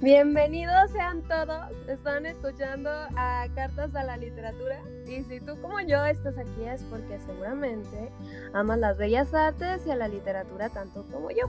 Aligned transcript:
Bienvenidos 0.00 0.92
sean 0.92 1.22
todos. 1.22 1.72
Están 1.88 2.24
escuchando 2.24 2.88
a 2.88 3.48
Cartas 3.56 3.96
a 3.96 4.04
la 4.04 4.16
Literatura. 4.16 4.80
Y 5.08 5.24
si 5.24 5.40
tú 5.40 5.60
como 5.60 5.80
yo 5.80 6.04
estás 6.04 6.38
aquí 6.38 6.62
es 6.66 6.84
porque 6.84 7.18
seguramente 7.18 8.12
amas 8.52 8.78
las 8.78 8.96
bellas 8.96 9.34
artes 9.34 9.84
y 9.88 9.90
a 9.90 9.96
la 9.96 10.06
literatura 10.06 10.68
tanto 10.68 11.04
como 11.10 11.32
yo. 11.32 11.48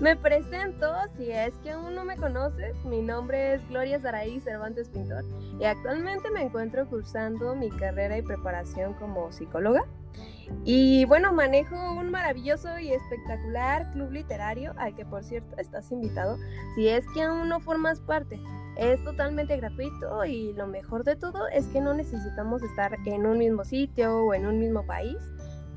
Me 0.00 0.16
presento, 0.16 0.92
si 1.16 1.30
es 1.30 1.54
que 1.58 1.70
aún 1.70 1.94
no 1.94 2.04
me 2.04 2.16
conoces, 2.16 2.74
mi 2.84 3.00
nombre 3.00 3.54
es 3.54 3.68
Gloria 3.68 4.00
Saraí 4.00 4.40
Cervantes 4.40 4.88
Pintor 4.88 5.24
y 5.60 5.64
actualmente 5.64 6.32
me 6.32 6.42
encuentro 6.42 6.88
cursando 6.88 7.54
mi 7.54 7.70
carrera 7.70 8.18
y 8.18 8.22
preparación 8.22 8.94
como 8.94 9.30
psicóloga. 9.30 9.84
Y 10.64 11.04
bueno, 11.04 11.32
manejo 11.32 11.76
un 11.94 12.10
maravilloso 12.10 12.78
y 12.78 12.92
espectacular 12.92 13.90
club 13.92 14.10
literario 14.10 14.72
al 14.76 14.94
que 14.94 15.04
por 15.04 15.24
cierto 15.24 15.56
estás 15.58 15.90
invitado 15.92 16.36
si 16.74 16.88
es 16.88 17.04
que 17.14 17.22
aún 17.22 17.48
no 17.48 17.60
formas 17.60 18.00
parte. 18.00 18.40
Es 18.76 19.02
totalmente 19.04 19.56
gratuito 19.56 20.24
y 20.24 20.52
lo 20.54 20.66
mejor 20.66 21.04
de 21.04 21.14
todo 21.14 21.46
es 21.48 21.66
que 21.68 21.80
no 21.80 21.94
necesitamos 21.94 22.62
estar 22.62 22.96
en 23.06 23.24
un 23.24 23.38
mismo 23.38 23.64
sitio 23.64 24.24
o 24.24 24.34
en 24.34 24.46
un 24.46 24.58
mismo 24.58 24.84
país 24.84 25.16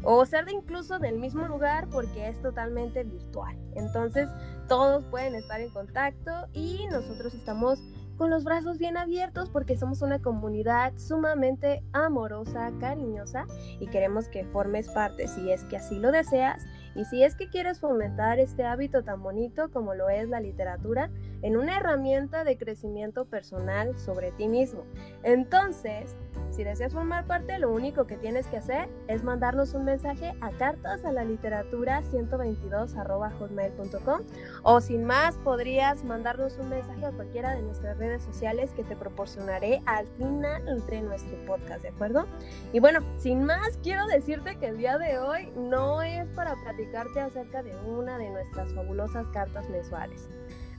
o 0.04 0.26
ser 0.26 0.46
de 0.46 0.54
incluso 0.54 1.00
del 1.00 1.18
mismo 1.18 1.48
lugar 1.48 1.88
porque 1.92 2.28
es 2.28 2.42
totalmente 2.42 3.04
virtual. 3.04 3.56
Entonces 3.76 4.30
todos 4.68 5.04
pueden 5.06 5.36
estar 5.36 5.62
en 5.62 5.70
contacto 5.70 6.32
y 6.54 6.88
nosotros 6.92 7.34
estamos 7.34 7.82
con 8.18 8.30
los 8.30 8.44
brazos 8.44 8.78
bien 8.78 8.98
abiertos 8.98 9.50
porque 9.50 9.78
somos 9.78 10.02
una 10.02 10.20
comunidad 10.20 10.94
sumamente 10.98 11.84
amorosa, 11.94 12.72
cariñosa 12.80 13.46
y 13.80 13.88
queremos 13.88 14.28
que 14.28 14.46
formes 14.46 14.90
parte 14.90 15.28
si 15.28 15.52
es 15.52 15.64
que 15.66 15.78
así 15.78 16.00
lo 16.00 16.12
deseas 16.12 16.66
y 16.98 17.06
si 17.06 17.24
es 17.24 17.36
que 17.36 17.48
quieres 17.48 17.80
fomentar 17.80 18.40
este 18.40 18.66
hábito 18.66 19.04
tan 19.04 19.22
bonito 19.22 19.70
como 19.72 19.94
lo 19.94 20.10
es 20.10 20.28
la 20.28 20.42
literatura 20.42 21.10
en 21.44 21.56
una 21.56 21.78
herramienta 21.78 22.44
de 22.44 22.58
crecimiento 22.58 23.26
personal 23.26 23.98
sobre 23.98 24.32
ti 24.32 24.48
mismo. 24.48 24.84
Entonces, 25.24 26.18
si 26.50 26.64
deseas 26.64 26.94
formar 26.94 27.26
parte, 27.26 27.60
lo 27.60 27.72
único 27.72 28.08
que 28.08 28.18
tienes 28.18 28.48
que 28.48 28.58
hacer 28.58 28.90
es 29.08 29.24
mandarnos 29.24 29.76
un 29.76 29.86
mensaje 29.86 30.34
a 30.42 30.50
cartas 30.52 31.06
a 31.06 31.12
la 31.12 31.24
literatura 31.24 32.02
122 32.02 32.96
hotmail.com 33.40 34.22
o 34.64 34.82
sin 34.82 35.04
más 35.04 35.36
podrías 35.36 36.04
mandarnos 36.04 36.58
un 36.58 36.70
mensaje 36.70 37.06
a 37.06 37.12
cualquiera 37.12 37.56
de 37.56 37.62
nuestras 37.62 37.98
redes 37.98 38.24
sociales 38.24 38.72
que 38.72 38.84
te 38.84 38.96
proporcionaré 38.96 39.84
al 39.86 40.08
final 40.18 40.66
de 40.88 41.02
nuestro 41.02 41.38
podcast, 41.46 41.84
¿de 41.84 41.90
acuerdo? 41.90 42.26
Y 42.74 42.80
bueno, 42.80 43.02
sin 43.18 43.44
más, 43.44 43.78
quiero 43.84 44.08
decirte 44.08 44.58
que 44.58 44.68
el 44.68 44.78
día 44.78 44.98
de 44.98 45.20
hoy 45.20 45.52
no 45.56 46.02
es 46.02 46.28
para 46.30 46.56
acerca 46.96 47.64
de 47.64 47.76
una 47.86 48.18
de 48.18 48.30
nuestras 48.30 48.74
fabulosas 48.74 49.28
cartas 49.30 49.70
mensuales. 49.70 50.30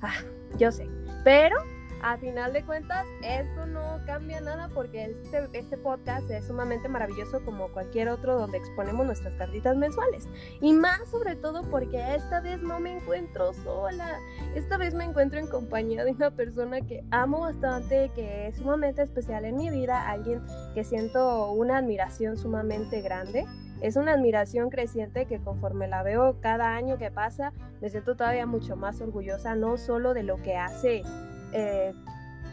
Ah, 0.02 0.14
yo 0.58 0.70
sé, 0.70 0.88
pero 1.24 1.56
a 2.02 2.16
final 2.18 2.52
de 2.52 2.64
cuentas, 2.64 3.06
esto 3.22 3.66
no 3.66 4.00
cambia 4.06 4.40
nada 4.40 4.68
porque 4.74 5.04
este, 5.04 5.48
este 5.52 5.76
podcast 5.76 6.30
es 6.30 6.46
sumamente 6.46 6.88
maravilloso 6.88 7.44
como 7.44 7.68
cualquier 7.68 8.08
otro 8.08 8.38
donde 8.38 8.58
exponemos 8.58 9.06
nuestras 9.06 9.34
cartitas 9.34 9.76
mensuales. 9.76 10.28
Y 10.60 10.72
más 10.72 11.08
sobre 11.10 11.36
todo 11.36 11.62
porque 11.70 12.14
esta 12.14 12.40
vez 12.40 12.62
no 12.62 12.80
me 12.80 12.96
encuentro 12.96 13.52
sola. 13.52 14.18
Esta 14.54 14.76
vez 14.76 14.94
me 14.94 15.04
encuentro 15.04 15.38
en 15.38 15.48
compañía 15.48 16.04
de 16.04 16.12
una 16.12 16.30
persona 16.30 16.80
que 16.80 17.04
amo 17.10 17.40
bastante, 17.40 18.10
que 18.14 18.48
es 18.48 18.56
sumamente 18.56 19.02
especial 19.02 19.44
en 19.44 19.56
mi 19.56 19.70
vida, 19.70 20.08
alguien 20.08 20.42
que 20.74 20.84
siento 20.84 21.52
una 21.52 21.78
admiración 21.78 22.36
sumamente 22.36 23.00
grande 23.00 23.44
es 23.80 23.94
una 23.94 24.12
admiración 24.12 24.70
creciente 24.70 25.26
que 25.26 25.38
conforme 25.38 25.86
la 25.86 26.02
veo 26.02 26.40
cada 26.40 26.74
año 26.74 26.98
que 26.98 27.12
pasa, 27.12 27.52
me 27.80 27.88
siento 27.88 28.16
todavía 28.16 28.44
mucho 28.44 28.74
más 28.74 29.00
orgullosa, 29.00 29.54
no 29.54 29.76
solo 29.76 30.14
de 30.14 30.24
lo 30.24 30.42
que 30.42 30.56
hace 30.56 31.02
eh, 31.52 31.92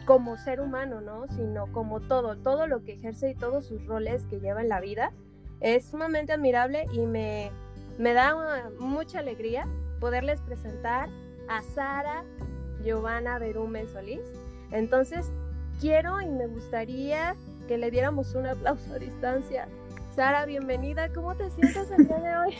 como 0.04 0.36
ser 0.36 0.60
humano, 0.60 1.00
¿no? 1.00 1.26
Sino 1.28 1.70
como 1.72 2.00
todo, 2.00 2.36
todo 2.36 2.66
lo 2.66 2.82
que 2.84 2.94
ejerce 2.94 3.30
y 3.30 3.34
todos 3.34 3.66
sus 3.66 3.84
roles 3.86 4.24
que 4.26 4.40
lleva 4.40 4.62
en 4.62 4.68
la 4.68 4.80
vida. 4.80 5.12
Es 5.60 5.86
sumamente 5.86 6.32
admirable 6.32 6.86
y 6.92 7.00
me, 7.00 7.50
me 7.98 8.12
da 8.12 8.70
mucha 8.78 9.18
alegría 9.18 9.66
poderles 10.00 10.40
presentar 10.42 11.08
a 11.48 11.62
Sara 11.62 12.24
Giovanna 12.84 13.38
Berumen 13.38 13.88
Solís. 13.88 14.20
Entonces, 14.70 15.30
quiero 15.80 16.20
y 16.20 16.28
me 16.28 16.46
gustaría 16.46 17.34
que 17.66 17.78
le 17.78 17.90
diéramos 17.90 18.34
un 18.34 18.46
aplauso 18.46 18.94
a 18.94 18.98
distancia. 18.98 19.68
Sara, 20.14 20.46
bienvenida. 20.46 21.12
¿Cómo 21.12 21.34
te 21.34 21.50
sientes 21.50 21.90
el 21.90 22.06
día 22.06 22.18
de 22.18 22.36
hoy? 22.36 22.54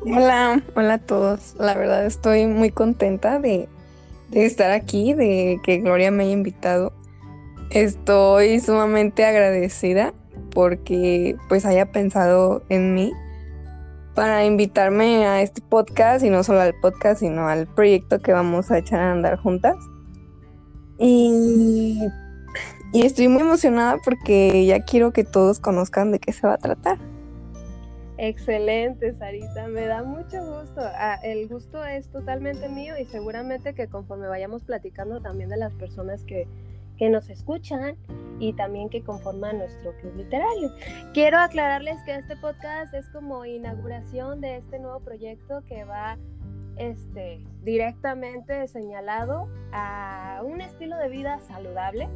hola, 0.00 0.62
hola 0.74 0.94
a 0.94 0.98
todos. 0.98 1.54
La 1.58 1.74
verdad 1.74 2.06
estoy 2.06 2.46
muy 2.46 2.70
contenta 2.70 3.38
de 3.38 3.68
de 4.32 4.46
estar 4.46 4.70
aquí, 4.70 5.14
de 5.14 5.60
que 5.62 5.78
Gloria 5.78 6.10
me 6.10 6.24
haya 6.24 6.32
invitado. 6.32 6.92
Estoy 7.70 8.60
sumamente 8.60 9.24
agradecida 9.24 10.12
porque 10.50 11.36
pues 11.48 11.64
haya 11.64 11.92
pensado 11.92 12.62
en 12.68 12.94
mí 12.94 13.12
para 14.14 14.44
invitarme 14.44 15.26
a 15.26 15.40
este 15.42 15.62
podcast 15.62 16.24
y 16.24 16.30
no 16.30 16.42
solo 16.44 16.60
al 16.60 16.74
podcast, 16.80 17.20
sino 17.20 17.48
al 17.48 17.66
proyecto 17.66 18.20
que 18.20 18.32
vamos 18.32 18.70
a 18.70 18.78
echar 18.78 19.00
a 19.00 19.12
andar 19.12 19.38
juntas. 19.38 19.76
Y, 20.98 21.98
y 22.92 23.06
estoy 23.06 23.28
muy 23.28 23.42
emocionada 23.42 23.98
porque 24.04 24.66
ya 24.66 24.84
quiero 24.84 25.12
que 25.12 25.24
todos 25.24 25.60
conozcan 25.60 26.12
de 26.12 26.18
qué 26.18 26.32
se 26.32 26.46
va 26.46 26.54
a 26.54 26.58
tratar. 26.58 26.98
Excelente, 28.24 29.12
Sarita, 29.14 29.66
me 29.66 29.84
da 29.84 30.04
mucho 30.04 30.38
gusto. 30.38 30.80
Ah, 30.80 31.18
el 31.24 31.48
gusto 31.48 31.84
es 31.84 32.08
totalmente 32.08 32.68
mío 32.68 32.94
y 32.96 33.04
seguramente 33.04 33.74
que 33.74 33.88
conforme 33.88 34.28
vayamos 34.28 34.62
platicando 34.62 35.20
también 35.20 35.48
de 35.48 35.56
las 35.56 35.74
personas 35.74 36.22
que, 36.22 36.46
que 36.98 37.08
nos 37.08 37.28
escuchan 37.30 37.96
y 38.38 38.52
también 38.52 38.90
que 38.90 39.02
conforman 39.02 39.58
nuestro 39.58 39.92
club 39.96 40.14
literario. 40.14 40.70
Quiero 41.12 41.40
aclararles 41.40 42.00
que 42.04 42.14
este 42.14 42.36
podcast 42.36 42.94
es 42.94 43.08
como 43.08 43.44
inauguración 43.44 44.40
de 44.40 44.58
este 44.58 44.78
nuevo 44.78 45.00
proyecto 45.00 45.64
que 45.64 45.82
va 45.82 46.16
este, 46.76 47.44
directamente 47.64 48.68
señalado 48.68 49.48
a 49.72 50.42
un 50.44 50.60
estilo 50.60 50.96
de 50.96 51.08
vida 51.08 51.40
saludable 51.40 52.08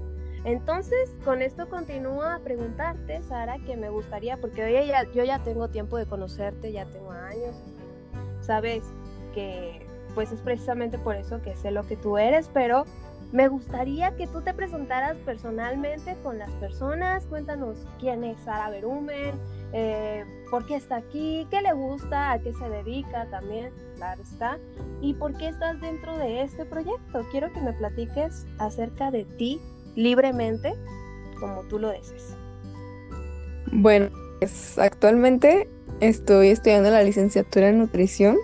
entonces, 0.46 1.16
con 1.24 1.42
esto 1.42 1.68
continúo 1.68 2.22
a 2.22 2.38
preguntarte, 2.38 3.20
Sara, 3.24 3.58
que 3.58 3.76
me 3.76 3.90
gustaría, 3.90 4.36
porque 4.36 4.62
hoy 4.62 4.86
ya, 4.86 5.02
yo 5.10 5.24
ya 5.24 5.42
tengo 5.42 5.66
tiempo 5.66 5.96
de 5.96 6.06
conocerte, 6.06 6.70
ya 6.70 6.86
tengo 6.86 7.10
años, 7.10 7.56
sabes 8.42 8.84
que 9.34 9.84
pues 10.14 10.30
es 10.30 10.40
precisamente 10.40 10.98
por 10.98 11.16
eso 11.16 11.42
que 11.42 11.56
sé 11.56 11.72
lo 11.72 11.84
que 11.88 11.96
tú 11.96 12.16
eres, 12.16 12.48
pero 12.54 12.84
me 13.32 13.48
gustaría 13.48 14.14
que 14.14 14.28
tú 14.28 14.40
te 14.40 14.54
presentaras 14.54 15.16
personalmente 15.24 16.16
con 16.22 16.38
las 16.38 16.50
personas, 16.52 17.26
cuéntanos 17.26 17.84
quién 17.98 18.22
es 18.22 18.38
Sara 18.42 18.70
Berumen, 18.70 19.34
eh, 19.72 20.24
por 20.48 20.64
qué 20.64 20.76
está 20.76 20.94
aquí, 20.94 21.48
qué 21.50 21.60
le 21.60 21.72
gusta, 21.72 22.30
a 22.30 22.38
qué 22.38 22.52
se 22.52 22.68
dedica 22.68 23.26
también, 23.32 23.72
claro 23.96 24.22
está, 24.22 24.60
y 25.00 25.14
por 25.14 25.36
qué 25.36 25.48
estás 25.48 25.80
dentro 25.80 26.16
de 26.16 26.42
este 26.42 26.64
proyecto. 26.64 27.26
Quiero 27.32 27.52
que 27.52 27.60
me 27.60 27.72
platiques 27.72 28.46
acerca 28.58 29.10
de 29.10 29.24
ti 29.24 29.60
libremente 29.96 30.74
como 31.40 31.62
tú 31.62 31.78
lo 31.80 31.90
desees. 31.90 32.36
Bueno, 33.72 34.10
pues 34.38 34.78
actualmente 34.78 35.68
estoy 36.00 36.48
estudiando 36.48 36.90
la 36.90 37.02
licenciatura 37.02 37.68
en 37.68 37.78
nutrición 37.78 38.36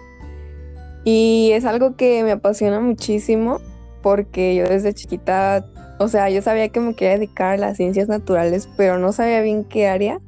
y 1.05 1.51
es 1.53 1.65
algo 1.65 1.97
que 1.97 2.23
me 2.25 2.33
apasiona 2.33 2.81
muchísimo 2.81 3.61
porque 4.03 4.55
yo 4.55 4.65
desde 4.67 4.95
chiquita, 4.95 5.65
o 5.99 6.09
sea, 6.09 6.29
yo 6.29 6.43
sabía 6.43 6.69
que 6.71 6.81
me 6.81 6.95
quería 6.95 7.15
dedicar 7.15 7.55
a 7.55 7.57
las 7.57 7.77
ciencias 7.77 8.09
naturales, 8.09 8.69
pero 8.77 8.99
no 8.99 9.13
sabía 9.13 9.41
bien 9.43 9.65
qué 9.65 9.87
área, 9.87 10.21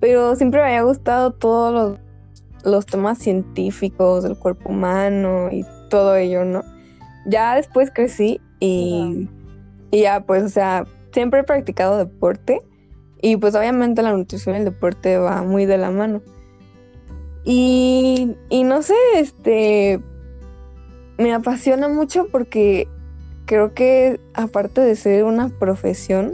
pero 0.00 0.34
siempre 0.36 0.60
me 0.60 0.66
había 0.66 0.82
gustado 0.82 1.32
todos 1.32 1.72
los, 1.72 1.98
los 2.64 2.86
temas 2.86 3.18
científicos 3.18 4.24
del 4.24 4.36
cuerpo 4.36 4.70
humano 4.70 5.48
y 5.52 5.64
todo 5.90 6.16
ello, 6.16 6.44
¿no? 6.44 6.62
Ya 7.26 7.54
después 7.54 7.90
crecí 7.92 8.40
y... 8.58 9.28
Y 9.94 10.00
ya, 10.00 10.26
pues, 10.26 10.42
o 10.42 10.48
sea, 10.48 10.86
siempre 11.12 11.38
he 11.38 11.44
practicado 11.44 11.96
deporte 11.96 12.60
y 13.22 13.36
pues 13.36 13.54
obviamente 13.54 14.02
la 14.02 14.12
nutrición 14.12 14.56
y 14.56 14.58
el 14.58 14.64
deporte 14.64 15.18
va 15.18 15.44
muy 15.44 15.66
de 15.66 15.78
la 15.78 15.92
mano. 15.92 16.20
Y, 17.44 18.34
y 18.48 18.64
no 18.64 18.82
sé, 18.82 18.96
este, 19.14 20.00
me 21.16 21.32
apasiona 21.32 21.86
mucho 21.86 22.26
porque 22.26 22.88
creo 23.46 23.72
que 23.72 24.18
aparte 24.34 24.80
de 24.80 24.96
ser 24.96 25.22
una 25.22 25.48
profesión, 25.48 26.32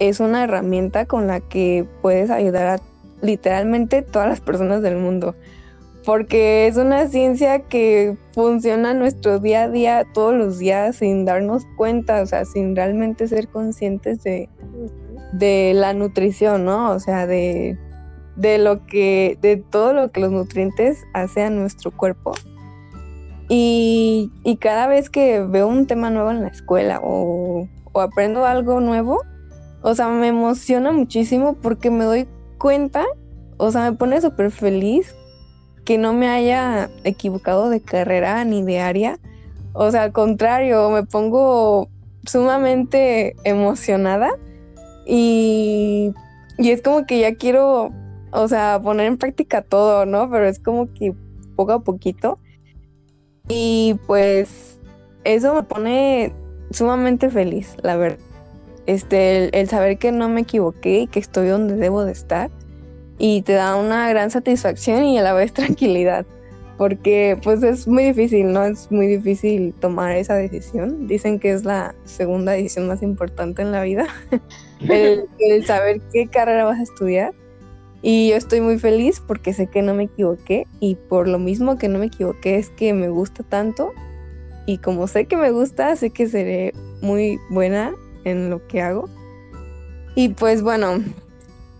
es 0.00 0.18
una 0.18 0.42
herramienta 0.42 1.06
con 1.06 1.28
la 1.28 1.38
que 1.38 1.86
puedes 2.02 2.30
ayudar 2.30 2.66
a 2.66 2.80
literalmente 3.22 4.02
todas 4.02 4.28
las 4.28 4.40
personas 4.40 4.82
del 4.82 4.96
mundo 4.96 5.36
porque 6.04 6.66
es 6.66 6.76
una 6.76 7.06
ciencia 7.08 7.60
que 7.60 8.16
funciona 8.32 8.94
nuestro 8.94 9.38
día 9.38 9.64
a 9.64 9.68
día 9.68 10.06
todos 10.14 10.34
los 10.34 10.58
días 10.58 10.96
sin 10.96 11.24
darnos 11.24 11.66
cuenta, 11.76 12.22
o 12.22 12.26
sea, 12.26 12.44
sin 12.44 12.74
realmente 12.74 13.28
ser 13.28 13.48
conscientes 13.48 14.22
de, 14.22 14.48
de 15.32 15.72
la 15.74 15.92
nutrición, 15.92 16.64
¿no? 16.64 16.90
O 16.90 17.00
sea, 17.00 17.26
de, 17.26 17.78
de 18.36 18.58
lo 18.58 18.86
que, 18.86 19.38
de 19.42 19.58
todo 19.58 19.92
lo 19.92 20.10
que 20.10 20.20
los 20.20 20.32
nutrientes 20.32 21.04
hacen 21.12 21.44
a 21.44 21.50
nuestro 21.50 21.90
cuerpo. 21.90 22.32
Y, 23.48 24.30
cada 24.60 24.86
vez 24.86 25.10
que 25.10 25.40
veo 25.40 25.66
un 25.66 25.86
tema 25.86 26.10
nuevo 26.10 26.30
en 26.30 26.42
la 26.42 26.48
escuela 26.48 27.00
o, 27.02 27.68
o 27.92 28.00
aprendo 28.00 28.46
algo 28.46 28.80
nuevo, 28.80 29.20
o 29.82 29.94
sea, 29.94 30.08
me 30.08 30.28
emociona 30.28 30.92
muchísimo 30.92 31.54
porque 31.54 31.90
me 31.90 32.04
doy 32.04 32.28
cuenta, 32.58 33.04
o 33.56 33.70
sea, 33.70 33.90
me 33.90 33.96
pone 33.96 34.20
súper 34.20 34.50
feliz 34.50 35.14
que 35.90 35.98
no 35.98 36.12
me 36.12 36.28
haya 36.28 36.88
equivocado 37.02 37.68
de 37.68 37.80
carrera 37.80 38.44
ni 38.44 38.62
de 38.62 38.78
área. 38.78 39.18
O 39.72 39.90
sea, 39.90 40.04
al 40.04 40.12
contrario, 40.12 40.88
me 40.90 41.02
pongo 41.02 41.88
sumamente 42.24 43.34
emocionada 43.42 44.30
y, 45.04 46.12
y 46.58 46.70
es 46.70 46.80
como 46.80 47.06
que 47.06 47.18
ya 47.18 47.34
quiero, 47.34 47.90
o 48.30 48.46
sea, 48.46 48.80
poner 48.80 49.06
en 49.06 49.18
práctica 49.18 49.62
todo, 49.62 50.06
¿no? 50.06 50.30
Pero 50.30 50.46
es 50.46 50.60
como 50.60 50.94
que 50.94 51.12
poco 51.56 51.72
a 51.72 51.80
poquito. 51.80 52.38
Y 53.48 53.98
pues 54.06 54.78
eso 55.24 55.54
me 55.54 55.64
pone 55.64 56.32
sumamente 56.70 57.30
feliz, 57.30 57.74
la 57.82 57.96
verdad. 57.96 58.20
Este, 58.86 59.58
el, 59.58 59.68
saber 59.68 59.98
que 59.98 60.12
no 60.12 60.28
me 60.28 60.42
equivoqué 60.42 61.00
y 61.00 61.06
que 61.08 61.18
estoy 61.18 61.48
donde 61.48 61.74
debo 61.74 62.04
de 62.04 62.12
estar. 62.12 62.48
Y 63.20 63.42
te 63.42 63.52
da 63.52 63.76
una 63.76 64.08
gran 64.08 64.32
satisfacción 64.32 65.04
y 65.04 65.18
a 65.18 65.22
la 65.22 65.32
vez 65.32 65.52
tranquilidad. 65.54 66.26
Porque 66.76 67.38
pues 67.42 67.62
es 67.62 67.86
muy 67.86 68.04
difícil, 68.04 68.52
¿no? 68.52 68.64
Es 68.64 68.90
muy 68.90 69.06
difícil 69.06 69.72
tomar 69.78 70.16
esa 70.16 70.34
decisión. 70.34 71.06
Dicen 71.06 71.38
que 71.38 71.52
es 71.52 71.64
la 71.64 71.94
segunda 72.04 72.52
decisión 72.52 72.88
más 72.88 73.02
importante 73.02 73.60
en 73.60 73.70
la 73.70 73.82
vida. 73.82 74.06
el, 74.88 75.26
el 75.38 75.66
saber 75.66 76.00
qué 76.12 76.26
carrera 76.26 76.64
vas 76.64 76.80
a 76.80 76.82
estudiar. 76.82 77.34
Y 78.02 78.30
yo 78.30 78.36
estoy 78.36 78.62
muy 78.62 78.78
feliz 78.78 79.20
porque 79.20 79.52
sé 79.52 79.66
que 79.66 79.82
no 79.82 79.94
me 79.94 80.04
equivoqué 80.04 80.66
y 80.80 80.94
por 80.94 81.28
lo 81.28 81.38
mismo 81.38 81.76
que 81.76 81.88
no 81.88 81.98
me 81.98 82.06
equivoqué 82.06 82.56
es 82.56 82.70
que 82.70 82.94
me 82.94 83.10
gusta 83.10 83.42
tanto 83.42 83.92
y 84.70 84.78
como 84.78 85.06
sé 85.06 85.26
que 85.26 85.36
me 85.36 85.50
gusta, 85.50 85.96
sé 85.96 86.10
que 86.10 86.28
seré 86.28 86.72
muy 87.02 87.40
buena 87.50 87.92
en 88.24 88.50
lo 88.50 88.66
que 88.68 88.80
hago. 88.80 89.08
Y 90.14 90.30
pues 90.30 90.62
bueno, 90.62 91.02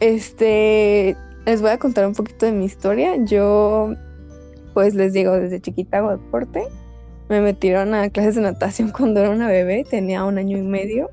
este 0.00 1.16
les 1.46 1.60
voy 1.60 1.70
a 1.70 1.78
contar 1.78 2.06
un 2.06 2.14
poquito 2.14 2.46
de 2.46 2.52
mi 2.52 2.64
historia. 2.64 3.16
Yo 3.24 3.94
pues 4.74 4.94
les 4.94 5.12
digo, 5.12 5.32
desde 5.32 5.60
chiquita 5.60 5.98
hago 5.98 6.12
deporte. 6.12 6.64
Me 7.28 7.40
metieron 7.40 7.94
a 7.94 8.08
clases 8.10 8.36
de 8.36 8.42
natación 8.42 8.90
cuando 8.96 9.20
era 9.20 9.30
una 9.30 9.48
bebé, 9.48 9.84
tenía 9.88 10.24
un 10.24 10.38
año 10.38 10.58
y 10.58 10.62
medio. 10.62 11.10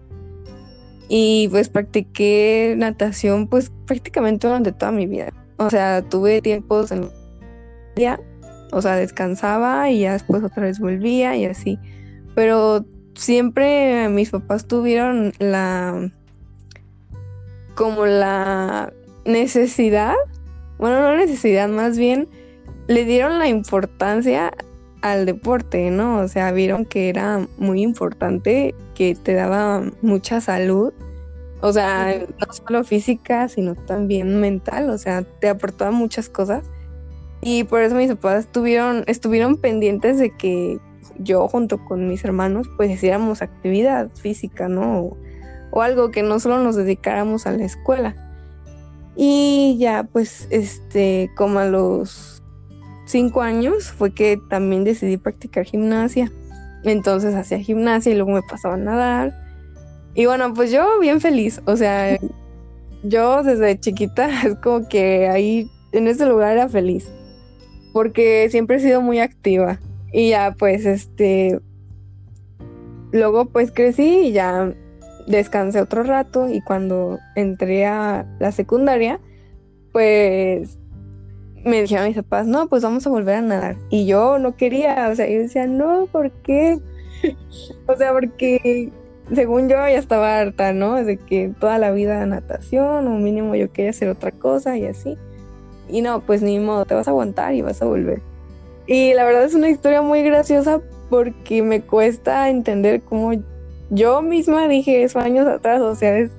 Y 1.09 1.47
pues 1.49 1.69
practiqué 1.69 2.75
natación 2.77 3.47
pues 3.47 3.71
prácticamente 3.85 4.47
durante 4.47 4.71
toda 4.71 4.91
mi 4.91 5.07
vida. 5.07 5.31
O 5.57 5.69
sea, 5.69 6.01
tuve 6.01 6.41
tiempos 6.41 6.91
en 6.91 7.09
día, 7.95 8.19
o 8.71 8.81
sea, 8.81 8.95
descansaba 8.95 9.89
y 9.89 10.01
ya 10.01 10.13
después 10.13 10.43
otra 10.43 10.63
vez 10.63 10.79
volvía 10.79 11.35
y 11.35 11.45
así. 11.45 11.79
Pero 12.35 12.85
siempre 13.15 14.09
mis 14.09 14.29
papás 14.29 14.67
tuvieron 14.67 15.33
la 15.39 16.11
como 17.75 18.05
la 18.05 18.91
necesidad, 19.27 20.15
bueno, 20.79 21.01
no 21.01 21.15
necesidad, 21.15 21.69
más 21.69 21.97
bien 21.97 22.27
le 22.87 23.05
dieron 23.05 23.37
la 23.37 23.47
importancia 23.47 24.51
al 25.01 25.25
deporte, 25.25 25.91
¿no? 25.91 26.19
O 26.19 26.27
sea, 26.27 26.51
vieron 26.51 26.85
que 26.85 27.09
era 27.09 27.47
muy 27.57 27.81
importante, 27.81 28.73
que 28.95 29.15
te 29.15 29.33
daba 29.33 29.83
mucha 30.01 30.41
salud, 30.41 30.93
o 31.61 31.73
sea, 31.73 32.15
no 32.17 32.53
solo 32.53 32.83
física, 32.83 33.47
sino 33.49 33.75
también 33.75 34.39
mental, 34.39 34.89
o 34.89 34.97
sea, 34.97 35.23
te 35.23 35.49
aportaba 35.49 35.91
muchas 35.91 36.29
cosas. 36.29 36.63
Y 37.41 37.63
por 37.65 37.81
eso 37.81 37.95
mis 37.95 38.09
papás 38.09 38.45
estuvieron, 38.45 39.03
estuvieron 39.07 39.57
pendientes 39.57 40.17
de 40.17 40.35
que 40.35 40.79
yo 41.19 41.47
junto 41.47 41.83
con 41.83 42.07
mis 42.07 42.23
hermanos 42.23 42.67
pues 42.77 42.91
hiciéramos 42.91 43.41
actividad 43.41 44.09
física, 44.15 44.67
¿no? 44.67 44.99
O, 44.99 45.17
o 45.71 45.81
algo 45.81 46.11
que 46.11 46.23
no 46.23 46.39
solo 46.39 46.59
nos 46.59 46.75
dedicáramos 46.75 47.45
a 47.47 47.51
la 47.51 47.65
escuela. 47.65 48.26
Y 49.17 49.77
ya 49.79 50.03
pues, 50.03 50.47
este, 50.51 51.31
como 51.35 51.57
a 51.57 51.65
los 51.65 52.43
cinco 53.07 53.41
años 53.41 53.91
fue 53.91 54.13
que 54.13 54.39
también 54.47 54.83
decidí 54.83 55.17
practicar 55.17 55.65
gimnasia. 55.65 56.31
Entonces 56.83 57.33
hacía 57.33 57.57
gimnasia 57.57 58.11
y 58.11 58.15
luego 58.15 58.31
me 58.31 58.43
pasaba 58.43 58.75
a 58.75 58.77
nadar. 58.77 59.33
Y 60.13 60.27
bueno, 60.27 60.53
pues 60.53 60.71
yo 60.71 60.99
bien 60.99 61.19
feliz. 61.19 61.61
O 61.65 61.75
sea, 61.75 62.17
yo 63.03 63.41
desde 63.41 63.79
chiquita 63.79 64.29
es 64.45 64.55
como 64.55 64.87
que 64.87 65.27
ahí 65.27 65.67
en 65.93 66.07
ese 66.07 66.27
lugar 66.27 66.53
era 66.53 66.69
feliz. 66.69 67.09
Porque 67.93 68.47
siempre 68.51 68.75
he 68.75 68.79
sido 68.79 69.01
muy 69.01 69.19
activa. 69.19 69.79
Y 70.13 70.29
ya 70.29 70.53
pues 70.57 70.85
este... 70.85 71.59
Luego 73.11 73.45
pues 73.45 73.71
crecí 73.71 74.27
y 74.27 74.31
ya 74.33 74.75
descansé 75.27 75.81
otro 75.81 76.03
rato 76.03 76.49
y 76.49 76.61
cuando 76.61 77.19
entré 77.35 77.85
a 77.85 78.25
la 78.39 78.51
secundaria, 78.51 79.19
pues 79.91 80.79
me 81.63 81.81
dijeron 81.81 82.07
mis 82.07 82.15
papás, 82.15 82.47
no, 82.47 82.67
pues 82.67 82.81
vamos 82.81 83.05
a 83.05 83.09
volver 83.09 83.35
a 83.35 83.41
nadar. 83.41 83.75
Y 83.89 84.05
yo 84.05 84.39
no 84.39 84.55
quería, 84.55 85.09
o 85.11 85.15
sea, 85.15 85.27
yo 85.27 85.39
decía, 85.39 85.67
no, 85.67 86.07
¿por 86.11 86.31
qué? 86.31 86.79
o 87.87 87.95
sea, 87.95 88.13
porque 88.13 88.91
según 89.33 89.67
yo 89.67 89.75
ya 89.75 89.89
estaba 89.97 90.39
harta, 90.39 90.71
¿no? 90.73 90.95
De 90.95 91.17
que 91.17 91.51
toda 91.59 91.77
la 91.77 91.91
vida 91.91 92.25
natación, 92.25 93.07
o 93.07 93.17
mínimo 93.17 93.55
yo 93.55 93.71
quería 93.71 93.91
hacer 93.91 94.09
otra 94.09 94.31
cosa 94.31 94.77
y 94.77 94.85
así. 94.85 95.17
Y 95.89 96.01
no, 96.01 96.21
pues 96.21 96.41
ni 96.41 96.59
modo, 96.59 96.85
te 96.85 96.95
vas 96.95 97.07
a 97.07 97.11
aguantar 97.11 97.53
y 97.53 97.61
vas 97.61 97.81
a 97.81 97.85
volver. 97.85 98.21
Y 98.85 99.13
la 99.13 99.25
verdad 99.25 99.43
es 99.43 99.53
una 99.53 99.69
historia 99.69 100.01
muy 100.01 100.23
graciosa 100.23 100.81
porque 101.09 101.61
me 101.61 101.81
cuesta 101.81 102.49
entender 102.49 103.01
cómo 103.01 103.33
yo 103.89 104.21
misma 104.21 104.67
dije 104.67 105.03
eso 105.03 105.19
años 105.19 105.47
atrás, 105.47 105.81
o 105.81 105.95
sea, 105.95 106.17
es 106.17 106.31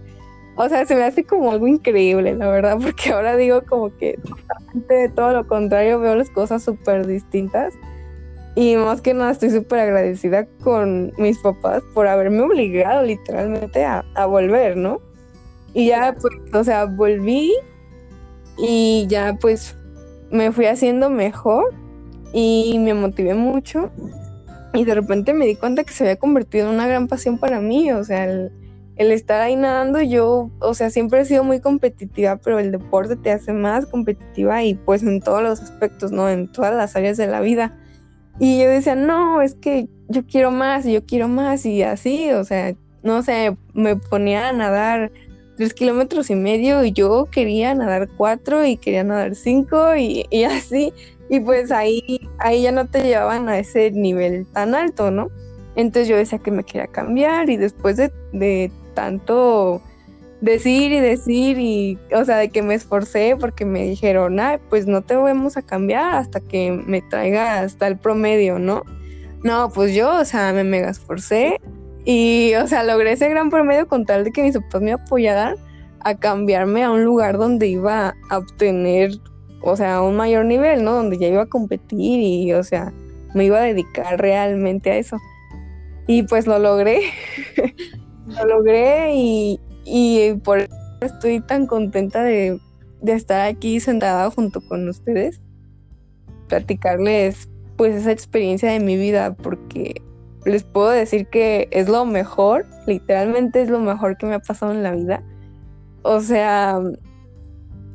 o 0.60 0.68
sea, 0.68 0.84
se 0.86 0.96
me 0.96 1.04
hace 1.04 1.22
como 1.22 1.52
algo 1.52 1.68
increíble, 1.68 2.34
la 2.34 2.48
verdad, 2.48 2.78
porque 2.82 3.10
ahora 3.12 3.36
digo 3.36 3.62
como 3.64 3.96
que 3.96 4.18
totalmente 4.18 5.08
todo 5.14 5.32
lo 5.32 5.46
contrario, 5.46 6.00
veo 6.00 6.16
las 6.16 6.30
cosas 6.30 6.64
súper 6.64 7.06
distintas. 7.06 7.74
Y 8.56 8.74
más 8.74 9.00
que 9.00 9.14
nada 9.14 9.30
estoy 9.30 9.50
súper 9.50 9.78
agradecida 9.78 10.48
con 10.64 11.12
mis 11.16 11.38
papás 11.38 11.84
por 11.94 12.08
haberme 12.08 12.40
obligado 12.40 13.04
literalmente 13.04 13.84
a, 13.84 14.04
a, 14.16 14.26
volver, 14.26 14.76
¿no? 14.76 15.00
Y 15.74 15.86
ya, 15.86 16.16
pues, 16.20 16.34
o 16.52 16.64
sea, 16.64 16.86
volví 16.86 17.52
y 18.56 19.06
ya 19.08 19.38
pues 19.40 19.76
me 20.32 20.50
fui 20.50 20.66
haciendo 20.66 21.08
mejor 21.08 21.72
y 22.32 22.76
me 22.80 22.94
motivé 22.94 23.34
mucho. 23.34 23.92
Y 24.74 24.84
de 24.84 24.94
repente 24.94 25.32
me 25.32 25.46
di 25.46 25.56
cuenta 25.56 25.84
que 25.84 25.92
se 25.92 26.04
había 26.04 26.16
convertido 26.16 26.68
en 26.68 26.74
una 26.74 26.86
gran 26.86 27.08
pasión 27.08 27.38
para 27.38 27.60
mí, 27.60 27.90
o 27.92 28.04
sea, 28.04 28.24
el, 28.24 28.52
estar 28.96 29.40
ahí 29.40 29.56
nadando, 29.56 30.02
yo, 30.02 30.50
o 30.60 30.74
sea, 30.74 30.90
siempre 30.90 31.20
he 31.20 31.24
sido 31.24 31.44
muy 31.44 31.60
competitiva, 31.60 32.36
pero 32.36 32.58
el 32.58 32.72
deporte 32.72 33.16
te 33.16 33.30
hace 33.30 33.52
más 33.52 33.86
competitiva 33.86 34.62
y 34.64 34.74
pues 34.74 35.02
en 35.02 35.20
todos 35.20 35.42
los 35.42 35.60
aspectos, 35.60 36.12
¿no? 36.12 36.28
En 36.28 36.50
todas 36.50 36.74
las 36.74 36.96
áreas 36.96 37.16
de 37.16 37.28
la 37.28 37.40
vida. 37.40 37.76
Y 38.40 38.60
yo 38.60 38.68
decía, 38.68 38.94
no, 38.94 39.40
es 39.40 39.54
que 39.54 39.88
yo 40.08 40.26
quiero 40.26 40.50
más 40.50 40.84
y 40.86 40.92
yo 40.92 41.04
quiero 41.04 41.28
más 41.28 41.64
y 41.64 41.82
así, 41.82 42.30
o 42.32 42.44
sea, 42.44 42.74
no 43.02 43.22
sé, 43.22 43.56
me 43.72 43.96
ponía 43.96 44.48
a 44.48 44.52
nadar 44.52 45.12
tres 45.58 45.74
kilómetros 45.74 46.30
y 46.30 46.36
medio 46.36 46.84
y 46.84 46.92
yo 46.92 47.26
quería 47.30 47.74
nadar 47.74 48.08
cuatro 48.16 48.64
y 48.64 48.76
quería 48.76 49.02
nadar 49.02 49.34
cinco 49.34 49.96
y, 49.96 50.24
así. 50.44 50.92
Y 51.28 51.40
pues 51.40 51.70
ahí, 51.70 52.28
ahí 52.38 52.62
ya 52.62 52.72
no 52.72 52.86
te 52.86 53.02
llevaban 53.02 53.48
a 53.48 53.58
ese 53.58 53.90
nivel 53.90 54.46
tan 54.46 54.74
alto, 54.74 55.10
¿no? 55.10 55.28
Entonces 55.76 56.08
yo 56.08 56.16
decía 56.16 56.38
que 56.38 56.50
me 56.50 56.64
quería 56.64 56.86
cambiar 56.86 57.50
y 57.50 57.56
después 57.56 57.96
de, 57.96 58.72
tanto 58.94 59.80
decir 60.40 60.90
y 60.92 61.00
decir 61.00 61.58
y, 61.58 61.98
o 62.12 62.24
sea, 62.24 62.38
de 62.38 62.48
que 62.48 62.62
me 62.62 62.74
esforcé 62.74 63.36
porque 63.38 63.64
me 63.64 63.84
dijeron, 63.84 64.40
ah, 64.40 64.58
pues 64.70 64.86
no 64.86 65.02
te 65.02 65.14
vamos 65.14 65.56
a 65.56 65.62
cambiar 65.62 66.16
hasta 66.16 66.40
que 66.40 66.72
me 66.72 67.02
traiga 67.02 67.60
hasta 67.60 67.86
el 67.86 67.96
promedio, 67.96 68.58
¿no? 68.58 68.82
No, 69.44 69.70
pues 69.70 69.94
yo, 69.94 70.18
o 70.18 70.24
sea, 70.24 70.52
me 70.52 70.64
mega 70.64 70.90
esforcé 70.90 71.60
y, 72.04 72.54
o 72.54 72.66
sea, 72.66 72.82
logré 72.82 73.12
ese 73.12 73.28
gran 73.28 73.50
promedio 73.50 73.86
con 73.86 74.04
tal 74.04 74.24
de 74.24 74.32
que 74.32 74.42
mis 74.42 74.56
papás 74.58 74.82
me 74.82 74.92
apoyaran 74.92 75.56
a 76.00 76.16
cambiarme 76.16 76.82
a 76.82 76.90
un 76.90 77.04
lugar 77.04 77.38
donde 77.38 77.68
iba 77.68 78.14
a 78.30 78.38
obtener, 78.38 79.12
o 79.60 79.76
sea, 79.76 80.02
un 80.02 80.16
mayor 80.16 80.44
nivel, 80.44 80.84
¿no? 80.84 80.94
Donde 80.94 81.18
ya 81.18 81.28
iba 81.28 81.42
a 81.42 81.46
competir 81.46 82.20
y, 82.20 82.52
o 82.52 82.62
sea, 82.62 82.92
me 83.34 83.44
iba 83.44 83.58
a 83.58 83.62
dedicar 83.62 84.20
realmente 84.20 84.90
a 84.90 84.96
eso. 84.96 85.18
Y 86.06 86.22
pues 86.22 86.46
lo 86.46 86.58
logré. 86.58 87.02
lo 88.26 88.44
logré 88.46 89.12
y, 89.14 89.60
por 90.44 90.58
eso 90.58 90.74
estoy 91.00 91.40
tan 91.40 91.66
contenta 91.66 92.22
de, 92.22 92.58
estar 93.06 93.42
aquí 93.42 93.80
sentada 93.80 94.30
junto 94.30 94.60
con 94.60 94.88
ustedes, 94.88 95.40
platicarles 96.48 97.48
pues 97.76 97.94
esa 97.94 98.10
experiencia 98.10 98.72
de 98.72 98.80
mi 98.80 98.96
vida, 98.96 99.34
porque 99.34 100.02
les 100.44 100.64
puedo 100.64 100.90
decir 100.90 101.28
que 101.28 101.68
es 101.70 101.88
lo 101.88 102.04
mejor, 102.04 102.66
literalmente 102.86 103.62
es 103.62 103.70
lo 103.70 103.78
mejor 103.78 104.16
que 104.16 104.26
me 104.26 104.34
ha 104.34 104.40
pasado 104.40 104.72
en 104.72 104.82
la 104.82 104.92
vida. 104.92 105.22
O 106.02 106.20
sea, 106.20 106.80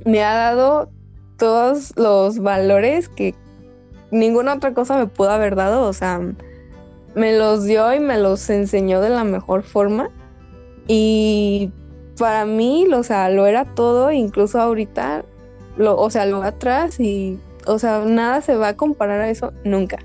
me 0.06 0.24
ha 0.24 0.36
dado 0.36 0.90
todos 1.38 1.94
los 1.98 2.40
valores 2.40 3.10
que 3.10 3.36
ninguna 4.12 4.54
otra 4.54 4.74
cosa 4.74 4.98
me 4.98 5.08
pudo 5.08 5.32
haber 5.32 5.56
dado, 5.56 5.88
o 5.88 5.94
sea, 5.94 6.22
me 7.16 7.38
los 7.38 7.66
dio 7.66 7.94
y 7.94 8.00
me 8.00 8.18
los 8.18 8.50
enseñó 8.50 9.02
de 9.02 9.10
la 9.10 9.24
mejor 9.24 9.64
forma. 9.64 10.10
Y 10.88 11.72
para 12.18 12.46
mí, 12.46 12.88
o 12.94 13.04
sea, 13.04 13.30
lo 13.30 13.46
era 13.46 13.66
todo, 13.66 14.12
incluso 14.12 14.60
ahorita, 14.60 15.26
lo, 15.78 15.98
o 15.98 16.10
sea, 16.10 16.26
lo 16.26 16.44
atrás 16.44 17.00
y, 17.00 17.40
o 17.66 17.80
sea, 17.80 18.04
nada 18.06 18.42
se 18.42 18.56
va 18.56 18.70
a 18.70 18.78
comparar 18.78 19.22
a 19.22 19.30
eso 19.30 19.54
nunca. 19.64 20.00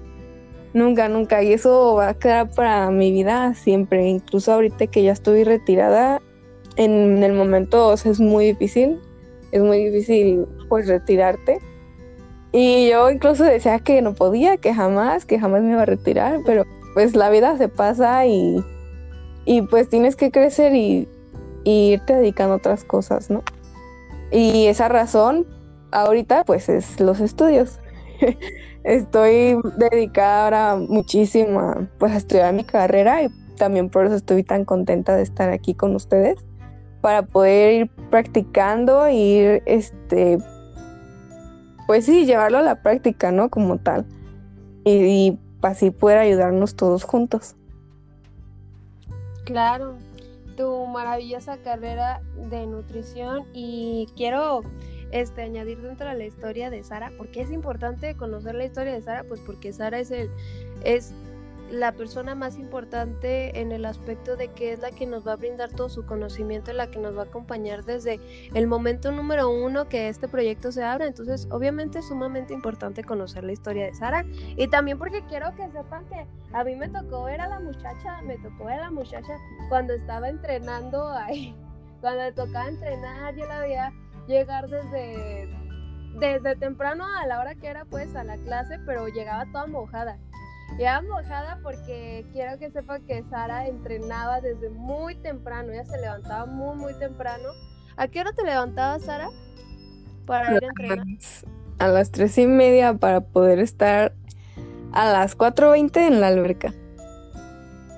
Nunca, 0.75 1.09
nunca. 1.09 1.43
Y 1.43 1.53
eso 1.53 1.95
va 1.95 2.11
a 2.11 2.15
quedar 2.15 2.51
para 2.51 2.91
mi 2.91 3.11
vida 3.11 3.55
siempre. 3.55 4.07
Incluso 4.07 4.53
ahorita 4.53 4.87
que 4.87 5.03
ya 5.03 5.13
estoy 5.13 5.45
retirada, 5.45 6.21
en 6.77 7.23
el 7.23 7.33
momento, 7.33 7.89
o 7.89 7.97
sea, 7.97 8.13
es 8.13 8.21
muy 8.21 8.47
difícil. 8.47 9.01
Es 9.51 9.63
muy 9.63 9.85
difícil, 9.85 10.47
pues, 10.69 10.87
retirarte. 10.87 11.61
Y 12.53 12.89
yo 12.89 13.11
incluso 13.11 13.45
decía 13.45 13.79
que 13.79 14.01
no 14.03 14.15
podía, 14.15 14.57
que 14.57 14.73
jamás, 14.73 15.27
que 15.27 15.39
jamás 15.39 15.63
me 15.63 15.73
iba 15.73 15.83
a 15.83 15.87
retirar, 15.87 16.41
pero 16.47 16.65
pues 16.95 17.15
la 17.15 17.31
vida 17.31 17.57
se 17.59 17.69
pasa 17.69 18.27
y, 18.27 18.65
y 19.45 19.63
pues 19.63 19.89
tienes 19.89 20.17
que 20.17 20.31
crecer 20.31 20.75
y, 20.75 21.09
irte 21.65 22.15
dedicando 22.15 22.55
a 22.55 22.57
otras 22.57 22.83
cosas, 22.83 23.29
¿no? 23.29 23.43
Y 24.33 24.67
esa 24.67 24.89
razón 24.89 25.47
ahorita 25.91 26.45
pues 26.45 26.71
es 26.71 26.99
los 26.99 27.21
estudios. 27.21 27.79
estoy 28.85 29.59
dedicada 29.77 30.45
ahora 30.45 30.77
muchísimo 30.77 31.61
a, 31.61 31.89
pues, 31.99 32.13
a 32.13 32.17
estudiar 32.17 32.55
mi 32.55 32.65
carrera 32.65 33.23
y 33.23 33.29
también 33.57 33.91
por 33.91 34.07
eso 34.07 34.15
estoy 34.15 34.45
tan 34.45 34.65
contenta 34.65 35.15
de 35.15 35.23
estar 35.23 35.51
aquí 35.51 35.75
con 35.75 35.95
ustedes 35.95 36.39
para 37.03 37.23
poder 37.23 37.75
ir 37.75 37.91
practicando, 38.11 39.09
ir 39.09 39.63
este 39.67 40.39
pues 41.89 42.05
sí, 42.05 42.27
llevarlo 42.27 42.59
a 42.59 42.63
la 42.63 42.83
práctica, 42.83 43.33
¿no? 43.33 43.49
Como 43.49 43.79
tal. 43.79 44.05
Y, 44.85 45.39
así 45.63 45.91
poder 45.91 46.19
ayudarnos 46.19 46.77
todos 46.77 47.03
juntos. 47.03 47.57
Claro, 49.47 49.95
tu 50.55 50.85
maravillosa 50.85 51.57
carrera 51.57 52.21
de 52.51 52.67
nutrición 52.67 53.47
y 53.55 54.07
quiero 54.19 54.61
este, 55.13 55.41
añadir 55.41 55.81
dentro 55.81 56.07
de 56.07 56.15
la 56.15 56.27
historia 56.27 56.69
de 56.69 56.85
Sara, 56.85 57.11
porque 57.17 57.41
es 57.41 57.51
importante 57.51 58.15
conocer 58.17 58.55
la 58.55 58.67
historia 58.67 58.93
de 58.93 59.01
Sara, 59.01 59.25
pues 59.25 59.41
porque 59.41 59.73
Sara 59.73 59.99
es 59.99 60.11
el, 60.11 60.29
es 60.85 61.15
la 61.71 61.93
persona 61.93 62.35
más 62.35 62.59
importante 62.59 63.61
en 63.61 63.73
el 63.73 63.85
aspecto 63.85 64.37
de 64.37 64.49
que 64.49 64.73
es 64.73 64.81
la 64.81 64.91
que 64.91 65.07
nos 65.07 65.27
va 65.27 65.33
a 65.33 65.37
brindar 65.37 65.71
todo 65.71 65.89
su 65.89 66.07
conocimiento, 66.07 66.73
la 66.73 66.91
que 66.91 66.99
nos 66.99 67.17
va 67.17 67.23
a 67.23 67.25
acompañar 67.25 67.85
desde 67.85 68.21
el 68.55 68.67
momento 68.67 69.13
número 69.13 69.51
uno 69.51 69.89
que 69.89 70.09
este 70.09 70.29
proyecto 70.29 70.73
se 70.73 70.83
abra. 70.83 71.07
Entonces, 71.07 71.49
obviamente 71.51 71.99
es 71.99 72.09
sumamente 72.09 72.55
importante 72.55 73.05
conocer 73.05 73.45
la 73.45 73.53
historia 73.53 73.87
de 73.87 73.95
Sara 73.95 74.25
y 74.57 74.69
también 74.69 74.99
porque 74.99 75.25
quiero 75.27 75.55
que 75.55 75.71
sepan 75.71 76.05
que 76.07 76.27
a 76.53 76.65
mí 76.65 76.75
me 76.75 76.89
tocó 76.89 77.25
ver 77.25 77.41
a 77.41 77.49
la 77.49 77.61
muchacha, 77.61 78.23
me 78.23 78.39
tocó 78.39 78.65
ver 78.65 78.81
a 78.81 78.85
la 78.85 78.91
muchacha 78.91 79.37
cuando 79.69 79.93
estaba 79.93 80.29
entrenando 80.29 81.09
ahí, 81.09 81.55
cuando 82.01 82.23
le 82.23 82.33
tocaba 82.33 82.69
entrenar, 82.69 83.35
yo 83.35 83.47
la 83.47 83.61
veía 83.61 83.93
llegar 84.27 84.69
desde 84.69 85.49
desde 86.19 86.57
temprano 86.57 87.05
a 87.05 87.27
la 87.27 87.39
hora 87.39 87.55
que 87.55 87.69
era 87.69 87.85
pues 87.85 88.17
a 88.17 88.25
la 88.25 88.37
clase, 88.39 88.81
pero 88.85 89.07
llegaba 89.09 89.47
toda 89.53 89.67
mojada 89.67 90.19
ya 90.79 91.03
mojada 91.03 91.59
porque 91.63 92.27
quiero 92.33 92.59
que 92.59 92.71
sepa 92.71 93.01
que 93.01 93.25
Sara 93.31 93.67
entrenaba 93.67 94.41
desde 94.41 94.71
muy 94.71 95.15
temprano. 95.17 95.73
Ella 95.73 95.85
se 95.85 96.01
levantaba 96.01 96.47
muy, 96.47 96.77
muy 96.77 96.95
temprano. 96.95 97.49
¿A 97.97 98.09
qué 98.09 98.21
hora 98.21 98.33
te 98.33 98.45
levantabas, 98.45 99.03
Sara? 99.03 99.29
Para 100.27 100.55
ir 100.55 100.65
a 100.65 100.69
entrenar. 100.69 101.07
A 101.79 101.89
las 101.89 102.11
tres 102.11 102.37
y 102.39 102.47
media 102.47 102.95
para 102.95 103.21
poder 103.21 103.61
estar 103.61 104.13
a 104.93 105.11
las 105.13 105.37
4.20 105.39 106.09
en 106.09 106.21
la 106.21 106.29
alberca. 106.29 106.75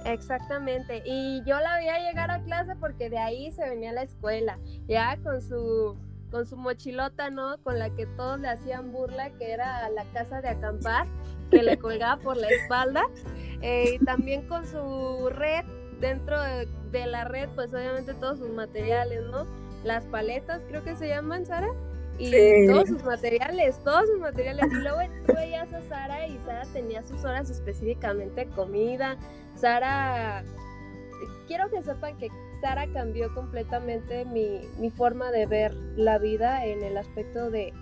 Exactamente. 0.04 1.02
Y 1.04 1.42
yo 1.46 1.58
la 1.60 1.76
veía 1.76 1.98
llegar 1.98 2.30
a 2.30 2.42
clase 2.42 2.76
porque 2.76 3.10
de 3.10 3.18
ahí 3.18 3.52
se 3.52 3.68
venía 3.68 3.90
a 3.90 3.94
la 3.94 4.02
escuela. 4.02 4.58
Ya 4.86 5.16
con 5.22 5.40
su 5.40 5.96
con 6.30 6.46
su 6.46 6.56
mochilota, 6.56 7.30
¿no? 7.30 7.58
Con 7.62 7.78
la 7.78 7.90
que 7.90 8.06
todos 8.06 8.38
le 8.40 8.48
hacían 8.48 8.92
burla, 8.92 9.30
que 9.30 9.52
era 9.52 9.88
la 9.90 10.04
casa 10.12 10.40
de 10.40 10.48
acampar, 10.48 11.06
que 11.50 11.62
le 11.62 11.78
colgaba 11.78 12.20
por 12.20 12.36
la 12.36 12.48
espalda. 12.48 13.04
Eh, 13.62 13.96
y 14.00 14.04
también 14.04 14.46
con 14.46 14.66
su 14.66 15.28
red, 15.30 15.64
dentro 16.00 16.40
de, 16.40 17.06
la 17.06 17.24
red, 17.24 17.48
pues 17.54 17.72
obviamente 17.72 18.14
todos 18.14 18.38
sus 18.38 18.50
materiales, 18.50 19.22
¿no? 19.30 19.46
Las 19.84 20.04
paletas, 20.06 20.62
creo 20.68 20.82
que 20.82 20.96
se 20.96 21.08
llaman, 21.08 21.46
Sara. 21.46 21.68
Y 22.18 22.66
todos 22.66 22.88
sus 22.88 23.02
materiales, 23.02 23.82
todos 23.82 24.06
sus 24.08 24.18
materiales. 24.18 24.66
Y 24.70 24.74
luego 24.76 24.98
tú 25.26 25.34
veías 25.34 25.72
a 25.72 25.82
Sara 25.82 26.26
y 26.26 26.38
Sara 26.44 26.64
tenía 26.72 27.02
sus 27.02 27.24
horas 27.24 27.48
específicamente 27.48 28.46
comida. 28.48 29.16
Sara, 29.54 30.44
quiero 31.46 31.70
que 31.70 31.82
sepan 31.82 32.18
que 32.18 32.28
Sara 32.60 32.86
cambió 32.92 33.32
completamente 33.34 34.26
mi, 34.26 34.60
mi, 34.78 34.90
forma 34.90 35.30
de 35.30 35.46
ver 35.46 35.74
la 35.96 36.18
vida 36.18 36.66
en 36.66 36.82
el 36.82 36.98
aspecto 36.98 37.50
de, 37.50 37.72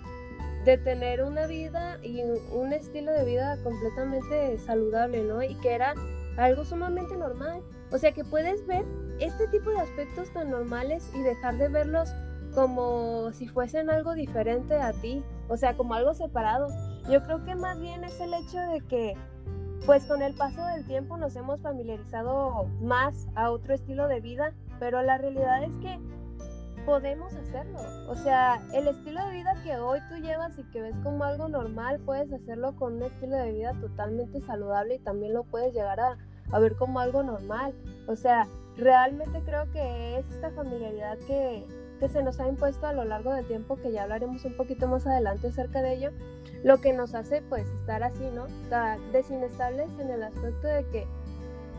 de 0.65 0.77
tener 0.77 1.23
una 1.23 1.47
vida 1.47 1.97
y 2.03 2.21
un 2.51 2.73
estilo 2.73 3.11
de 3.11 3.25
vida 3.25 3.57
completamente 3.63 4.57
saludable, 4.59 5.23
¿no? 5.23 5.41
Y 5.41 5.55
que 5.55 5.73
era 5.73 5.93
algo 6.37 6.65
sumamente 6.65 7.15
normal. 7.15 7.61
O 7.91 7.97
sea 7.97 8.11
que 8.11 8.23
puedes 8.23 8.65
ver 8.67 8.85
este 9.19 9.47
tipo 9.47 9.69
de 9.69 9.79
aspectos 9.79 10.31
tan 10.33 10.51
normales 10.51 11.09
y 11.15 11.21
dejar 11.21 11.57
de 11.57 11.69
verlos 11.69 12.09
como 12.53 13.31
si 13.33 13.47
fuesen 13.47 13.89
algo 13.89 14.15
diferente 14.15 14.75
a 14.75 14.93
ti, 14.93 15.23
o 15.47 15.57
sea, 15.57 15.75
como 15.75 15.93
algo 15.93 16.13
separado. 16.13 16.67
Yo 17.09 17.23
creo 17.23 17.43
que 17.43 17.55
más 17.55 17.79
bien 17.79 18.03
es 18.03 18.19
el 18.19 18.33
hecho 18.33 18.59
de 18.59 18.81
que 18.81 19.15
pues 19.85 20.05
con 20.05 20.21
el 20.21 20.35
paso 20.35 20.63
del 20.65 20.85
tiempo 20.85 21.17
nos 21.17 21.35
hemos 21.35 21.61
familiarizado 21.61 22.65
más 22.81 23.27
a 23.35 23.49
otro 23.49 23.73
estilo 23.73 24.07
de 24.07 24.19
vida, 24.19 24.53
pero 24.79 25.01
la 25.01 25.17
realidad 25.17 25.63
es 25.63 25.75
que 25.77 25.99
podemos 26.85 27.33
hacerlo. 27.33 27.79
O 28.07 28.15
sea, 28.15 28.61
el 28.73 28.87
estilo 28.87 29.25
de 29.25 29.31
vida 29.31 29.55
que 29.63 29.77
hoy 29.77 29.99
tú 30.09 30.15
llevas 30.17 30.57
y 30.57 30.63
que 30.71 30.81
ves 30.81 30.95
como 31.03 31.23
algo 31.23 31.47
normal, 31.47 31.99
puedes 32.05 32.31
hacerlo 32.31 32.75
con 32.75 32.95
un 32.95 33.03
estilo 33.03 33.37
de 33.37 33.51
vida 33.51 33.73
totalmente 33.79 34.41
saludable 34.41 34.95
y 34.95 34.99
también 34.99 35.33
lo 35.33 35.43
puedes 35.43 35.73
llegar 35.73 35.99
a, 35.99 36.17
ver 36.59 36.75
como 36.75 36.99
algo 36.99 37.23
normal. 37.23 37.73
O 38.07 38.15
sea, 38.15 38.47
realmente 38.75 39.41
creo 39.45 39.71
que 39.71 40.17
es 40.17 40.25
esta 40.31 40.49
familiaridad 40.51 41.17
que, 41.27 41.65
que 41.99 42.09
se 42.09 42.23
nos 42.23 42.39
ha 42.39 42.47
impuesto 42.47 42.87
a 42.87 42.93
lo 42.93 43.05
largo 43.05 43.33
del 43.33 43.45
tiempo, 43.45 43.75
que 43.75 43.91
ya 43.91 44.03
hablaremos 44.03 44.43
un 44.45 44.57
poquito 44.57 44.87
más 44.87 45.05
adelante 45.05 45.47
acerca 45.47 45.81
de 45.81 45.93
ello, 45.93 46.11
lo 46.63 46.81
que 46.81 46.93
nos 46.93 47.13
hace 47.13 47.41
pues 47.41 47.67
estar 47.69 48.03
así, 48.03 48.25
¿no? 48.33 48.47
Desinestables 49.11 49.91
en 49.99 50.09
el 50.09 50.23
aspecto 50.23 50.67
de 50.67 50.85
que 50.87 51.07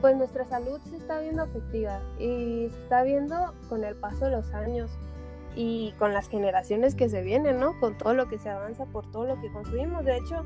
pues 0.00 0.16
nuestra 0.16 0.45
salud 0.45 0.80
se 0.88 0.97
está 0.97 1.21
viendo 1.21 1.42
afectiva 1.42 2.00
y 2.19 2.69
se 2.71 2.83
está 2.83 3.02
viendo 3.02 3.54
con 3.69 3.85
el 3.85 3.97
paso 3.97 4.26
de 4.26 4.30
los 4.33 4.52
años 4.54 4.90
y 5.57 5.92
con 5.99 6.12
las 6.12 6.28
generaciones 6.28 6.95
que 6.95 7.09
se 7.09 7.23
vienen, 7.23 7.59
¿no? 7.59 7.78
Con 7.80 7.99
todo 7.99 8.14
lo 8.14 8.28
que 8.28 8.38
se 8.38 8.49
avanza 8.49 8.87
por 8.87 9.11
todo 9.11 9.25
lo 9.25 9.40
que 9.40 9.52
construimos. 9.52 10.04
De 10.04 10.16
hecho, 10.16 10.45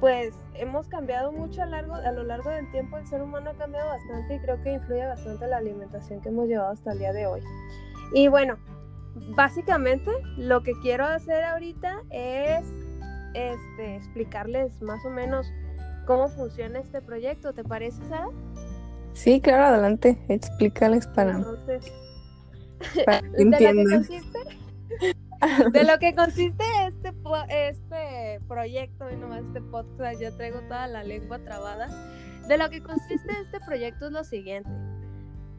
pues 0.00 0.34
hemos 0.54 0.86
cambiado 0.88 1.32
mucho 1.32 1.62
a, 1.62 1.66
largo, 1.66 1.94
a 1.94 2.12
lo 2.12 2.24
largo 2.24 2.50
del 2.50 2.70
tiempo, 2.70 2.98
el 2.98 3.06
ser 3.06 3.22
humano 3.22 3.50
ha 3.50 3.54
cambiado 3.54 3.88
bastante 3.88 4.34
y 4.34 4.38
creo 4.40 4.62
que 4.62 4.74
influye 4.74 5.06
bastante 5.06 5.46
la 5.46 5.56
alimentación 5.56 6.20
que 6.20 6.28
hemos 6.28 6.46
llevado 6.46 6.72
hasta 6.72 6.92
el 6.92 6.98
día 6.98 7.12
de 7.12 7.26
hoy. 7.26 7.40
Y 8.12 8.28
bueno, 8.28 8.58
básicamente 9.34 10.10
lo 10.36 10.62
que 10.62 10.72
quiero 10.82 11.04
hacer 11.04 11.44
ahorita 11.44 12.02
es 12.10 12.64
este, 13.34 13.96
explicarles 13.96 14.80
más 14.82 15.04
o 15.04 15.10
menos 15.10 15.50
cómo 16.06 16.28
funciona 16.28 16.80
este 16.80 17.00
proyecto. 17.00 17.52
¿Te 17.54 17.64
parece, 17.64 18.02
Sara? 18.08 18.28
Sí, 19.14 19.40
claro, 19.40 19.64
adelante, 19.64 20.18
explícales 20.28 21.06
para, 21.06 21.40
para 23.06 23.22
que 23.36 23.44
¿De 23.44 23.44
lo 23.44 23.58
que 23.58 23.84
consiste? 23.84 24.38
de 25.72 25.84
lo 25.84 25.98
que 25.98 26.14
consiste 26.14 26.64
este, 26.86 27.14
este 27.48 28.40
proyecto 28.48 29.10
y 29.10 29.16
nomás 29.16 29.44
este 29.44 29.60
podcast, 29.60 30.20
yo 30.20 30.34
traigo 30.36 30.60
toda 30.62 30.86
la 30.88 31.04
lengua 31.04 31.38
trabada. 31.38 31.88
De 32.48 32.58
lo 32.58 32.68
que 32.68 32.82
consiste 32.82 33.32
este 33.42 33.60
proyecto 33.60 34.06
es 34.06 34.12
lo 34.12 34.24
siguiente. 34.24 34.68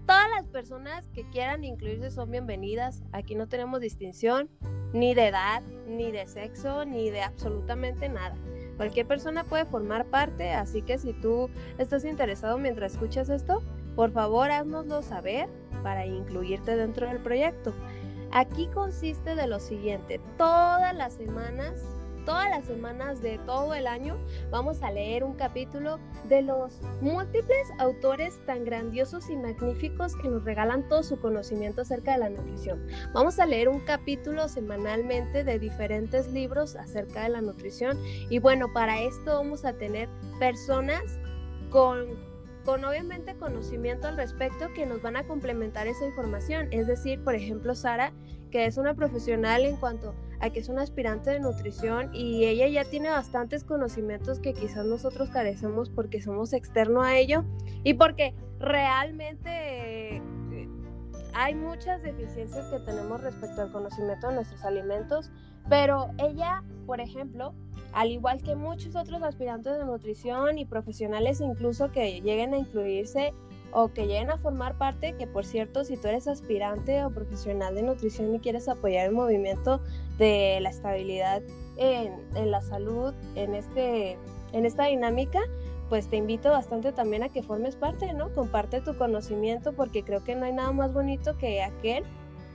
Todas 0.06 0.30
las 0.36 0.46
personas 0.48 1.08
que 1.14 1.28
quieran 1.30 1.64
incluirse 1.64 2.12
son 2.12 2.30
bienvenidas. 2.30 3.04
Aquí 3.12 3.36
no 3.36 3.48
tenemos 3.48 3.80
distinción 3.80 4.50
ni 4.94 5.16
de 5.16 5.28
edad, 5.28 5.64
ni 5.88 6.12
de 6.12 6.28
sexo, 6.28 6.86
ni 6.86 7.10
de 7.10 7.22
absolutamente 7.22 8.08
nada. 8.10 8.36
Cualquier 8.78 9.06
persona 9.06 9.44
puede 9.44 9.66
formar 9.66 10.06
parte, 10.06 10.54
así 10.54 10.82
que 10.82 10.98
si 10.98 11.14
tú 11.14 11.50
estás 11.78 12.04
interesado 12.06 12.58
mientras 12.58 12.94
escuchas 12.94 13.30
esto, 13.30 13.62
por 13.96 14.12
favor 14.12 14.52
haznoslo 14.52 15.02
saber 15.02 15.48
para 15.84 16.06
incluirte 16.06 16.76
dentro 16.76 17.08
del 17.08 17.20
proyecto. 17.20 17.74
Aquí 18.32 18.68
consiste 18.74 19.36
de 19.36 19.48
lo 19.48 19.60
siguiente, 19.60 20.20
todas 20.38 20.94
las 20.94 21.14
semanas 21.14 21.82
todas 22.26 22.50
las 22.50 22.66
semanas 22.66 23.22
de 23.22 23.38
todo 23.46 23.74
el 23.74 23.88
año 23.88 24.18
vamos 24.50 24.82
a 24.82 24.92
leer 24.92 25.24
un 25.24 25.36
capítulo 25.36 26.00
de 26.28 26.42
los 26.42 26.82
múltiples 27.02 27.68
autores 27.78 28.40
tan 28.46 28.66
grandiosos 28.66 29.30
y 29.30 29.38
magníficos 29.38 30.16
que 30.16 30.28
nos 30.28 30.44
regalan 30.44 30.88
todo 30.90 31.04
su 31.04 31.20
conocimiento 31.20 31.82
acerca 31.82 32.14
de 32.14 32.18
la 32.18 32.30
nutrición. 32.30 32.86
Vamos 33.14 33.40
a 33.40 33.46
leer 33.46 33.70
un 33.70 33.80
capítulo 33.82 34.48
semanalmente 34.48 35.44
de 35.44 35.60
diferentes 35.60 36.28
libros 36.32 36.76
acerca 36.76 37.24
de 37.24 37.30
la 37.30 37.42
nutrición 37.42 37.98
y 38.30 38.40
bueno, 38.40 38.74
para 38.74 39.02
esto 39.02 39.36
vamos 39.36 39.64
a 39.64 39.74
tener 39.74 40.10
personas 40.40 41.04
con 41.70 42.36
con 42.66 42.84
obviamente 42.84 43.36
conocimiento 43.36 44.08
al 44.08 44.18
respecto 44.18 44.74
que 44.74 44.88
nos 44.88 45.00
van 45.04 45.16
a 45.18 45.28
complementar 45.28 45.86
esa 45.86 46.04
información. 46.04 46.68
Es 46.72 46.88
decir, 46.88 47.24
por 47.24 47.36
ejemplo, 47.36 47.76
Sara, 47.76 48.12
que 48.50 48.66
es 48.66 48.78
una 48.78 48.96
profesional 48.96 49.66
en 49.66 49.78
cuanto 49.78 50.16
que 50.52 50.60
es 50.60 50.70
una 50.70 50.82
aspirante 50.82 51.32
de 51.32 51.40
nutrición 51.40 52.14
y 52.14 52.46
ella 52.46 52.68
ya 52.68 52.90
tiene 52.90 53.10
bastantes 53.10 53.64
conocimientos 53.64 54.40
que 54.40 54.54
quizás 54.54 54.86
nosotros 54.86 55.30
carecemos 55.30 55.90
porque 55.90 56.22
somos 56.22 56.54
externo 56.54 57.02
a 57.02 57.18
ello 57.18 57.44
y 57.84 57.96
porque 57.96 58.36
realmente 58.60 60.18
eh, 60.18 60.22
hay 61.34 61.54
muchas 61.54 62.02
deficiencias 62.02 62.68
que 62.68 62.80
tenemos 62.80 63.22
respecto 63.22 63.62
al 63.62 63.72
conocimiento 63.72 64.30
de 64.30 64.36
nuestros 64.36 64.64
alimentos, 64.64 65.32
pero 65.70 66.10
ella, 66.18 66.64
por 66.86 67.02
ejemplo, 67.02 67.54
al 67.92 68.12
igual 68.12 68.42
que 68.42 68.56
muchos 68.56 68.96
otros 68.96 69.22
aspirantes 69.22 69.78
de 69.78 69.86
nutrición 69.86 70.58
y 70.58 70.66
profesionales 70.66 71.42
incluso 71.42 71.92
que 71.92 72.22
lleguen 72.22 72.54
a 72.54 72.58
incluirse 72.58 73.34
o 73.78 73.90
que 73.90 74.08
lleguen 74.08 74.32
a 74.32 74.38
formar 74.38 74.78
parte, 74.78 75.18
que 75.18 75.28
por 75.28 75.46
cierto, 75.46 75.84
si 75.84 75.98
tú 75.98 76.08
eres 76.08 76.30
aspirante 76.30 77.04
o 77.04 77.12
profesional 77.12 77.76
de 77.76 77.84
nutrición 77.84 78.34
y 78.34 78.40
quieres 78.40 78.70
apoyar 78.70 79.08
el 79.08 79.12
movimiento 79.12 79.82
de 80.18 80.60
la 80.62 80.70
estabilidad 80.70 81.42
en, 81.76 82.14
en 82.36 82.52
la 82.52 82.62
salud, 82.62 83.14
en, 83.36 83.54
este, 83.54 84.18
en 84.54 84.66
esta 84.66 84.86
dinámica, 84.86 85.42
pues 85.90 86.08
te 86.08 86.16
invito 86.16 86.52
bastante 86.52 86.94
también 86.94 87.24
a 87.24 87.30
que 87.30 87.44
formes 87.44 87.76
parte, 87.76 88.14
¿no? 88.14 88.34
Comparte 88.34 88.80
tu 88.80 88.98
conocimiento 88.98 89.74
porque 89.74 90.04
creo 90.04 90.24
que 90.24 90.36
no 90.36 90.46
hay 90.46 90.54
nada 90.54 90.72
más 90.72 90.94
bonito 90.94 91.38
que 91.38 91.62
aquel 91.62 92.06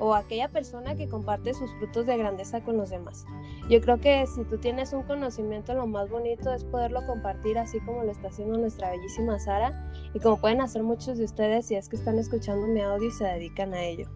o 0.00 0.14
aquella 0.14 0.48
persona 0.48 0.96
que 0.96 1.08
comparte 1.08 1.54
sus 1.54 1.70
frutos 1.74 2.06
de 2.06 2.16
grandeza 2.16 2.62
con 2.62 2.76
los 2.76 2.90
demás. 2.90 3.26
Yo 3.68 3.80
creo 3.80 4.00
que 4.00 4.26
si 4.26 4.44
tú 4.44 4.58
tienes 4.58 4.92
un 4.92 5.02
conocimiento, 5.02 5.74
lo 5.74 5.86
más 5.86 6.10
bonito 6.10 6.52
es 6.52 6.64
poderlo 6.64 7.06
compartir 7.06 7.58
así 7.58 7.78
como 7.80 8.02
lo 8.02 8.10
está 8.10 8.28
haciendo 8.28 8.58
nuestra 8.58 8.90
bellísima 8.90 9.38
Sara 9.38 9.92
y 10.12 10.18
como 10.18 10.38
pueden 10.38 10.60
hacer 10.60 10.82
muchos 10.82 11.18
de 11.18 11.24
ustedes 11.24 11.66
si 11.66 11.76
es 11.76 11.88
que 11.88 11.96
están 11.96 12.18
escuchando 12.18 12.66
mi 12.66 12.80
audio 12.80 13.08
y 13.08 13.12
se 13.12 13.24
dedican 13.24 13.74
a 13.74 13.82
ello. 13.84 14.08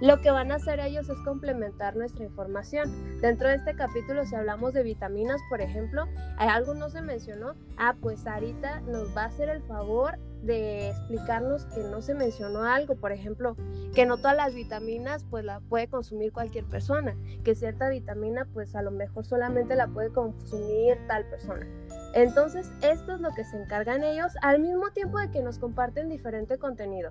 Lo 0.00 0.20
que 0.20 0.30
van 0.30 0.50
a 0.50 0.56
hacer 0.56 0.80
ellos 0.80 1.08
es 1.08 1.18
complementar 1.24 1.94
nuestra 1.94 2.24
información. 2.24 3.20
Dentro 3.20 3.48
de 3.48 3.54
este 3.54 3.76
capítulo, 3.76 4.24
si 4.24 4.34
hablamos 4.34 4.74
de 4.74 4.82
vitaminas, 4.82 5.40
por 5.48 5.60
ejemplo, 5.60 6.06
algo 6.36 6.74
no 6.74 6.90
se 6.90 7.00
mencionó. 7.00 7.54
Ah, 7.76 7.94
pues 8.00 8.20
Sarita 8.20 8.80
nos 8.80 9.16
va 9.16 9.22
a 9.22 9.26
hacer 9.26 9.48
el 9.48 9.62
favor 9.62 10.18
de 10.42 10.90
explicarnos 10.90 11.64
que 11.66 11.82
no 11.84 12.02
se 12.02 12.14
mencionó 12.14 12.64
algo, 12.64 12.96
por 12.96 13.12
ejemplo, 13.12 13.56
que 13.94 14.04
no 14.04 14.18
todas 14.18 14.36
las 14.36 14.52
vitaminas 14.52 15.24
pues 15.30 15.44
la 15.44 15.60
puede 15.60 15.88
consumir 15.88 16.32
cualquier 16.32 16.64
persona, 16.66 17.16
que 17.44 17.54
cierta 17.54 17.88
vitamina 17.88 18.46
pues 18.52 18.74
a 18.74 18.82
lo 18.82 18.90
mejor 18.90 19.24
solamente 19.24 19.74
la 19.74 19.86
puede 19.86 20.10
consumir 20.10 20.98
tal 21.06 21.24
persona. 21.30 21.66
Entonces, 22.12 22.70
esto 22.82 23.14
es 23.14 23.20
lo 23.20 23.30
que 23.30 23.44
se 23.44 23.56
encargan 23.56 24.04
ellos 24.04 24.32
al 24.42 24.60
mismo 24.60 24.90
tiempo 24.90 25.18
de 25.18 25.30
que 25.30 25.40
nos 25.40 25.58
comparten 25.58 26.08
diferente 26.08 26.58
contenido 26.58 27.10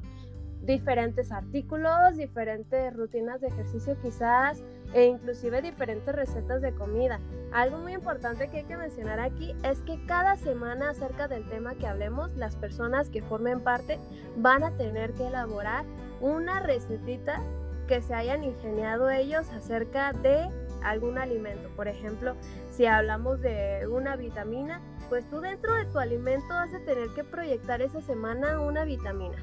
diferentes 0.63 1.31
artículos, 1.31 2.15
diferentes 2.15 2.95
rutinas 2.95 3.41
de 3.41 3.47
ejercicio 3.47 3.97
quizás 4.01 4.63
e 4.93 5.05
inclusive 5.05 5.61
diferentes 5.61 6.15
recetas 6.15 6.61
de 6.61 6.73
comida. 6.73 7.19
Algo 7.51 7.77
muy 7.79 7.93
importante 7.93 8.47
que 8.49 8.59
hay 8.59 8.63
que 8.63 8.77
mencionar 8.77 9.19
aquí 9.19 9.55
es 9.63 9.79
que 9.81 10.03
cada 10.05 10.37
semana 10.37 10.89
acerca 10.89 11.27
del 11.27 11.47
tema 11.49 11.75
que 11.75 11.87
hablemos, 11.87 12.35
las 12.35 12.55
personas 12.55 13.09
que 13.09 13.21
formen 13.21 13.61
parte 13.61 13.99
van 14.37 14.63
a 14.63 14.71
tener 14.77 15.13
que 15.13 15.27
elaborar 15.27 15.85
una 16.21 16.61
recetita 16.61 17.41
que 17.87 18.01
se 18.01 18.13
hayan 18.13 18.45
ingeniado 18.45 19.09
ellos 19.09 19.49
acerca 19.49 20.13
de 20.13 20.49
algún 20.83 21.17
alimento. 21.17 21.69
Por 21.75 21.89
ejemplo, 21.89 22.35
si 22.71 22.85
hablamos 22.85 23.41
de 23.41 23.85
una 23.87 24.15
vitamina, 24.15 24.81
pues 25.09 25.29
tú 25.29 25.41
dentro 25.41 25.73
de 25.75 25.85
tu 25.85 25.99
alimento 25.99 26.47
vas 26.49 26.73
a 26.73 26.79
tener 26.79 27.09
que 27.09 27.25
proyectar 27.25 27.81
esa 27.81 28.01
semana 28.01 28.61
una 28.61 28.85
vitamina. 28.85 29.35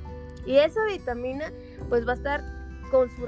Y 0.47 0.57
esa 0.57 0.85
vitamina 0.87 1.53
pues 1.89 2.07
va 2.07 2.13
a 2.13 2.17
estar 2.17 2.41
con 2.91 3.09
su, 3.09 3.27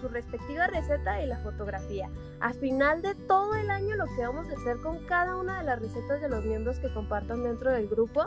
su 0.00 0.08
respectiva 0.08 0.66
receta 0.66 1.22
y 1.22 1.26
la 1.26 1.38
fotografía. 1.38 2.10
A 2.40 2.52
final 2.52 3.02
de 3.02 3.14
todo 3.14 3.54
el 3.54 3.70
año 3.70 3.96
lo 3.96 4.04
que 4.04 4.26
vamos 4.26 4.46
a 4.48 4.60
hacer 4.60 4.76
con 4.82 4.98
cada 5.06 5.36
una 5.36 5.58
de 5.58 5.64
las 5.64 5.80
recetas 5.80 6.20
de 6.20 6.28
los 6.28 6.44
miembros 6.44 6.78
que 6.78 6.92
compartan 6.92 7.42
dentro 7.42 7.72
del 7.72 7.88
grupo 7.88 8.24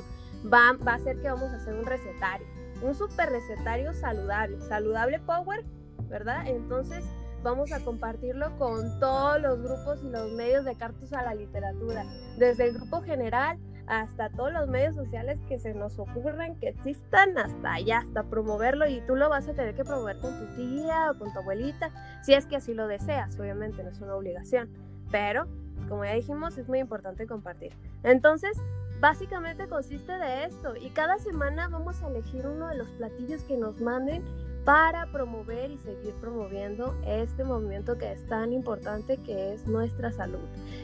va, 0.52 0.74
va 0.86 0.96
a 0.96 1.00
ser 1.00 1.22
que 1.22 1.30
vamos 1.30 1.52
a 1.52 1.58
hacer 1.58 1.76
un 1.76 1.86
recetario, 1.86 2.48
un 2.82 2.96
super 2.96 3.30
recetario 3.30 3.94
saludable, 3.94 4.60
saludable 4.62 5.20
power, 5.20 5.64
¿verdad? 6.10 6.48
Entonces 6.48 7.06
vamos 7.44 7.72
a 7.72 7.80
compartirlo 7.84 8.56
con 8.58 9.00
todos 9.00 9.42
los 9.42 9.62
grupos 9.62 10.04
y 10.04 10.10
los 10.10 10.32
medios 10.34 10.66
de 10.66 10.76
cartas 10.76 11.14
a 11.14 11.24
la 11.24 11.34
literatura, 11.34 12.06
desde 12.38 12.68
el 12.68 12.74
grupo 12.74 13.02
general 13.02 13.58
hasta 13.92 14.30
todos 14.30 14.54
los 14.54 14.70
medios 14.70 14.96
sociales 14.96 15.38
que 15.50 15.60
se 15.60 15.74
nos 15.74 16.00
ocurran, 16.00 16.56
que 16.56 16.70
existan, 16.70 17.38
hasta 17.38 17.74
allá, 17.74 18.00
hasta 18.00 18.24
promoverlo 18.24 18.88
y 18.88 19.02
tú 19.02 19.18
lo 19.18 19.28
vas 19.28 19.50
a 19.50 19.54
tener 19.54 19.76
que 19.76 19.84
promover 19.84 20.18
con 20.20 20.40
tu 20.40 20.46
tía 20.56 21.12
o 21.12 21.20
con 21.20 21.34
tu 21.34 21.40
abuelita, 21.40 21.90
si 22.24 22.34
es 22.34 22.46
que 22.46 22.56
así 22.56 22.74
lo 22.74 22.88
deseas, 22.88 23.38
obviamente 23.38 23.84
no 23.84 23.90
es 23.90 24.00
una 24.00 24.16
obligación, 24.16 24.70
pero 25.12 25.46
como 25.90 26.06
ya 26.06 26.14
dijimos 26.14 26.58
es 26.58 26.70
muy 26.70 26.80
importante 26.80 27.28
compartir. 27.28 27.74
Entonces, 28.04 28.58
básicamente 29.02 29.68
consiste 29.68 30.18
de 30.18 30.46
esto 30.46 30.78
y 30.78 30.92
cada 30.92 31.18
semana 31.18 31.68
vamos 31.68 32.02
a 32.02 32.08
elegir 32.08 32.48
uno 32.48 32.70
de 32.70 32.78
los 32.78 32.88
platillos 32.92 33.44
que 33.44 33.58
nos 33.58 33.82
manden 33.82 34.24
para 34.66 35.12
promover 35.12 35.72
y 35.72 35.78
seguir 35.80 36.14
promoviendo 36.22 36.96
este 37.06 37.44
movimiento 37.44 37.98
que 37.98 38.12
es 38.12 38.26
tan 38.28 38.54
importante 38.54 39.18
que 39.18 39.54
es 39.54 39.66
nuestra 39.66 40.12
salud, 40.12 40.40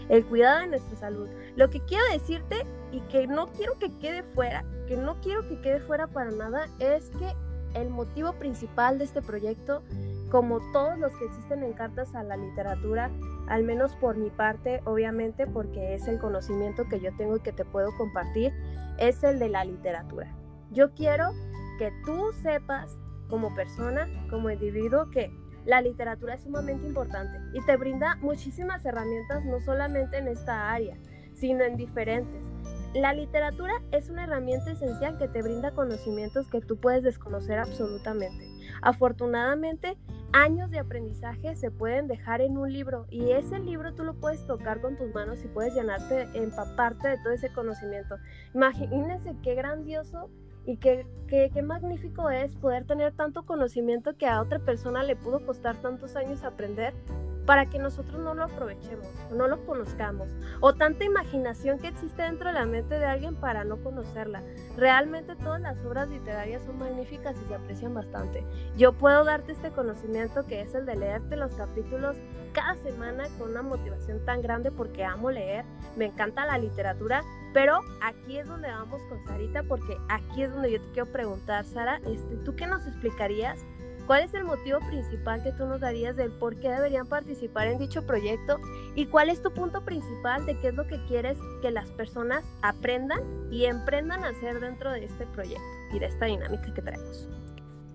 el 0.10 0.26
cuidado 0.26 0.62
de 0.62 0.68
nuestra 0.68 0.98
salud. 0.98 1.30
Lo 1.56 1.70
que 1.70 1.82
quiero 1.82 2.04
decirte 2.12 2.66
y 2.92 3.02
que 3.02 3.28
no 3.28 3.48
quiero 3.48 3.78
que 3.78 3.96
quede 4.00 4.24
fuera, 4.24 4.66
que 4.88 4.98
no 4.98 5.20
quiero 5.22 5.48
que 5.48 5.62
quede 5.62 5.80
fuera 5.80 6.08
para 6.08 6.32
nada, 6.32 6.68
es 6.80 7.10
que 7.20 7.34
el 7.80 7.90
motivo 7.90 8.34
principal 8.34 8.98
de 8.98 9.06
este 9.06 9.22
proyecto, 9.22 9.84
como 10.32 10.60
todos 10.72 10.98
los 10.98 11.16
que 11.18 11.26
existen 11.26 11.64
en 11.64 11.74
cartas 11.74 12.16
a 12.16 12.24
la 12.24 12.38
literatura, 12.38 13.12
al 13.48 13.64
menos 13.64 13.96
por 13.96 14.18
mi 14.18 14.30
parte, 14.30 14.82
obviamente 14.86 15.46
porque 15.46 15.94
es 15.94 16.08
el 16.08 16.20
conocimiento 16.20 16.88
que 16.90 17.00
yo 17.00 17.16
tengo 17.16 17.38
y 17.38 17.42
que 17.42 17.54
te 17.54 17.66
puedo 17.66 17.96
compartir, 17.98 18.54
es 18.98 19.24
el 19.24 19.38
de 19.38 19.50
la 19.50 19.64
literatura. 19.64 20.34
Yo 20.72 20.94
quiero 20.96 21.32
que 21.78 21.92
tú 22.04 22.32
sepas 22.42 22.98
como 23.30 23.54
persona, 23.56 24.08
como 24.30 24.50
individuo, 24.50 25.10
que 25.10 25.32
la 25.66 25.82
literatura 25.82 26.36
es 26.36 26.44
sumamente 26.44 26.88
importante 26.88 27.38
y 27.54 27.64
te 27.66 27.76
brinda 27.76 28.16
muchísimas 28.22 28.86
herramientas, 28.86 29.44
no 29.46 29.60
solamente 29.60 30.18
en 30.18 30.28
esta 30.30 30.72
área, 30.72 30.98
sino 31.34 31.64
en 31.64 31.76
diferentes. 31.76 32.42
La 32.94 33.14
literatura 33.14 33.74
es 33.92 34.10
una 34.10 34.24
herramienta 34.24 34.72
esencial 34.72 35.18
que 35.18 35.28
te 35.28 35.42
brinda 35.42 35.72
conocimientos 35.72 36.48
que 36.48 36.62
tú 36.62 36.78
puedes 36.78 37.04
desconocer 37.04 37.60
absolutamente. 37.60 38.48
Afortunadamente, 38.82 39.98
años 40.32 40.72
de 40.72 40.80
aprendizaje 40.80 41.56
se 41.56 41.70
pueden 41.70 42.08
dejar 42.08 42.42
en 42.42 42.58
un 42.58 42.72
libro 42.72 43.06
y 43.10 43.32
ese 43.32 43.60
libro 43.60 43.94
tú 43.94 44.04
lo 44.04 44.14
puedes 44.14 44.46
tocar 44.48 44.82
con 44.82 44.96
tus 44.96 45.14
manos 45.14 45.44
y 45.44 45.48
puedes 45.48 45.76
llenarte, 45.76 46.30
empaparte 46.34 47.10
de 47.10 47.18
todo 47.18 47.34
ese 47.34 47.52
conocimiento. 47.52 48.16
Imagínense 48.54 49.36
qué 49.44 49.56
grandioso 49.56 50.30
y 50.68 50.76
qué, 50.78 51.08
qué, 51.28 51.50
qué, 51.54 51.62
magnífico 51.62 52.30
es 52.30 52.54
poder 52.58 52.86
tener 52.86 53.14
tanto 53.14 53.46
conocimiento 53.46 54.18
que 54.18 54.28
a 54.28 54.42
otra 54.42 54.60
persona 54.60 55.02
le 55.02 55.16
pudo 55.16 55.44
costar 55.46 55.78
tantos 55.82 56.18
años 56.18 56.44
aprender 56.44 56.94
para 57.48 57.66
que 57.66 57.80
nosotros 57.80 58.22
no 58.22 58.36
lo 58.36 58.44
aprovechemos, 58.44 59.08
no 59.32 59.48
lo 59.48 59.66
conozcamos, 59.66 60.30
o 60.60 60.74
tanta 60.74 61.06
imaginación 61.06 61.80
que 61.80 61.88
existe 61.88 62.22
dentro 62.22 62.50
de 62.50 62.54
la 62.54 62.66
mente 62.66 63.00
de 63.00 63.06
alguien 63.06 63.36
para 63.36 63.64
no 63.64 63.78
conocerla. 63.78 64.44
Realmente 64.76 65.38
todas 65.38 65.62
las 65.62 65.84
obras 65.86 66.10
literarias 66.10 66.62
son 66.64 66.78
magníficas 66.78 67.38
y 67.42 67.48
se 67.48 67.56
aprecian 67.56 67.94
bastante. 67.94 68.46
Yo 68.76 68.92
puedo 68.92 69.24
darte 69.24 69.54
este 69.54 69.72
conocimiento 69.72 70.46
que 70.46 70.60
es 70.60 70.76
el 70.76 70.86
de 70.86 70.98
leerte 70.98 71.38
los 71.38 71.54
capítulos 71.54 72.18
cada 72.52 72.76
semana 72.76 73.24
con 73.38 73.52
una 73.52 73.62
motivación 73.62 74.26
tan 74.26 74.42
grande 74.42 74.70
porque 74.70 75.06
amo 75.06 75.32
leer, 75.32 75.64
me 75.96 76.06
encanta 76.06 76.46
la 76.46 76.58
literatura, 76.58 77.24
pero 77.54 77.80
aquí 78.04 78.40
es 78.40 78.48
donde 78.48 78.68
vamos 78.68 79.02
con 79.04 79.24
Sarita 79.26 79.64
porque 79.64 79.98
aquí 80.10 80.44
es 80.44 80.52
donde 80.52 80.74
yo 80.74 80.82
te 80.82 80.92
quiero 80.92 81.12
preguntar, 81.14 81.64
Sara, 81.64 82.02
este, 82.06 82.36
¿tú 82.44 82.56
qué 82.56 82.68
nos 82.68 82.86
explicarías? 82.88 83.64
¿Cuál 84.08 84.24
es 84.24 84.34
el 84.34 84.46
motivo 84.46 84.80
principal 84.88 85.44
que 85.44 85.52
tú 85.52 85.66
nos 85.66 85.82
darías 85.82 86.16
del 86.16 86.32
por 86.32 86.58
qué 86.62 86.70
deberían 86.70 87.08
participar 87.08 87.68
en 87.68 87.78
dicho 87.78 88.08
proyecto? 88.08 88.58
¿Y 88.96 89.08
cuál 89.08 89.30
es 89.30 89.42
tu 89.42 89.54
punto 89.54 89.84
principal 89.84 90.46
de 90.46 90.58
qué 90.60 90.70
es 90.70 90.76
lo 90.76 90.88
que 90.88 90.98
quieres 91.08 91.38
que 91.62 91.72
las 91.72 91.92
personas 91.92 92.46
aprendan 92.62 93.20
y 93.52 93.66
emprendan 93.66 94.24
a 94.24 94.30
hacer 94.30 94.62
dentro 94.62 94.92
de 94.94 95.04
este 95.04 95.26
proyecto 95.28 95.62
y 95.94 96.00
de 96.00 96.06
esta 96.06 96.26
dinámica 96.26 96.74
que 96.74 96.82
traemos? 96.82 97.30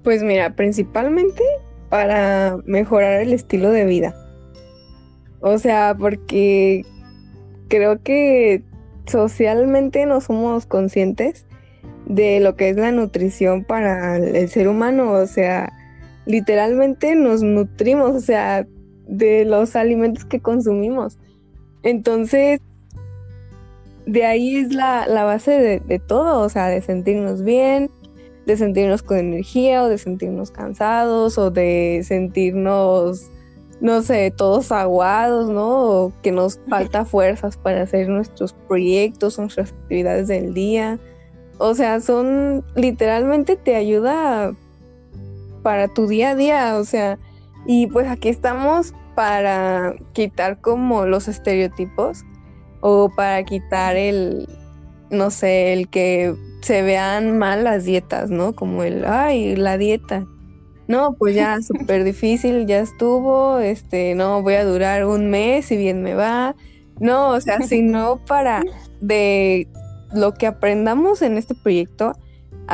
Pues 0.05 0.23
mira, 0.23 0.55
principalmente 0.55 1.43
para 1.89 2.59
mejorar 2.67 3.23
el 3.23 3.33
estilo 3.33 3.71
de 3.71 3.87
vida. 3.87 4.15
O 5.41 5.57
sea, 5.57 5.97
porque 5.99 6.85
creo 7.69 8.03
que 8.03 8.63
socialmente 9.07 10.05
no 10.05 10.21
somos 10.21 10.67
conscientes 10.67 11.47
de 12.05 12.39
lo 12.41 12.55
que 12.55 12.69
es 12.69 12.77
la 12.77 12.93
nutrición 12.93 13.65
para 13.65 14.19
el 14.19 14.49
ser 14.51 14.69
humano, 14.69 15.13
o 15.13 15.27
sea, 15.27 15.73
literalmente 16.27 17.15
nos 17.15 17.43
nutrimos, 17.43 18.11
o 18.11 18.21
sea, 18.21 18.67
de 19.07 19.45
los 19.45 19.77
alimentos 19.77 20.25
que 20.25 20.41
consumimos. 20.41 21.19
Entonces, 21.83 22.61
de 24.07 24.25
ahí 24.25 24.57
es 24.57 24.73
la, 24.73 25.07
base 25.25 25.53
de, 25.53 25.81
de, 25.81 25.99
todo, 25.99 26.41
o 26.41 26.49
sea, 26.49 26.69
de 26.69 26.81
sentirnos 26.81 27.43
bien, 27.43 27.91
de 28.47 28.57
sentirnos 28.57 29.03
con 29.03 29.19
energía 29.19 29.83
o 29.85 29.89
de 29.89 29.99
sentirnos 29.99 30.51
cansados 30.51 31.39
o 31.39 31.51
de 31.51 32.03
sentirnos, 32.05 33.31
no 33.81 34.03
sé, 34.03 34.33
todos 34.37 34.73
aguados, 34.73 35.51
¿no? 35.51 36.05
O 36.05 36.13
que 36.23 36.33
nos 36.33 36.59
falta 36.69 37.05
fuerzas 37.05 37.57
para 37.57 37.83
hacer 37.83 38.09
nuestros 38.09 38.53
proyectos, 38.53 39.39
nuestras 39.39 39.73
actividades 39.73 40.29
del 40.29 40.55
día. 40.55 40.99
O 41.59 41.75
sea, 41.75 42.01
son 42.01 42.65
literalmente 42.75 43.57
te 43.57 43.77
ayuda 43.77 44.53
para 45.63 45.89
tu 45.89 46.07
día 46.07 46.31
a 46.31 46.35
día, 46.35 46.77
o 46.77 46.85
sea, 46.85 47.19
y 47.67 47.87
pues 47.87 48.09
aquí 48.09 48.29
estamos 48.29 48.95
para 49.15 49.95
quitar 50.13 50.61
como 50.61 51.07
los 51.07 51.29
estereotipos 51.29 52.25
o 52.81 53.11
para 53.15 53.45
quitar 53.45 53.97
el, 53.97 54.49
no 55.11 55.31
sé, 55.31 55.73
el 55.73 55.89
que 55.89 56.35
se 56.63 56.83
vean 56.83 57.39
mal 57.39 57.65
las 57.65 57.85
dietas, 57.85 58.31
¿no? 58.31 58.55
Como 58.55 58.83
el, 58.83 59.05
ay, 59.05 59.57
la 59.57 59.79
dieta. 59.79 60.27
No, 60.89 61.15
pues 61.15 61.35
ya 61.35 61.61
súper 61.63 62.05
difícil, 62.05 62.67
ya 62.67 62.81
estuvo, 62.81 63.59
este, 63.59 64.15
no, 64.15 64.43
voy 64.43 64.55
a 64.55 64.65
durar 64.65 65.07
un 65.07 65.31
mes 65.31 65.71
y 65.71 65.77
bien 65.77 66.03
me 66.03 66.15
va. 66.15 66.57
No, 67.01 67.31
o 67.31 67.41
sea, 67.41 67.61
sino 67.63 68.25
para 68.27 68.63
de 69.01 69.69
lo 70.13 70.35
que 70.35 70.47
aprendamos 70.47 71.23
en 71.23 71.39
este 71.39 71.55
proyecto, 71.55 72.13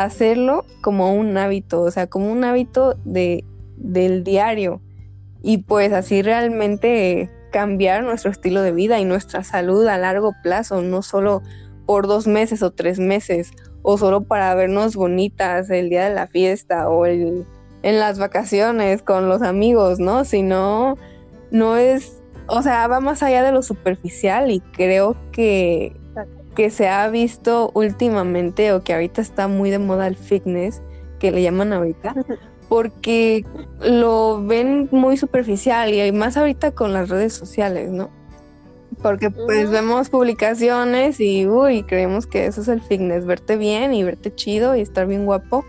hacerlo 0.02 0.64
como 0.80 1.12
un 1.14 1.36
hábito, 1.36 1.82
o 1.82 1.90
sea, 1.90 2.06
como 2.06 2.30
un 2.30 2.44
hábito 2.44 2.94
de, 3.04 3.44
del 3.76 4.24
diario. 4.24 4.80
Y 5.42 5.58
pues 5.58 5.92
así 5.92 6.22
realmente 6.22 7.30
cambiar 7.52 8.04
nuestro 8.04 8.30
estilo 8.30 8.62
de 8.62 8.72
vida 8.72 8.98
y 8.98 9.04
nuestra 9.04 9.42
salud 9.44 9.86
a 9.86 9.98
largo 9.98 10.34
plazo, 10.42 10.82
no 10.82 11.02
solo 11.02 11.42
por 11.86 12.06
dos 12.06 12.26
meses 12.26 12.62
o 12.62 12.70
tres 12.70 12.98
meses, 12.98 13.52
o 13.82 13.96
solo 13.96 14.24
para 14.24 14.54
vernos 14.54 14.96
bonitas 14.96 15.70
el 15.70 15.88
día 15.88 16.08
de 16.08 16.14
la 16.14 16.26
fiesta 16.26 16.88
o 16.88 17.06
el, 17.06 17.44
en 17.82 17.98
las 17.98 18.18
vacaciones 18.18 19.02
con 19.02 19.28
los 19.28 19.42
amigos, 19.42 19.98
¿no? 19.98 20.24
Sino, 20.24 20.96
no 21.50 21.76
es, 21.76 22.22
o 22.46 22.62
sea, 22.62 22.86
va 22.88 23.00
más 23.00 23.22
allá 23.22 23.42
de 23.42 23.52
lo 23.52 23.62
superficial 23.62 24.50
y 24.50 24.60
creo 24.60 25.16
que, 25.32 25.96
que 26.58 26.70
se 26.70 26.88
ha 26.88 27.08
visto 27.08 27.70
últimamente 27.74 28.72
o 28.72 28.82
que 28.82 28.92
ahorita 28.92 29.20
está 29.20 29.46
muy 29.46 29.70
de 29.70 29.78
moda 29.78 30.08
el 30.08 30.16
fitness, 30.16 30.82
que 31.20 31.30
le 31.30 31.40
llaman 31.40 31.72
ahorita, 31.72 32.16
porque 32.68 33.44
lo 33.80 34.44
ven 34.44 34.88
muy 34.90 35.16
superficial 35.16 35.94
y 35.94 36.10
más 36.10 36.36
ahorita 36.36 36.72
con 36.72 36.92
las 36.92 37.10
redes 37.10 37.32
sociales, 37.32 37.90
¿no? 37.90 38.10
Porque 39.00 39.30
pues 39.30 39.70
vemos 39.70 40.08
publicaciones 40.08 41.20
y 41.20 41.46
uy, 41.46 41.84
creemos 41.84 42.26
que 42.26 42.46
eso 42.46 42.62
es 42.62 42.66
el 42.66 42.82
fitness, 42.82 43.24
verte 43.24 43.56
bien 43.56 43.94
y 43.94 44.02
verte 44.02 44.34
chido 44.34 44.74
y 44.74 44.80
estar 44.80 45.06
bien 45.06 45.26
guapo, 45.26 45.64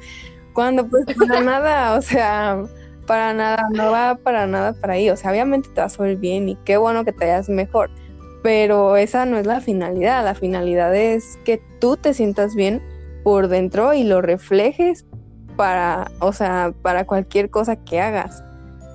cuando 0.53 0.87
pues 0.87 1.05
para 1.19 1.39
nada, 1.41 1.99
o 1.99 2.01
sea, 2.01 2.63
para 3.05 3.35
nada, 3.35 3.67
no 3.71 3.91
va 3.91 4.15
para 4.15 4.47
nada 4.47 4.73
para 4.73 4.93
ahí, 4.93 5.11
o 5.11 5.15
sea, 5.15 5.29
obviamente 5.29 5.69
te 5.71 5.81
vas 5.81 5.99
a 5.99 6.01
ver 6.03 6.17
bien 6.17 6.49
y 6.49 6.55
qué 6.65 6.77
bueno 6.77 7.05
que 7.05 7.13
te 7.13 7.25
veas 7.25 7.47
mejor, 7.47 7.91
pero 8.41 8.95
esa 8.95 9.25
no 9.25 9.37
es 9.37 9.45
la 9.45 9.61
finalidad, 9.61 10.23
la 10.23 10.35
finalidad 10.35 10.95
es 10.95 11.37
que 11.43 11.61
tú 11.79 11.97
te 11.97 12.13
sientas 12.13 12.55
bien 12.55 12.81
por 13.23 13.47
dentro 13.47 13.93
y 13.93 14.03
lo 14.03 14.21
reflejes 14.21 15.05
para, 15.55 16.09
o 16.19 16.31
sea, 16.31 16.73
para 16.81 17.05
cualquier 17.05 17.49
cosa 17.49 17.75
que 17.75 17.99
hagas. 17.99 18.43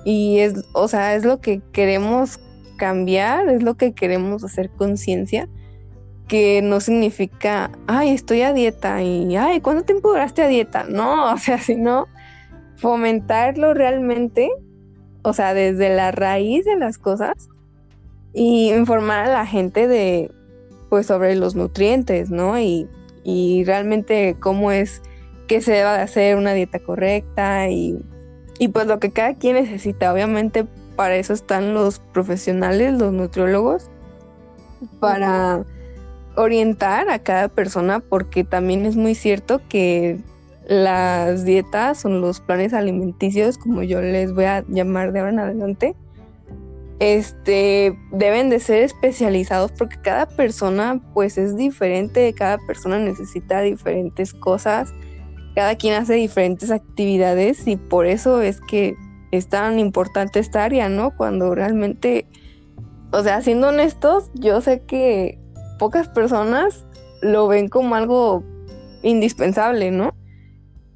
Y 0.03 0.39
es, 0.39 0.65
o 0.73 0.87
sea, 0.87 1.15
es 1.15 1.25
lo 1.25 1.39
que 1.39 1.61
queremos 1.71 2.39
cambiar, 2.77 3.47
es 3.49 3.63
lo 3.63 3.75
que 3.75 3.93
queremos 3.93 4.43
hacer 4.43 4.71
conciencia, 4.71 5.47
que 6.27 6.61
no 6.63 6.79
significa, 6.79 7.71
ay, 7.87 8.09
estoy 8.09 8.41
a 8.41 8.53
dieta 8.53 9.03
y, 9.03 9.35
ay, 9.35 9.61
¿cuánto 9.61 9.83
tiempo 9.83 10.09
duraste 10.09 10.41
a 10.41 10.47
dieta? 10.47 10.85
No, 10.89 11.31
o 11.33 11.37
sea, 11.37 11.59
sino 11.59 12.07
fomentarlo 12.77 13.73
realmente, 13.73 14.49
o 15.23 15.33
sea, 15.33 15.53
desde 15.53 15.95
la 15.95 16.11
raíz 16.11 16.65
de 16.65 16.77
las 16.77 16.97
cosas 16.97 17.47
y 18.35 18.71
informar 18.73 19.25
a 19.25 19.29
la 19.31 19.45
gente 19.47 19.87
de, 19.87 20.29
pues, 20.89 21.07
sobre 21.07 21.35
los 21.35 21.55
nutrientes, 21.55 22.29
¿no? 22.29 22.59
Y, 22.59 22.87
y 23.23 23.63
realmente 23.63 24.35
cómo 24.39 24.71
es 24.71 25.01
que 25.47 25.61
se 25.61 25.71
deba 25.71 25.95
de 25.95 26.03
hacer 26.03 26.37
una 26.37 26.53
dieta 26.53 26.79
correcta 26.79 27.69
y, 27.69 28.03
pues 28.73 28.87
lo 28.87 28.99
que 28.99 29.11
cada 29.11 29.35
quien 29.35 29.55
necesita. 29.55 30.13
Obviamente 30.13 30.65
para 30.95 31.15
eso 31.15 31.33
están 31.33 31.73
los 31.73 31.99
profesionales, 31.99 32.93
los 32.93 33.11
nutriólogos, 33.11 33.89
para 34.99 35.63
orientar 36.35 37.09
a 37.09 37.19
cada 37.19 37.47
persona 37.47 37.99
porque 37.99 38.43
también 38.43 38.85
es 38.85 38.95
muy 38.95 39.15
cierto 39.15 39.61
que 39.69 40.19
las 40.67 41.45
dietas 41.45 41.99
son 41.99 42.21
los 42.21 42.41
planes 42.41 42.73
alimenticios, 42.73 43.57
como 43.57 43.83
yo 43.83 44.01
les 44.01 44.33
voy 44.33 44.45
a 44.45 44.63
llamar 44.67 45.11
de 45.11 45.19
ahora 45.19 45.31
en 45.31 45.39
adelante, 45.39 45.95
este, 46.99 47.97
deben 48.11 48.49
de 48.49 48.59
ser 48.59 48.83
especializados 48.83 49.71
porque 49.71 49.97
cada 50.01 50.27
persona 50.27 51.01
pues 51.13 51.37
es 51.37 51.55
diferente, 51.55 52.33
cada 52.33 52.57
persona 52.59 52.99
necesita 52.99 53.61
diferentes 53.61 54.33
cosas 54.33 54.93
cada 55.55 55.75
quien 55.75 55.95
hace 55.95 56.13
diferentes 56.15 56.69
actividades 56.69 57.65
y 57.65 57.77
por 57.77 58.05
eso 58.05 58.41
es 58.41 58.59
que 58.59 58.97
es 59.31 59.47
tan 59.47 59.79
importante 59.79 60.39
esta 60.39 60.65
área, 60.65 60.89
¿no? 60.89 61.15
Cuando 61.15 61.55
realmente, 61.55 62.27
o 63.11 63.23
sea, 63.23 63.41
siendo 63.41 63.69
honestos, 63.69 64.29
yo 64.33 64.59
sé 64.61 64.81
que 64.81 65.39
pocas 65.79 66.09
personas 66.09 66.85
lo 67.21 67.47
ven 67.47 67.69
como 67.69 67.95
algo 67.95 68.43
indispensable, 69.01 69.91
¿no? 69.91 70.13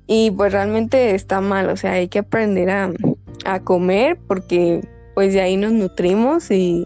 Y 0.07 0.31
pues 0.31 0.51
realmente 0.51 1.15
está 1.15 1.39
mal, 1.39 1.69
o 1.69 1.77
sea, 1.77 1.93
hay 1.93 2.09
que 2.09 2.19
aprender 2.19 2.69
a, 2.69 2.91
a 3.45 3.61
comer 3.61 4.19
porque 4.27 4.81
pues 5.19 5.33
de 5.33 5.41
ahí 5.41 5.57
nos 5.57 5.73
nutrimos 5.73 6.49
y, 6.49 6.85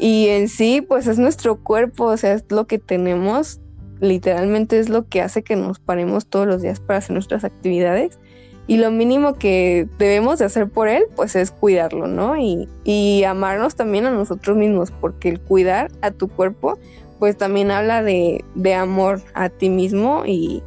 y 0.00 0.26
en 0.26 0.48
sí 0.48 0.80
pues 0.80 1.06
es 1.06 1.20
nuestro 1.20 1.62
cuerpo, 1.62 2.06
o 2.06 2.16
sea, 2.16 2.32
es 2.32 2.44
lo 2.48 2.66
que 2.66 2.80
tenemos 2.80 3.60
literalmente 4.00 4.80
es 4.80 4.88
lo 4.88 5.06
que 5.06 5.22
hace 5.22 5.44
que 5.44 5.54
nos 5.54 5.78
paremos 5.78 6.26
todos 6.26 6.48
los 6.48 6.62
días 6.62 6.80
para 6.80 6.98
hacer 6.98 7.12
nuestras 7.12 7.44
actividades. 7.44 8.18
Y 8.66 8.78
lo 8.78 8.90
mínimo 8.90 9.34
que 9.34 9.86
debemos 10.00 10.40
de 10.40 10.46
hacer 10.46 10.68
por 10.68 10.88
él, 10.88 11.04
pues 11.14 11.36
es 11.36 11.52
cuidarlo, 11.52 12.08
¿no? 12.08 12.36
Y, 12.36 12.68
y 12.82 13.22
amarnos 13.22 13.76
también 13.76 14.06
a 14.06 14.10
nosotros 14.10 14.56
mismos, 14.56 14.90
porque 14.90 15.28
el 15.28 15.38
cuidar 15.38 15.92
a 16.02 16.10
tu 16.10 16.26
cuerpo, 16.26 16.76
pues 17.20 17.38
también 17.38 17.70
habla 17.70 18.02
de, 18.02 18.44
de 18.56 18.74
amor 18.74 19.22
a 19.34 19.48
ti 19.48 19.70
mismo 19.70 20.24
y, 20.26 20.60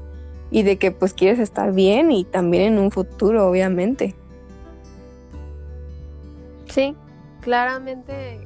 y 0.51 0.63
de 0.63 0.77
que 0.77 0.91
pues 0.91 1.13
quieres 1.13 1.39
estar 1.39 1.73
bien 1.73 2.13
y 2.13 2.23
también 2.23 2.63
en 2.63 2.79
un 2.79 2.91
futuro, 2.91 3.45
obviamente. 3.45 4.15
Sí, 6.71 6.95
claramente 7.41 8.39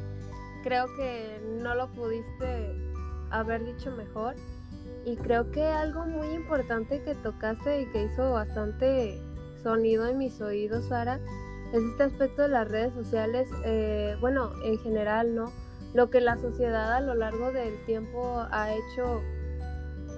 creo 0.64 0.88
que 0.98 1.40
no 1.62 1.76
lo 1.76 1.92
pudiste 1.92 2.76
haber 3.30 3.64
dicho 3.64 3.92
mejor. 3.92 4.34
Y 5.06 5.16
creo 5.18 5.52
que 5.52 5.64
algo 5.64 6.08
muy 6.08 6.30
importante 6.30 7.04
que 7.04 7.14
tocaste 7.14 7.82
y 7.82 7.86
que 7.92 8.06
hizo 8.06 8.32
bastante 8.32 9.22
sonido 9.62 10.08
en 10.08 10.18
mis 10.18 10.42
oídos, 10.42 10.86
Sara, 10.86 11.20
es 11.72 11.84
este 11.84 12.04
aspecto 12.04 12.42
de 12.42 12.48
las 12.48 12.68
redes 12.68 12.94
sociales, 12.96 13.48
eh, 13.64 14.18
bueno, 14.20 14.52
en 14.64 14.80
general, 14.80 15.36
¿no? 15.36 15.52
Lo 15.94 16.10
que 16.10 16.20
la 16.20 16.38
sociedad 16.38 16.94
a 16.94 17.02
lo 17.02 17.14
largo 17.14 17.52
del 17.52 17.78
tiempo 17.86 18.44
ha 18.50 18.74
hecho, 18.74 19.22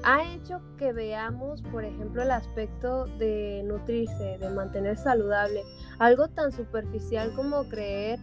ha 0.04 0.24
hecho 0.34 0.62
que 0.78 0.94
veamos, 0.94 1.62
por 1.64 1.84
ejemplo, 1.84 2.22
el 2.22 2.32
aspecto 2.32 3.06
de 3.18 3.64
nutrirse, 3.66 4.38
de 4.38 4.50
mantener 4.52 4.96
saludable, 4.98 5.64
algo 6.00 6.28
tan 6.28 6.52
superficial 6.52 7.34
como 7.36 7.68
creer 7.70 8.20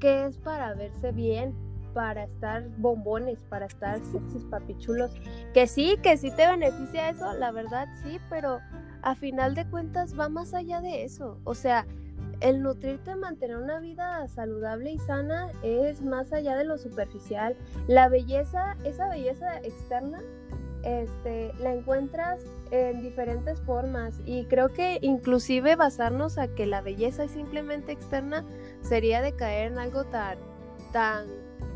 que 0.00 0.26
es 0.26 0.38
para 0.38 0.74
verse 0.74 1.12
bien, 1.12 1.54
para 1.92 2.24
estar 2.24 2.68
bombones, 2.76 3.42
para 3.48 3.66
estar 3.66 3.98
sexys, 4.04 4.44
papichulos. 4.44 5.12
Que 5.54 5.66
sí, 5.66 5.96
que 6.02 6.16
sí 6.16 6.30
te 6.30 6.46
beneficia 6.46 7.10
eso, 7.10 7.32
la 7.34 7.50
verdad 7.50 7.88
sí, 8.02 8.18
pero 8.30 8.60
a 9.02 9.14
final 9.14 9.54
de 9.54 9.68
cuentas 9.68 10.18
va 10.18 10.28
más 10.28 10.54
allá 10.54 10.80
de 10.80 11.04
eso. 11.04 11.40
O 11.44 11.54
sea, 11.54 11.86
el 12.40 12.62
nutrirte, 12.62 13.16
mantener 13.16 13.56
una 13.56 13.80
vida 13.80 14.26
saludable 14.28 14.92
y 14.92 14.98
sana 14.98 15.50
es 15.62 16.02
más 16.02 16.32
allá 16.32 16.56
de 16.56 16.64
lo 16.64 16.78
superficial. 16.78 17.56
La 17.88 18.08
belleza, 18.08 18.76
esa 18.84 19.08
belleza 19.08 19.58
externa, 19.58 20.22
este, 20.82 21.52
la 21.58 21.72
encuentras 21.72 22.40
en 22.70 23.02
diferentes 23.02 23.60
formas 23.60 24.20
y 24.24 24.44
creo 24.46 24.68
que 24.68 24.98
inclusive 25.02 25.76
basarnos 25.76 26.38
a 26.38 26.48
que 26.48 26.66
la 26.66 26.80
belleza 26.80 27.24
es 27.24 27.30
simplemente 27.30 27.92
externa 27.92 28.44
sería 28.82 29.22
de 29.22 29.32
caer 29.32 29.72
en 29.72 29.78
algo 29.78 30.04
tan, 30.04 30.38
tan 30.92 31.26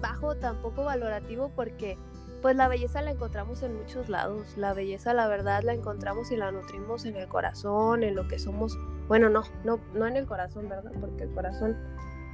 bajo, 0.00 0.36
tan 0.36 0.60
poco 0.62 0.84
valorativo 0.84 1.50
porque 1.54 1.96
pues 2.42 2.56
la 2.56 2.68
belleza 2.68 3.00
la 3.02 3.12
encontramos 3.12 3.62
en 3.62 3.76
muchos 3.76 4.08
lados. 4.08 4.56
La 4.56 4.74
belleza, 4.74 5.14
la 5.14 5.28
verdad, 5.28 5.62
la 5.62 5.74
encontramos 5.74 6.32
y 6.32 6.36
la 6.36 6.50
nutrimos 6.50 7.04
en 7.04 7.16
el 7.16 7.28
corazón, 7.28 8.02
en 8.02 8.16
lo 8.16 8.26
que 8.26 8.40
somos. 8.40 8.76
Bueno, 9.06 9.28
no, 9.28 9.44
no, 9.64 9.78
no 9.94 10.06
en 10.08 10.16
el 10.16 10.26
corazón, 10.26 10.68
¿verdad? 10.68 10.90
Porque 11.00 11.22
el 11.22 11.32
corazón 11.32 11.76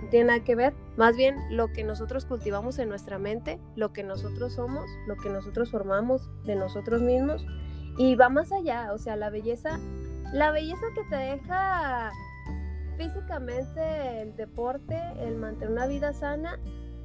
no 0.00 0.08
tiene 0.08 0.26
nada 0.26 0.44
que 0.44 0.54
ver. 0.54 0.74
Más 0.96 1.16
bien 1.16 1.36
lo 1.50 1.72
que 1.72 1.84
nosotros 1.84 2.24
cultivamos 2.24 2.78
en 2.78 2.88
nuestra 2.88 3.18
mente, 3.18 3.60
lo 3.76 3.92
que 3.92 4.02
nosotros 4.02 4.54
somos, 4.54 4.88
lo 5.06 5.16
que 5.16 5.28
nosotros 5.28 5.70
formamos 5.70 6.28
de 6.44 6.56
nosotros 6.56 7.02
mismos. 7.02 7.44
Y 7.96 8.14
va 8.14 8.28
más 8.28 8.52
allá, 8.52 8.92
o 8.92 8.98
sea, 8.98 9.16
la 9.16 9.30
belleza, 9.30 9.78
la 10.32 10.52
belleza 10.52 10.86
que 10.94 11.02
te 11.10 11.16
deja 11.16 12.12
físicamente 12.96 14.22
el 14.22 14.36
deporte, 14.36 15.00
el 15.20 15.36
mantener 15.36 15.72
una 15.72 15.86
vida 15.86 16.12
sana, 16.12 16.58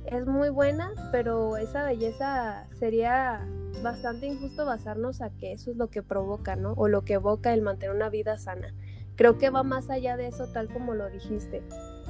es 0.06 0.26
muy 0.26 0.50
buena, 0.50 0.92
pero 1.12 1.58
esa 1.58 1.84
belleza 1.86 2.68
sería 2.78 3.48
bastante 3.82 4.28
injusto 4.28 4.66
basarnos 4.66 5.22
a 5.22 5.30
que 5.30 5.54
eso 5.54 5.72
es 5.72 5.78
lo 5.78 5.90
que 5.90 6.04
provoca, 6.04 6.56
¿no? 6.56 6.74
O 6.74 6.88
lo 6.88 7.04
que 7.04 7.14
evoca 7.14 7.54
el 7.54 7.62
mantener 7.62 7.96
una 7.96 8.10
vida 8.10 8.38
sana. 8.38 8.74
Creo 9.16 9.38
que 9.38 9.50
va 9.50 9.64
más 9.64 9.90
allá 9.90 10.18
de 10.18 10.28
eso, 10.28 10.48
tal 10.52 10.68
como 10.70 10.94
lo 10.94 11.10
dijiste. 11.10 11.64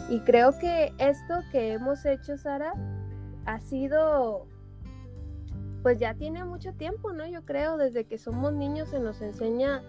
Y 0.09 0.19
creo 0.21 0.57
que 0.59 0.93
esto 0.97 1.35
que 1.51 1.73
hemos 1.73 2.05
hecho, 2.05 2.37
Sara, 2.37 2.73
ha 3.45 3.59
sido, 3.59 4.47
pues 5.81 5.99
ya 5.99 6.13
tiene 6.13 6.43
mucho 6.43 6.73
tiempo, 6.73 7.13
¿no? 7.13 7.25
Yo 7.25 7.43
creo, 7.45 7.77
desde 7.77 8.05
que 8.05 8.17
somos 8.17 8.53
niños 8.53 8.89
se 8.89 8.99
nos 8.99 9.21
enseña 9.21 9.81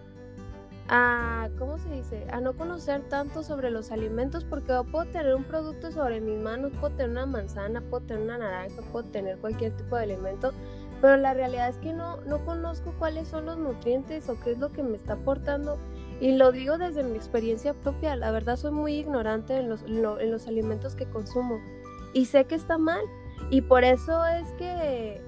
a, 0.87 1.49
¿cómo 1.57 1.77
se 1.77 1.89
dice? 1.89 2.27
A 2.31 2.39
no 2.41 2.53
conocer 2.53 3.01
tanto 3.09 3.43
sobre 3.43 3.71
los 3.71 3.91
alimentos 3.91 4.43
porque 4.43 4.73
puedo 4.91 5.05
tener 5.05 5.35
un 5.35 5.43
producto 5.43 5.91
sobre 5.91 6.21
mis 6.21 6.37
manos, 6.37 6.71
puedo 6.79 6.95
tener 6.95 7.11
una 7.11 7.25
manzana, 7.25 7.81
puedo 7.81 8.05
tener 8.05 8.23
una 8.23 8.37
naranja, 8.37 8.81
puedo 8.91 9.07
tener 9.09 9.37
cualquier 9.39 9.75
tipo 9.75 9.95
de 9.95 10.03
alimento, 10.03 10.53
pero 11.01 11.17
la 11.17 11.33
realidad 11.33 11.69
es 11.69 11.77
que 11.77 11.93
no, 11.93 12.21
no 12.21 12.45
conozco 12.45 12.93
cuáles 12.99 13.27
son 13.27 13.45
los 13.45 13.57
nutrientes 13.57 14.29
o 14.29 14.39
qué 14.39 14.51
es 14.51 14.59
lo 14.59 14.71
que 14.71 14.83
me 14.83 14.95
está 14.95 15.13
aportando 15.13 15.77
y 16.19 16.33
lo 16.33 16.51
digo 16.51 16.77
desde 16.77 17.03
mi 17.03 17.15
experiencia 17.15 17.73
propia, 17.73 18.15
la 18.15 18.31
verdad 18.31 18.55
soy 18.55 18.71
muy 18.71 18.93
ignorante 18.95 19.57
en 19.57 19.69
los, 19.69 19.83
en 19.83 20.31
los 20.31 20.47
alimentos 20.47 20.95
que 20.95 21.05
consumo 21.05 21.59
y 22.13 22.25
sé 22.25 22.45
que 22.45 22.55
está 22.55 22.77
mal 22.77 23.03
y 23.49 23.61
por 23.61 23.83
eso 23.83 24.25
es 24.25 24.51
que 24.53 25.21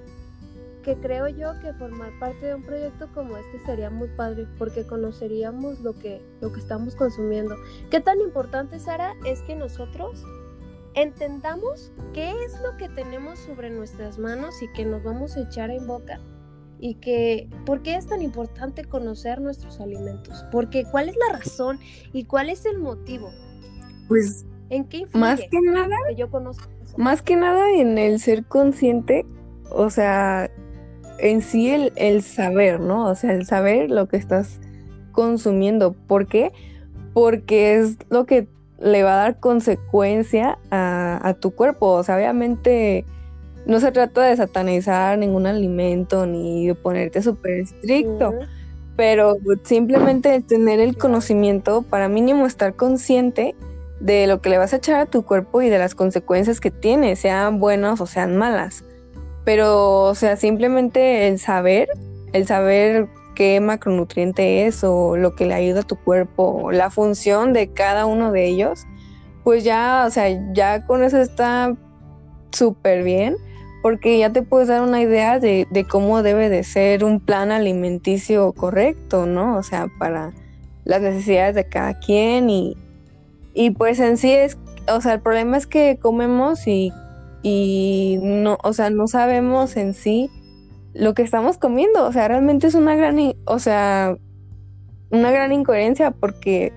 que 0.88 0.96
creo 0.96 1.28
yo 1.28 1.52
que 1.60 1.74
formar 1.74 2.18
parte 2.18 2.46
de 2.46 2.56
un 2.56 2.64
proyecto 2.64 3.10
como 3.14 3.36
este 3.36 3.60
sería 3.66 3.90
muy 3.90 4.08
padre 4.08 4.48
porque 4.58 4.88
conoceríamos 4.88 5.82
lo 5.82 5.92
que, 5.92 6.22
lo 6.40 6.54
que 6.54 6.62
estamos 6.62 6.96
consumiendo. 6.96 7.58
¿Qué 7.92 8.00
tan 8.00 8.22
importante, 8.22 8.80
Sara, 8.80 9.14
es 9.26 9.42
que 9.42 9.58
nosotros 9.58 10.24
entendamos 10.94 11.92
qué 12.14 12.32
es 12.32 12.54
lo 12.62 12.78
que 12.78 12.88
tenemos 12.88 13.38
sobre 13.40 13.70
nuestras 13.70 14.18
manos 14.18 14.62
y 14.62 14.72
que 14.72 14.86
nos 14.86 15.04
vamos 15.04 15.36
a 15.36 15.42
echar 15.42 15.72
en 15.72 15.86
boca? 15.88 16.22
Y 16.80 16.96
que, 16.96 17.50
¿por 17.66 17.82
qué 17.82 17.96
es 17.96 18.08
tan 18.08 18.22
importante 18.22 18.86
conocer 18.86 19.42
nuestros 19.42 19.80
alimentos? 19.80 20.46
Porque, 20.52 20.86
¿cuál 20.92 21.10
es 21.10 21.16
la 21.16 21.38
razón 21.38 21.80
y 22.14 22.26
cuál 22.26 22.50
es 22.50 22.66
el 22.66 22.80
motivo? 22.80 23.32
Pues, 24.08 24.46
¿en 24.70 24.86
qué 24.86 24.98
influye 24.98 25.20
más 25.20 25.40
que 25.40 25.62
nada, 25.62 25.96
que 26.10 26.16
yo 26.16 26.30
conozco 26.30 26.70
más 26.98 27.22
que 27.22 27.36
nada 27.36 27.72
en 27.72 27.98
el 27.98 28.20
ser 28.20 28.44
consciente, 28.46 29.26
o 29.70 29.90
sea, 29.90 30.50
en 31.20 31.42
sí 31.42 31.70
el, 31.70 31.94
el, 31.96 32.24
saber, 32.24 32.80
¿no? 32.80 33.08
O 33.08 33.16
sea, 33.16 33.34
el 33.34 33.46
saber 33.46 33.90
lo 33.92 34.08
que 34.08 34.18
estás 34.18 34.60
consumiendo. 35.12 35.94
¿Por 35.94 36.28
qué? 36.28 36.52
Porque 37.14 37.76
es 37.76 37.98
lo 38.10 38.26
que 38.26 38.48
le 38.80 39.04
va 39.04 39.14
a 39.14 39.24
dar 39.24 39.40
consecuencia 39.40 40.58
a, 40.72 41.36
tu 41.40 41.52
cuerpo. 41.52 41.94
O 41.94 42.04
sea, 42.04 42.18
obviamente 42.18 43.06
no 43.68 43.80
se 43.80 43.92
trata 43.92 44.22
de 44.24 44.36
satanizar 44.36 45.18
ningún 45.18 45.46
alimento 45.46 46.26
ni 46.26 46.68
de 46.68 46.76
ponerte 46.76 47.22
súper 47.22 47.60
estricto, 47.60 48.34
pero 48.96 49.36
simplemente 49.64 50.42
tener 50.42 50.80
el 50.80 50.98
conocimiento 50.98 51.82
para 51.82 52.08
mínimo 52.08 52.46
estar 52.46 52.76
consciente 52.76 53.56
de 54.00 54.26
lo 54.26 54.42
que 54.42 54.50
le 54.50 54.58
vas 54.58 54.74
a 54.74 54.78
echar 54.78 55.00
a 55.02 55.06
tu 55.06 55.24
cuerpo 55.24 55.62
y 55.62 55.70
de 55.70 55.80
las 55.80 55.96
consecuencias 55.96 56.62
que 56.62 56.72
tiene, 56.72 57.16
sean 57.16 57.60
buenas 57.60 58.00
o 58.00 58.06
sean 58.06 58.38
malas. 58.38 58.86
Pero, 59.44 60.04
o 60.04 60.16
sea, 60.16 60.38
simplemente 60.38 61.28
el 61.28 61.38
saber, 61.38 61.90
el 62.32 62.48
saber 62.48 63.08
qué 63.36 63.60
macronutriente 63.60 64.66
es 64.66 64.84
o 64.84 65.18
lo 65.18 65.36
que 65.36 65.46
le 65.46 65.54
ayuda 65.54 65.82
a 65.82 65.84
tu 65.84 65.96
cuerpo, 65.98 66.72
la 66.72 66.90
función 66.90 67.54
de 67.54 67.72
cada 67.74 68.06
uno 68.06 68.32
de 68.32 68.48
ellos, 68.48 68.86
pues 69.44 69.64
ya, 69.64 70.06
o 70.08 70.10
sea, 70.10 70.28
ya 70.54 70.86
con 70.86 71.04
eso 71.04 71.20
está 71.20 71.76
súper 72.52 73.04
bien, 73.04 73.38
porque 73.88 74.20
ya 74.20 74.34
te 74.34 74.42
puedes 74.42 74.68
dar 74.68 74.82
una 74.82 75.02
idea 75.02 75.40
de, 75.40 75.66
de, 75.72 75.86
cómo 75.86 76.22
debe 76.22 76.50
de 76.50 76.66
ser 76.66 77.06
un 77.06 77.22
plan 77.22 77.52
alimenticio 77.54 78.52
correcto, 78.52 79.26
¿no? 79.26 79.56
O 79.56 79.64
sea, 79.64 79.88
para 79.98 80.34
las 80.84 81.02
necesidades 81.02 81.56
de 81.56 81.70
cada 81.70 81.98
quien 81.98 82.50
y, 82.50 82.76
y 83.54 83.70
pues 83.72 84.02
en 84.02 84.18
sí 84.18 84.34
es, 84.34 84.58
o 84.90 85.00
sea, 85.00 85.14
el 85.14 85.22
problema 85.22 85.56
es 85.56 85.68
que 85.68 85.98
comemos 86.02 86.68
y 86.68 86.92
y 87.44 88.20
no, 88.22 88.58
o 88.62 88.74
sea, 88.74 88.90
no 88.90 89.08
sabemos 89.08 89.78
en 89.78 89.94
sí 89.94 90.30
lo 90.94 91.14
que 91.14 91.22
estamos 91.22 91.58
comiendo, 91.58 92.06
o 92.06 92.12
sea, 92.12 92.28
realmente 92.28 92.68
es 92.68 92.76
una 92.76 92.94
gran, 92.94 93.18
o 93.46 93.60
sea, 93.60 94.18
una 95.12 95.32
gran 95.32 95.54
incoherencia 95.54 96.12
porque 96.12 96.74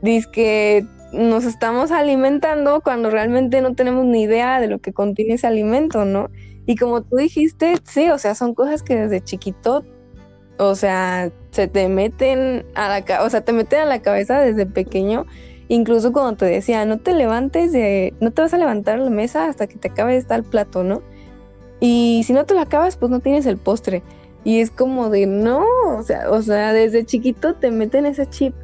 dice 0.00 0.30
que 0.32 0.86
nos 1.12 1.44
estamos 1.44 1.90
alimentando 1.90 2.80
cuando 2.80 3.10
realmente 3.10 3.60
no 3.60 3.74
tenemos 3.74 4.04
ni 4.04 4.22
idea 4.22 4.60
de 4.60 4.68
lo 4.68 4.78
que 4.80 4.92
contiene 4.92 5.34
ese 5.34 5.46
alimento, 5.46 6.04
¿no? 6.04 6.30
Y 6.66 6.76
como 6.76 7.02
tú 7.02 7.16
dijiste, 7.16 7.74
sí, 7.84 8.08
o 8.10 8.18
sea, 8.18 8.34
son 8.34 8.54
cosas 8.54 8.82
que 8.82 8.96
desde 8.96 9.20
chiquito, 9.22 9.84
o 10.58 10.74
sea, 10.74 11.30
se 11.50 11.68
te 11.68 11.88
meten 11.88 12.64
a 12.74 12.88
la, 12.88 13.24
o 13.24 13.30
sea, 13.30 13.42
te 13.42 13.52
meten 13.52 13.80
a 13.80 13.84
la 13.84 14.00
cabeza 14.00 14.40
desde 14.40 14.66
pequeño 14.66 15.26
Incluso 15.72 16.12
cuando 16.12 16.36
te 16.36 16.44
decía, 16.44 16.84
no 16.84 16.98
te 16.98 17.14
levantes 17.14 17.72
de, 17.72 18.12
no 18.20 18.30
te 18.30 18.42
vas 18.42 18.52
a 18.52 18.58
levantar 18.58 18.98
la 18.98 19.08
mesa 19.08 19.46
hasta 19.46 19.66
que 19.66 19.78
te 19.78 19.88
acabe 19.88 20.22
de 20.22 20.34
el 20.34 20.44
plato, 20.44 20.84
¿no? 20.84 21.00
Y 21.80 22.22
si 22.26 22.34
no 22.34 22.44
te 22.44 22.52
lo 22.52 22.60
acabas, 22.60 22.98
pues 22.98 23.10
no 23.10 23.20
tienes 23.20 23.46
el 23.46 23.56
postre. 23.56 24.02
Y 24.44 24.60
es 24.60 24.70
como 24.70 25.08
de, 25.08 25.26
no, 25.26 25.64
o 25.96 26.02
sea, 26.02 26.30
o 26.30 26.42
sea, 26.42 26.74
desde 26.74 27.06
chiquito 27.06 27.54
te 27.54 27.70
meten 27.70 28.04
ese 28.04 28.26
chip. 28.28 28.54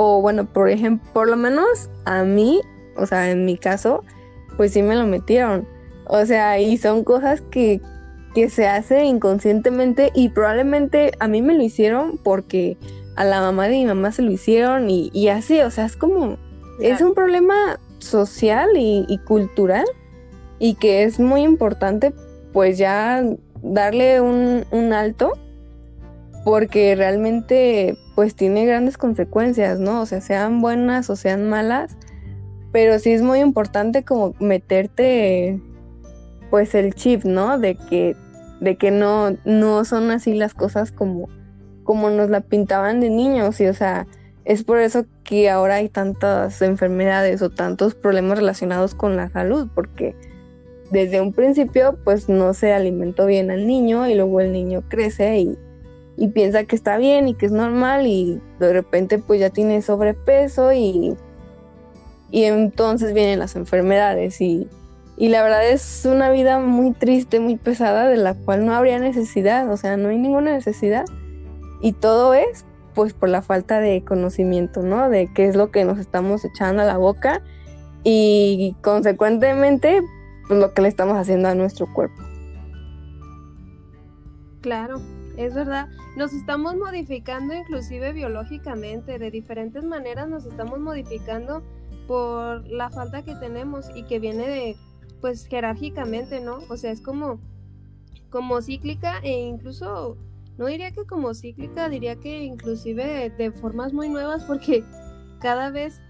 O 0.00 0.22
bueno, 0.22 0.46
por 0.46 0.70
ejemplo, 0.70 1.10
por 1.12 1.28
lo 1.28 1.36
menos 1.36 1.90
a 2.04 2.22
mí, 2.22 2.60
o 2.96 3.04
sea, 3.04 3.32
en 3.32 3.44
mi 3.44 3.58
caso, 3.58 4.04
pues 4.56 4.72
sí 4.72 4.80
me 4.80 4.94
lo 4.94 5.04
metieron. 5.08 5.66
O 6.06 6.24
sea, 6.24 6.60
y 6.60 6.78
son 6.78 7.02
cosas 7.02 7.40
que, 7.40 7.80
que 8.32 8.48
se 8.48 8.68
hace 8.68 9.02
inconscientemente 9.02 10.12
y 10.14 10.28
probablemente 10.28 11.10
a 11.18 11.26
mí 11.26 11.42
me 11.42 11.52
lo 11.52 11.64
hicieron 11.64 12.16
porque 12.22 12.76
a 13.16 13.24
la 13.24 13.40
mamá 13.40 13.64
de 13.64 13.72
mi 13.72 13.86
mamá 13.86 14.12
se 14.12 14.22
lo 14.22 14.30
hicieron 14.30 14.88
y, 14.88 15.28
así, 15.30 15.62
o 15.62 15.70
sea, 15.72 15.86
es 15.86 15.96
como, 15.96 16.36
es 16.80 17.00
un 17.00 17.12
problema 17.12 17.80
social 17.98 18.68
y, 18.76 19.18
cultural 19.26 19.86
y 20.60 20.74
que 20.74 21.02
es 21.02 21.18
muy 21.18 21.42
importante 21.42 22.14
pues 22.52 22.78
ya 22.78 23.24
darle 23.62 24.20
un, 24.20 24.64
un 24.70 24.92
alto 24.92 25.32
porque 26.44 26.94
realmente 26.94 27.98
pues 28.18 28.34
tiene 28.34 28.66
grandes 28.66 28.98
consecuencias, 28.98 29.78
¿no? 29.78 30.00
O 30.00 30.06
sea, 30.06 30.20
sean 30.20 30.60
buenas 30.60 31.08
o 31.08 31.14
sean 31.14 31.48
malas, 31.48 31.96
pero 32.72 32.98
sí 32.98 33.12
es 33.12 33.22
muy 33.22 33.38
importante 33.38 34.02
como 34.02 34.34
meterte 34.40 35.62
pues 36.50 36.74
el 36.74 36.96
chip, 36.96 37.22
¿no? 37.22 37.60
De 37.60 37.76
que, 37.76 38.16
de 38.60 38.74
que 38.74 38.90
no, 38.90 39.36
no 39.44 39.84
son 39.84 40.10
así 40.10 40.34
las 40.34 40.52
cosas 40.52 40.90
como 40.90 41.28
como 41.84 42.10
nos 42.10 42.28
la 42.28 42.40
pintaban 42.40 42.98
de 42.98 43.08
niños 43.08 43.60
y 43.60 43.68
o 43.68 43.72
sea, 43.72 44.08
es 44.44 44.64
por 44.64 44.78
eso 44.78 45.04
que 45.22 45.48
ahora 45.48 45.76
hay 45.76 45.88
tantas 45.88 46.60
enfermedades 46.60 47.40
o 47.40 47.50
tantos 47.50 47.94
problemas 47.94 48.38
relacionados 48.38 48.96
con 48.96 49.16
la 49.16 49.30
salud, 49.30 49.68
porque 49.76 50.16
desde 50.90 51.20
un 51.20 51.32
principio 51.32 51.96
pues 52.02 52.28
no 52.28 52.52
se 52.52 52.72
alimentó 52.72 53.26
bien 53.26 53.52
al 53.52 53.68
niño 53.68 54.08
y 54.08 54.16
luego 54.16 54.40
el 54.40 54.50
niño 54.50 54.82
crece 54.88 55.38
y, 55.38 55.58
y 56.18 56.28
piensa 56.28 56.64
que 56.64 56.74
está 56.74 56.98
bien 56.98 57.28
y 57.28 57.34
que 57.34 57.46
es 57.46 57.52
normal 57.52 58.06
y 58.06 58.42
de 58.58 58.72
repente 58.72 59.18
pues 59.18 59.38
ya 59.38 59.50
tiene 59.50 59.80
sobrepeso 59.82 60.72
y, 60.72 61.16
y 62.30 62.44
entonces 62.44 63.14
vienen 63.14 63.38
las 63.38 63.54
enfermedades 63.54 64.40
y, 64.40 64.68
y 65.16 65.28
la 65.28 65.44
verdad 65.44 65.68
es 65.68 66.04
una 66.10 66.30
vida 66.30 66.58
muy 66.58 66.92
triste, 66.92 67.38
muy 67.38 67.56
pesada 67.56 68.08
de 68.08 68.16
la 68.16 68.34
cual 68.34 68.66
no 68.66 68.74
habría 68.74 68.98
necesidad, 68.98 69.70
o 69.70 69.76
sea, 69.76 69.96
no 69.96 70.08
hay 70.08 70.18
ninguna 70.18 70.52
necesidad. 70.52 71.04
Y 71.80 71.92
todo 71.92 72.34
es 72.34 72.64
pues 72.94 73.12
por 73.12 73.28
la 73.28 73.42
falta 73.42 73.78
de 73.78 74.04
conocimiento, 74.04 74.82
¿no? 74.82 75.08
De 75.08 75.28
qué 75.32 75.46
es 75.46 75.54
lo 75.54 75.70
que 75.70 75.84
nos 75.84 76.00
estamos 76.00 76.44
echando 76.44 76.82
a 76.82 76.84
la 76.84 76.98
boca 76.98 77.42
y 78.02 78.74
consecuentemente 78.82 80.02
pues, 80.48 80.58
lo 80.58 80.74
que 80.74 80.82
le 80.82 80.88
estamos 80.88 81.16
haciendo 81.16 81.48
a 81.48 81.54
nuestro 81.54 81.86
cuerpo. 81.92 82.20
Claro, 84.60 85.00
es 85.38 85.54
verdad. 85.54 85.88
Nos 86.16 86.32
estamos 86.32 86.76
modificando 86.76 87.54
inclusive 87.54 88.12
biológicamente, 88.12 89.18
de 89.18 89.30
diferentes 89.30 89.84
maneras 89.84 90.28
nos 90.28 90.44
estamos 90.44 90.80
modificando 90.80 91.62
por 92.08 92.66
la 92.66 92.90
falta 92.90 93.22
que 93.22 93.36
tenemos 93.36 93.86
y 93.94 94.02
que 94.02 94.18
viene 94.18 94.48
de 94.48 94.76
pues 95.20 95.46
jerárquicamente, 95.46 96.40
¿no? 96.40 96.58
O 96.68 96.76
sea, 96.76 96.90
es 96.90 97.00
como, 97.00 97.40
como 98.30 98.60
cíclica 98.62 99.18
e 99.22 99.40
incluso, 99.42 100.16
no 100.58 100.66
diría 100.66 100.90
que 100.90 101.06
como 101.06 101.32
cíclica, 101.34 101.88
diría 101.88 102.16
que 102.16 102.42
inclusive 102.42 103.30
de 103.30 103.52
formas 103.52 103.92
muy 103.92 104.08
nuevas 104.08 104.44
porque 104.44 104.84
cada 105.40 105.70
vez 105.70 106.00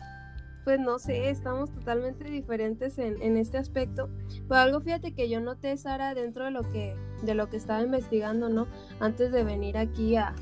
pues 0.69 0.81
no 0.81 0.99
sé, 0.99 1.31
estamos 1.31 1.73
totalmente 1.73 2.25
diferentes 2.25 2.99
en, 2.99 3.23
en, 3.23 3.39
este 3.39 3.57
aspecto. 3.57 4.11
Pero 4.47 4.61
algo 4.61 4.81
fíjate 4.83 5.15
que 5.15 5.31
yo 5.31 5.41
noté, 5.41 5.75
Sara, 5.79 6.13
dentro 6.13 6.45
de 6.45 6.51
lo 6.51 6.61
que, 6.61 6.95
de 7.23 7.33
lo 7.33 7.49
que 7.49 7.57
estaba 7.57 7.81
investigando, 7.81 8.51
¿no? 8.51 8.67
Antes 9.01 9.33
de 9.33 9.45
venir 9.45 9.79
aquí 9.79 10.17
a, 10.17 10.35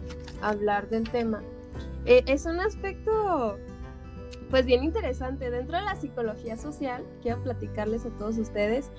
hablar 0.42 0.88
del 0.88 1.08
tema. 1.08 1.44
Eh, 2.06 2.24
es 2.26 2.44
un 2.44 2.58
aspecto, 2.58 3.56
pues 4.50 4.66
bien 4.66 4.82
interesante. 4.82 5.48
Dentro 5.48 5.76
de 5.76 5.84
la 5.84 5.94
psicología 5.94 6.56
social, 6.56 7.04
quiero 7.22 7.40
platicarles 7.44 8.04
a 8.04 8.10
todos 8.10 8.36
ustedes 8.36 8.90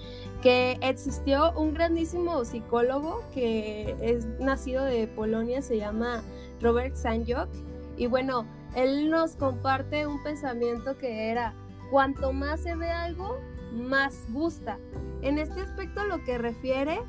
que 0.42 0.78
existió 0.82 1.52
un 1.60 1.74
grandísimo 1.74 2.46
psicólogo 2.46 3.22
que 3.34 3.98
es 4.00 4.28
nacido 4.40 4.86
de 4.86 5.08
Polonia, 5.08 5.62
se 5.62 5.76
llama 5.76 6.24
Robert 6.62 6.96
Sanjok. 6.96 7.50
Y 7.98 8.08
bueno, 8.08 8.46
él 8.78 9.10
nos 9.10 9.36
comparte 9.36 10.06
un 10.06 10.22
pensamiento 10.22 11.00
que 11.00 11.32
era, 11.32 11.56
cuanto 11.90 12.32
más 12.32 12.62
se 12.62 12.76
ve 12.76 12.92
algo, 12.92 13.40
más 13.74 14.32
gusta. 14.32 14.78
En 15.24 15.40
este 15.40 15.62
aspecto 15.62 16.06
lo 16.06 16.24
que 16.24 16.38
refiere 16.38 17.00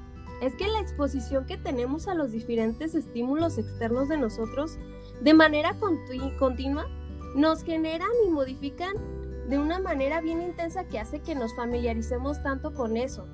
es 0.41 0.55
que 0.55 0.67
la 0.67 0.81
exposición 0.81 1.45
que 1.45 1.59
tenemos 1.59 2.09
a 2.09 2.15
los 2.15 2.33
diferentes 2.33 2.95
estímulos 2.95 3.59
externos 3.59 4.09
de 4.09 4.17
nosotros 4.17 4.79
de 5.21 5.35
manera 5.35 5.77
continua 6.39 6.87
nos 7.35 7.63
generan 7.63 8.09
y 8.27 8.31
modifican 8.31 8.95
de 9.51 9.59
una 9.59 9.79
manera 9.79 10.23
bien 10.23 10.41
intensa 10.41 10.89
que 10.89 10.99
hace 10.99 11.21
que 11.21 11.35
nos 11.35 11.55
familiaricemos 11.55 12.43
tanto 12.43 12.73
con 12.73 12.97
eso. 12.97 13.27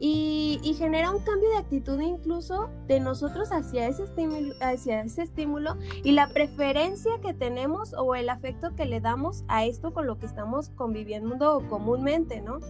Y, 0.00 0.74
genera 0.78 1.10
un 1.10 1.18
cambio 1.24 1.50
de 1.50 1.56
actitud 1.56 2.00
incluso 2.00 2.70
de 2.86 3.00
nosotros 3.00 3.50
hacia 3.50 3.88
ese, 3.88 4.04
estímulo, 4.04 4.54
hacia 4.60 5.00
ese 5.00 5.22
estímulo 5.22 5.76
y 6.04 6.12
la 6.12 6.28
preferencia 6.28 7.10
que 7.20 7.34
tenemos 7.34 7.94
o 7.94 8.14
el 8.14 8.28
afecto 8.28 8.76
que 8.76 8.84
le 8.84 9.00
damos 9.00 9.44
a 9.48 9.64
esto 9.64 9.92
con 9.92 10.06
lo 10.06 10.20
que 10.20 10.26
estamos 10.26 10.70
conviviendo 10.70 11.64
comúnmente, 11.68 12.40
¿no? 12.40 12.60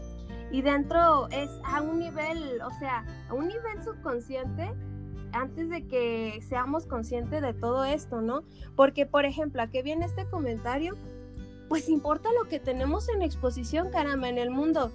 Y 0.50 0.62
dentro 0.62 1.28
es 1.28 1.50
a 1.64 1.82
un 1.82 1.98
nivel, 1.98 2.62
o 2.62 2.70
sea, 2.78 3.04
a 3.28 3.34
un 3.34 3.48
nivel 3.48 3.82
subconsciente 3.84 4.72
antes 5.32 5.68
de 5.68 5.86
que 5.86 6.40
seamos 6.48 6.86
conscientes 6.86 7.42
de 7.42 7.52
todo 7.52 7.84
esto, 7.84 8.22
¿no? 8.22 8.42
Porque, 8.76 9.06
por 9.06 9.24
ejemplo, 9.24 9.62
¿a 9.62 9.68
qué 9.68 9.82
viene 9.82 10.06
este 10.06 10.26
comentario? 10.26 10.96
Pues 11.68 11.88
importa 11.88 12.30
lo 12.32 12.48
que 12.48 12.60
tenemos 12.60 13.08
en 13.10 13.20
exposición, 13.20 13.90
caramba, 13.90 14.28
en 14.28 14.38
el 14.38 14.50
mundo. 14.50 14.90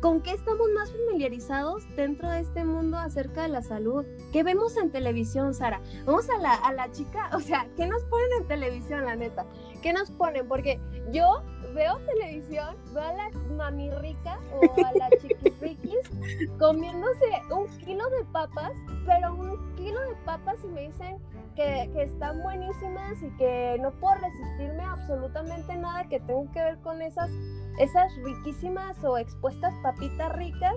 ¿Con 0.00 0.22
qué 0.22 0.32
estamos 0.32 0.66
más 0.74 0.90
familiarizados 0.92 1.84
dentro 1.94 2.30
de 2.30 2.40
este 2.40 2.64
mundo 2.64 2.96
acerca 2.96 3.42
de 3.42 3.50
la 3.50 3.62
salud? 3.62 4.06
¿Qué 4.32 4.42
vemos 4.42 4.78
en 4.78 4.90
televisión, 4.90 5.52
Sara? 5.52 5.82
Vamos 6.06 6.30
a 6.30 6.38
la, 6.38 6.54
a 6.54 6.72
la 6.72 6.90
chica, 6.90 7.28
o 7.36 7.40
sea, 7.40 7.68
¿qué 7.76 7.86
nos 7.86 8.02
ponen 8.04 8.28
en 8.40 8.48
televisión, 8.48 9.04
la 9.04 9.14
neta? 9.14 9.44
¿Qué 9.82 9.92
nos 9.92 10.10
ponen? 10.10 10.48
Porque 10.48 10.80
yo 11.12 11.42
veo 11.74 11.98
televisión, 12.06 12.76
veo 12.92 13.02
a 13.02 13.12
la 13.12 13.30
mami 13.56 13.90
rica 13.90 14.38
o 14.52 14.84
a 14.84 14.92
la 14.92 15.10
chiquifriquis 15.20 16.10
comiéndose 16.58 17.26
un 17.50 17.66
kilo 17.78 18.08
de 18.10 18.24
papas, 18.32 18.72
pero 19.06 19.34
un 19.34 19.74
kilo 19.76 20.00
de 20.00 20.14
papas 20.24 20.58
y 20.64 20.68
me 20.68 20.88
dicen 20.88 21.18
que, 21.56 21.90
que, 21.92 22.02
están 22.02 22.42
buenísimas 22.42 23.22
y 23.22 23.30
que 23.36 23.76
no 23.80 23.90
puedo 23.92 24.14
resistirme 24.14 24.82
a 24.82 24.92
absolutamente 24.92 25.76
nada 25.76 26.08
que 26.08 26.20
tenga 26.20 26.50
que 26.52 26.60
ver 26.60 26.78
con 26.80 27.02
esas 27.02 27.30
esas 27.78 28.14
riquísimas 28.16 29.02
o 29.04 29.16
expuestas 29.16 29.72
papitas 29.82 30.32
ricas 30.36 30.76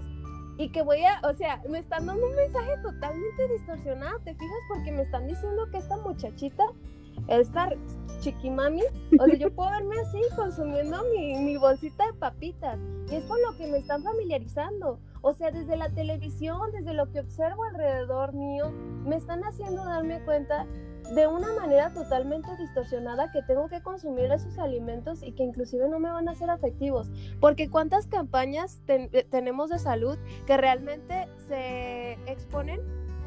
y 0.57 0.69
que 0.69 0.83
voy 0.83 1.03
a, 1.03 1.19
o 1.27 1.33
sea, 1.33 1.61
me 1.67 1.79
están 1.79 2.05
dando 2.05 2.25
un 2.25 2.35
mensaje 2.35 2.77
totalmente 2.81 3.47
distorsionado, 3.49 4.19
¿te 4.19 4.33
fijas? 4.35 4.59
Porque 4.69 4.91
me 4.91 5.01
están 5.01 5.27
diciendo 5.27 5.67
que 5.71 5.79
esta 5.79 5.97
muchachita, 5.97 6.63
esta 7.27 7.69
chiquimami, 8.19 8.83
o 9.19 9.25
sea, 9.25 9.35
yo 9.35 9.53
puedo 9.53 9.69
verme 9.71 9.99
así 9.99 10.19
consumiendo 10.35 11.03
mi, 11.13 11.35
mi 11.35 11.57
bolsita 11.57 12.05
de 12.07 12.13
papitas 12.13 12.79
y 13.11 13.15
es 13.15 13.25
con 13.25 13.41
lo 13.41 13.55
que 13.57 13.67
me 13.67 13.77
están 13.77 14.01
familiarizando. 14.01 14.99
O 15.21 15.33
sea, 15.33 15.51
desde 15.51 15.77
la 15.77 15.89
televisión, 15.89 16.71
desde 16.71 16.93
lo 16.93 17.11
que 17.11 17.19
observo 17.19 17.63
alrededor 17.63 18.33
mío, 18.33 18.71
me 19.05 19.15
están 19.15 19.43
haciendo 19.43 19.83
darme 19.85 20.23
cuenta 20.23 20.65
de 21.15 21.27
una 21.27 21.53
manera 21.53 21.93
totalmente 21.93 22.49
distorsionada 22.57 23.31
que 23.31 23.41
tengo 23.43 23.67
que 23.67 23.81
consumir 23.81 24.31
esos 24.31 24.57
alimentos 24.57 25.21
y 25.21 25.33
que 25.33 25.43
inclusive 25.43 25.87
no 25.89 25.99
me 25.99 26.11
van 26.11 26.29
a 26.29 26.35
ser 26.35 26.49
afectivos. 26.49 27.09
Porque 27.39 27.69
cuántas 27.69 28.07
campañas 28.07 28.81
eh, 28.87 29.27
tenemos 29.29 29.69
de 29.69 29.79
salud 29.79 30.17
que 30.47 30.57
realmente 30.57 31.27
se 31.47 32.13
exponen 32.25 32.79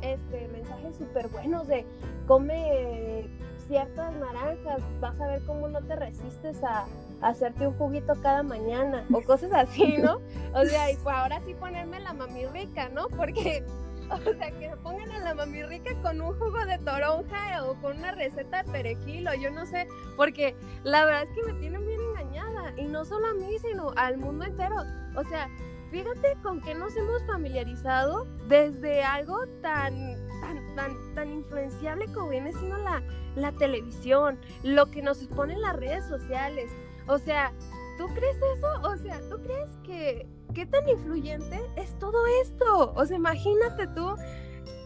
este, 0.02 0.48
mensajes 0.48 0.96
súper 0.96 1.28
buenos 1.28 1.66
de 1.68 1.86
come 2.26 3.28
ciertas 3.68 4.14
naranjas, 4.16 4.82
vas 5.00 5.20
a 5.20 5.26
ver 5.26 5.42
cómo 5.46 5.68
no 5.68 5.80
te 5.82 5.96
resistes 5.96 6.62
a, 6.62 6.86
hacerte 7.22 7.66
un 7.66 7.72
juguito 7.78 8.12
cada 8.22 8.42
mañana 8.42 9.06
o 9.10 9.22
cosas 9.22 9.50
así, 9.54 9.96
¿no? 9.98 10.20
O 10.54 10.64
sea, 10.66 10.90
y 10.90 10.96
pues 10.96 11.16
ahora 11.16 11.40
sí 11.46 11.54
ponerme 11.54 11.98
la 12.00 12.12
mami 12.12 12.44
rica, 12.46 12.90
¿no? 12.90 13.08
Porque 13.08 13.64
O 14.10 14.18
sea, 14.18 14.50
que 14.52 14.70
se 14.70 14.76
pongan 14.76 15.10
a 15.10 15.18
la 15.20 15.34
mami 15.34 15.62
rica 15.64 15.90
con 16.02 16.20
un 16.20 16.32
jugo 16.38 16.64
de 16.64 16.78
toronja 16.78 17.64
o 17.64 17.74
con 17.80 17.98
una 17.98 18.12
receta 18.12 18.62
de 18.62 18.70
perejil 18.70 19.26
o 19.28 19.34
yo 19.34 19.50
no 19.50 19.66
sé, 19.66 19.88
porque 20.16 20.54
la 20.84 21.04
verdad 21.04 21.24
es 21.24 21.30
que 21.30 21.52
me 21.52 21.58
tienen 21.58 21.84
bien 21.84 22.00
engañada 22.00 22.72
y 22.76 22.84
no 22.84 23.04
solo 23.04 23.26
a 23.26 23.34
mí, 23.34 23.58
sino 23.58 23.92
al 23.96 24.16
mundo 24.18 24.44
entero. 24.44 24.76
O 25.16 25.24
sea, 25.24 25.48
fíjate 25.90 26.36
con 26.42 26.60
qué 26.60 26.74
nos 26.74 26.96
hemos 26.96 27.24
familiarizado 27.26 28.26
desde 28.48 29.02
algo 29.02 29.46
tan 29.62 30.16
tan, 30.40 30.74
tan, 30.74 31.14
tan 31.14 31.32
influenciable 31.32 32.06
como 32.12 32.28
viene 32.28 32.52
siendo 32.52 32.78
la, 32.78 33.02
la 33.34 33.52
televisión, 33.52 34.38
lo 34.62 34.90
que 34.90 35.02
nos 35.02 35.22
exponen 35.22 35.60
las 35.60 35.76
redes 35.76 36.04
sociales. 36.06 36.70
O 37.06 37.18
sea, 37.18 37.52
¿tú 37.98 38.06
crees 38.08 38.36
eso? 38.36 38.66
O 38.82 38.96
sea, 38.96 39.20
¿tú 39.28 39.40
crees 39.42 39.70
que, 39.84 40.28
¿qué 40.54 40.66
tan 40.66 40.88
influyente 40.88 41.60
es 41.76 41.98
todo 41.98 42.26
esto? 42.42 42.92
O 42.94 43.06
sea, 43.06 43.16
imagínate 43.16 43.86
tú, 43.88 44.14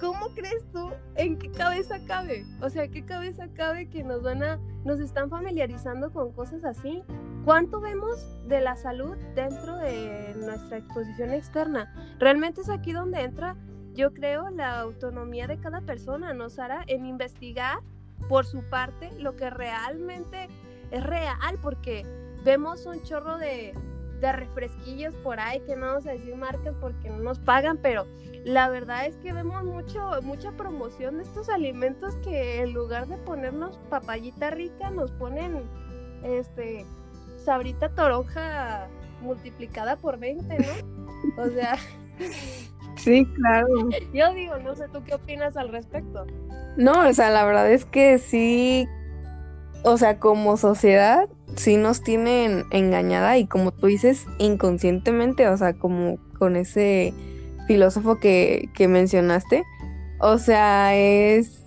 ¿cómo 0.01 0.29
crees 0.35 0.65
tú 0.73 0.91
en 1.17 1.39
qué 1.39 1.51
cabeza 1.51 2.05
cabe? 2.07 2.45
O 2.61 2.69
sea, 2.71 2.89
¿qué 2.89 3.05
cabeza 3.05 3.49
cabe 3.55 3.89
que 3.89 4.05
nos 4.05 4.23
van 4.23 4.43
a, 4.43 4.59
nos 4.85 5.01
están 5.01 5.31
familiarizando 5.31 6.13
con 6.13 6.33
cosas 6.33 6.65
así? 6.65 7.03
¿Cuánto 7.45 7.81
vemos 7.81 8.27
de 8.49 8.61
la 8.61 8.77
salud 8.77 9.17
dentro 9.35 9.77
de 9.77 10.35
nuestra 10.37 10.77
exposición 10.77 11.33
externa? 11.33 11.91
Realmente 12.19 12.61
es 12.61 12.69
aquí 12.69 12.93
donde 12.93 13.23
entra, 13.23 13.57
yo 13.95 14.13
creo, 14.13 14.51
la 14.51 14.81
autonomía 14.81 15.47
de 15.47 15.59
cada 15.59 15.81
persona, 15.81 16.35
¿no, 16.35 16.51
Sara? 16.51 16.85
En 16.87 17.07
investigar 17.07 17.79
por 18.29 18.45
su 18.45 18.63
parte 18.69 19.11
lo 19.19 19.37
que 19.37 19.49
realmente 19.49 20.49
es 20.91 21.03
real, 21.03 21.59
porque 21.63 22.05
vemos 22.45 22.85
un 22.85 23.03
chorro 23.05 23.39
de, 23.39 23.73
refresquillos 24.21 25.15
por 25.17 25.41
ahí, 25.41 25.61
que 25.61 25.77
no 25.77 25.87
vamos 25.87 26.07
a 26.07 26.13
decir 26.13 26.37
marcas 26.37 26.75
porque 26.79 27.09
no 27.09 27.21
nos 27.21 27.39
pagan, 27.39 27.79
pero 27.79 28.07
la 28.45 28.69
verdad 28.69 29.07
es 29.07 29.17
que 29.17 29.33
vemos 29.33 29.65
mucho, 29.65 30.11
mucha 30.23 30.53
promoción 30.53 31.17
de 31.17 31.23
estos 31.23 31.49
alimentos 31.49 32.17
que 32.17 32.61
en 32.61 32.75
lugar 32.75 33.07
de 33.07 33.17
ponernos 33.17 33.79
papayita 33.89 34.51
rica, 34.51 34.91
nos 34.91 35.11
ponen 35.13 35.63
este 36.23 36.85
sabrita 37.41 37.89
toronja 37.91 38.89
multiplicada 39.23 39.97
por 39.97 40.19
20, 40.19 40.59
¿no? 40.59 41.43
O 41.43 41.49
sea. 41.51 41.77
Sí, 42.97 43.25
claro. 43.35 43.89
Yo 44.13 44.35
digo, 44.35 44.59
no 44.59 44.75
sé 44.77 44.87
tú 44.93 45.03
qué 45.05 45.15
opinas 45.15 45.57
al 45.57 45.71
respecto. 45.71 46.27
No, 46.77 47.09
o 47.09 47.13
sea, 47.15 47.31
la 47.31 47.47
verdad 47.47 47.71
es 47.73 47.87
que 47.87 48.19
sí, 48.19 48.87
o 49.85 49.97
sea, 49.97 50.19
como 50.19 50.59
sociedad 50.59 51.27
sí 51.57 51.77
nos 51.77 52.03
tienen 52.03 52.65
engañada 52.71 53.39
y 53.39 53.47
como 53.47 53.73
tú 53.73 53.87
dices, 53.87 54.27
inconscientemente, 54.39 55.49
o 55.49 55.57
sea, 55.57 55.73
como 55.75 56.19
con 56.39 56.57
ese 56.57 57.15
filósofo 57.67 58.19
que, 58.19 58.69
mencionaste, 58.89 59.65
o 60.19 60.39
sea, 60.39 60.95
es... 60.97 61.60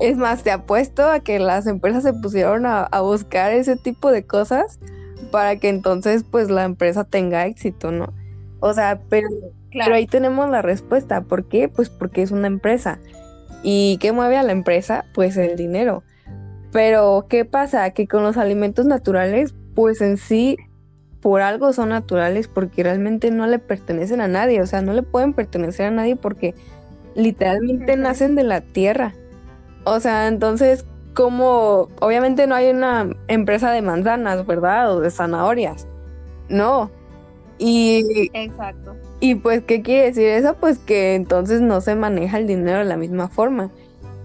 Es 0.00 0.16
más, 0.16 0.42
te 0.42 0.50
apuesto 0.50 1.08
a 1.08 1.20
que 1.20 1.38
las 1.38 1.66
empresas 1.66 2.02
se 2.02 2.12
pusieron 2.12 2.66
a, 2.66 2.88
buscar 3.00 3.52
ese 3.52 3.76
tipo 3.76 4.10
de 4.10 4.24
cosas 4.24 4.78
para 5.30 5.56
que 5.56 5.68
entonces 5.68 6.24
pues 6.28 6.50
la 6.50 6.64
empresa 6.64 7.04
tenga 7.04 7.46
éxito, 7.46 7.92
¿no? 7.92 8.12
O 8.60 8.72
sea, 8.72 9.00
pero, 9.08 9.28
pero 9.72 9.94
ahí 9.94 10.06
tenemos 10.06 10.50
la 10.50 10.62
respuesta. 10.62 11.20
¿Por 11.22 11.44
qué? 11.44 11.68
Pues 11.68 11.90
porque 11.90 12.22
es 12.22 12.30
una 12.30 12.46
empresa. 12.46 12.98
¿Y 13.62 13.98
qué 14.00 14.12
mueve 14.12 14.36
a 14.36 14.42
la 14.42 14.52
empresa? 14.52 15.04
Pues 15.14 15.36
el 15.36 15.56
dinero. 15.56 16.02
Pero, 16.72 17.26
¿qué 17.28 17.44
pasa? 17.44 17.90
Que 17.90 18.08
con 18.08 18.22
los 18.24 18.36
alimentos 18.36 18.84
naturales, 18.84 19.54
pues 19.74 20.00
en 20.00 20.16
sí, 20.16 20.56
por 21.20 21.40
algo 21.40 21.72
son 21.72 21.90
naturales, 21.90 22.48
porque 22.48 22.82
realmente 22.82 23.30
no 23.30 23.46
le 23.46 23.58
pertenecen 23.58 24.20
a 24.20 24.28
nadie, 24.28 24.60
o 24.60 24.66
sea, 24.66 24.82
no 24.82 24.92
le 24.92 25.02
pueden 25.02 25.32
pertenecer 25.32 25.86
a 25.86 25.90
nadie 25.90 26.16
porque 26.16 26.54
literalmente 27.14 27.96
nacen 27.96 28.34
de 28.34 28.44
la 28.44 28.60
tierra. 28.60 29.14
O 29.84 30.00
sea, 30.00 30.28
entonces, 30.28 30.84
como, 31.14 31.88
obviamente 32.00 32.46
no 32.46 32.54
hay 32.54 32.70
una 32.70 33.10
empresa 33.28 33.70
de 33.70 33.82
manzanas, 33.82 34.46
¿verdad? 34.46 34.94
O 34.94 35.00
de 35.00 35.10
zanahorias. 35.10 35.86
No. 36.48 36.90
Y, 37.58 38.30
Exacto. 38.32 38.96
Y 39.20 39.36
pues, 39.36 39.62
¿qué 39.62 39.82
quiere 39.82 40.06
decir 40.06 40.26
eso? 40.28 40.56
Pues 40.58 40.78
que 40.78 41.14
entonces 41.14 41.60
no 41.60 41.80
se 41.80 41.94
maneja 41.94 42.38
el 42.38 42.46
dinero 42.46 42.78
de 42.78 42.84
la 42.84 42.96
misma 42.96 43.28
forma. 43.28 43.70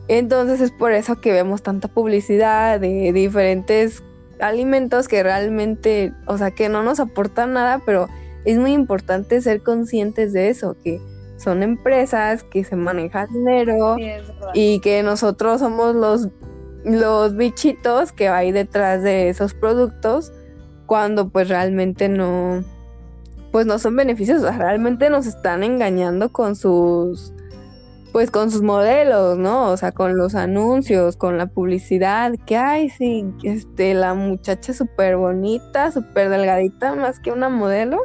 Entonces 0.08 0.60
es 0.60 0.72
por 0.72 0.92
eso 0.92 1.22
que 1.22 1.32
vemos 1.32 1.62
tanta 1.62 1.88
publicidad 1.88 2.80
de 2.80 3.14
diferentes 3.14 4.04
alimentos 4.40 5.08
que 5.08 5.22
realmente, 5.22 6.14
o 6.26 6.38
sea, 6.38 6.52
que 6.52 6.68
no 6.70 6.82
nos 6.82 7.00
aportan 7.00 7.54
nada, 7.54 7.82
pero 7.86 8.08
es 8.46 8.58
muy 8.58 8.74
importante 8.74 9.40
ser 9.42 9.62
conscientes 9.62 10.34
de 10.34 10.50
eso, 10.50 10.76
que 10.84 11.00
son 11.40 11.64
empresas, 11.64 12.44
que 12.44 12.64
se 12.64 12.76
maneja 12.76 13.28
dinero 13.28 13.96
y 14.54 14.80
que 14.82 15.02
nosotros 15.04 15.60
somos 15.60 15.96
los, 15.96 16.28
los 16.84 17.36
bichitos 17.36 18.12
que 18.12 18.28
hay 18.28 18.52
detrás 18.52 19.02
de 19.02 19.30
esos 19.30 19.54
productos 19.54 20.32
cuando 20.86 21.30
pues 21.30 21.48
realmente 21.48 22.10
no, 22.10 22.64
pues 23.52 23.66
no 23.66 23.80
son 23.80 23.96
beneficios, 23.96 24.42
realmente 24.58 25.10
nos 25.10 25.26
están 25.26 25.64
engañando 25.64 26.32
con 26.32 26.56
sus 26.56 27.34
pues 28.12 28.32
con 28.32 28.50
sus 28.50 28.62
modelos, 28.62 29.38
¿no? 29.38 29.70
O 29.70 29.78
sea, 29.78 29.92
con 29.92 30.18
los 30.18 30.36
anuncios, 30.36 31.16
con 31.16 31.38
la 31.38 31.46
publicidad, 31.46 32.34
que 32.46 32.58
hay, 32.58 32.90
sí, 32.90 33.26
este, 33.44 33.94
la 33.94 34.14
muchacha 34.14 34.74
súper 34.74 35.16
bonita, 35.16 35.92
súper 35.92 36.30
delgadita, 36.30 36.96
más 36.96 37.20
que 37.20 37.32
una 37.32 37.50
modelo, 37.50 38.00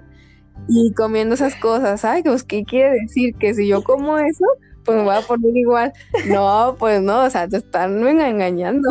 y 0.69 0.93
comiendo 0.95 1.35
esas 1.35 1.55
cosas, 1.57 2.05
ay, 2.05 2.23
pues, 2.23 2.45
¿qué 2.45 2.65
quiere 2.65 3.01
decir? 3.01 3.35
Que 3.37 3.55
si 3.55 3.69
yo 3.69 3.83
como 3.83 4.19
eso, 4.19 4.47
pues 4.85 4.99
me 4.99 5.05
voy 5.05 5.17
a 5.17 5.21
poner 5.21 5.57
igual. 5.57 5.93
No, 6.29 6.77
pues 6.79 7.01
no, 7.03 7.25
o 7.25 7.31
sea, 7.31 7.49
te 7.49 7.59
están 7.59 8.07
engañando. 8.07 8.91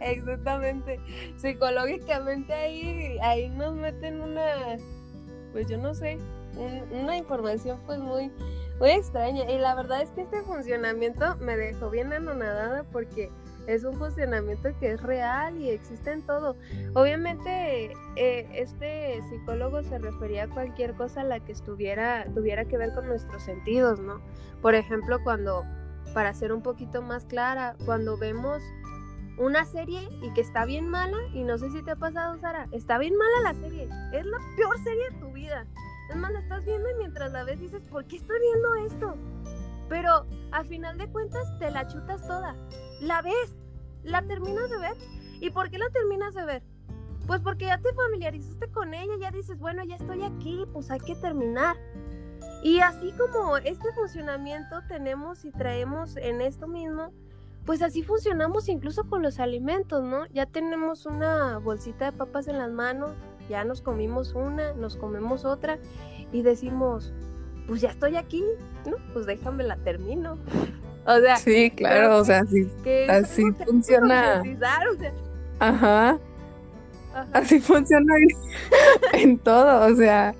Exactamente. 0.00 1.00
Psicológicamente 1.36 2.52
ahí, 2.52 3.18
ahí 3.22 3.48
nos 3.48 3.74
meten 3.74 4.20
una, 4.20 4.76
pues 5.52 5.68
yo 5.68 5.78
no 5.78 5.94
sé, 5.94 6.18
una 6.90 7.16
información 7.16 7.78
pues 7.86 7.98
muy, 7.98 8.30
muy 8.78 8.90
extraña. 8.90 9.50
Y 9.50 9.58
la 9.58 9.74
verdad 9.74 10.02
es 10.02 10.10
que 10.10 10.22
este 10.22 10.42
funcionamiento 10.42 11.36
me 11.36 11.56
dejó 11.56 11.90
bien 11.90 12.12
anonadada 12.12 12.84
porque 12.92 13.30
es 13.66 13.84
un 13.84 13.94
funcionamiento 13.94 14.70
que 14.78 14.92
es 14.92 15.02
real 15.02 15.56
y 15.58 15.70
existe 15.70 16.12
en 16.12 16.22
todo. 16.22 16.56
Obviamente, 16.94 17.92
eh, 18.16 18.48
este 18.54 19.22
psicólogo 19.28 19.82
se 19.82 19.98
refería 19.98 20.44
a 20.44 20.48
cualquier 20.48 20.94
cosa 20.94 21.22
a 21.22 21.24
la 21.24 21.40
que 21.40 21.52
estuviera, 21.52 22.26
tuviera 22.34 22.64
que 22.64 22.76
ver 22.76 22.94
con 22.94 23.06
nuestros 23.06 23.42
sentidos, 23.42 24.00
¿no? 24.00 24.20
Por 24.62 24.74
ejemplo, 24.74 25.18
cuando, 25.22 25.64
para 26.12 26.32
ser 26.34 26.52
un 26.52 26.62
poquito 26.62 27.02
más 27.02 27.24
clara, 27.24 27.76
cuando 27.84 28.16
vemos 28.16 28.62
una 29.38 29.64
serie 29.64 30.08
y 30.22 30.32
que 30.32 30.40
está 30.40 30.64
bien 30.64 30.88
mala, 30.88 31.18
y 31.32 31.42
no 31.42 31.58
sé 31.58 31.70
si 31.70 31.82
te 31.82 31.92
ha 31.92 31.96
pasado, 31.96 32.38
Sara, 32.38 32.68
está 32.72 32.98
bien 32.98 33.14
mala 33.16 33.52
la 33.52 33.60
serie, 33.60 33.88
es 34.12 34.26
la 34.26 34.38
peor 34.56 34.78
serie 34.82 35.10
de 35.10 35.18
tu 35.18 35.32
vida. 35.32 35.66
Es 36.10 36.16
más, 36.16 36.32
la 36.32 36.40
estás 36.40 36.64
viendo 36.64 36.88
y 36.90 36.94
mientras 36.94 37.32
la 37.32 37.44
ves 37.44 37.58
dices, 37.58 37.82
¿por 37.84 38.04
qué 38.04 38.16
estoy 38.16 38.38
viendo 38.40 38.74
esto? 38.86 39.16
Pero 39.88 40.26
a 40.52 40.64
final 40.64 40.98
de 40.98 41.10
cuentas 41.10 41.58
te 41.58 41.70
la 41.70 41.86
chutas 41.86 42.26
toda. 42.26 42.54
La 43.04 43.20
ves, 43.20 43.54
la 44.02 44.22
terminas 44.22 44.70
de 44.70 44.78
ver. 44.78 44.96
¿Y 45.38 45.50
por 45.50 45.68
qué 45.68 45.76
la 45.76 45.90
terminas 45.90 46.34
de 46.34 46.46
ver? 46.46 46.62
Pues 47.26 47.42
porque 47.42 47.66
ya 47.66 47.76
te 47.76 47.92
familiarizaste 47.92 48.70
con 48.70 48.94
ella, 48.94 49.12
ya 49.20 49.30
dices, 49.30 49.58
bueno, 49.58 49.84
ya 49.84 49.96
estoy 49.96 50.22
aquí, 50.22 50.64
pues 50.72 50.90
hay 50.90 51.00
que 51.00 51.14
terminar. 51.14 51.76
Y 52.62 52.80
así 52.80 53.12
como 53.12 53.58
este 53.58 53.92
funcionamiento 53.92 54.80
tenemos 54.88 55.44
y 55.44 55.50
traemos 55.50 56.16
en 56.16 56.40
esto 56.40 56.66
mismo, 56.66 57.12
pues 57.66 57.82
así 57.82 58.02
funcionamos 58.02 58.70
incluso 58.70 59.04
con 59.04 59.22
los 59.22 59.38
alimentos, 59.38 60.02
¿no? 60.02 60.24
Ya 60.28 60.46
tenemos 60.46 61.04
una 61.04 61.58
bolsita 61.58 62.10
de 62.10 62.16
papas 62.16 62.48
en 62.48 62.56
las 62.56 62.70
manos, 62.70 63.12
ya 63.50 63.64
nos 63.64 63.82
comimos 63.82 64.32
una, 64.32 64.72
nos 64.72 64.96
comemos 64.96 65.44
otra 65.44 65.78
y 66.32 66.40
decimos, 66.40 67.12
pues 67.66 67.82
ya 67.82 67.90
estoy 67.90 68.16
aquí, 68.16 68.42
¿no? 68.86 68.96
Pues 69.12 69.26
déjame 69.26 69.62
la 69.64 69.76
termino. 69.76 70.38
O 71.06 71.18
sea, 71.20 71.36
sí, 71.36 71.70
claro, 71.70 72.18
o 72.18 72.24
sea, 72.24 72.40
así, 72.40 72.66
así 73.08 73.42
funciona. 73.66 74.42
Ajá. 75.58 76.18
Así 77.32 77.60
funciona 77.60 78.12
en 79.12 79.38
todo, 79.38 79.86
o 79.86 79.94
sea, 79.96 80.34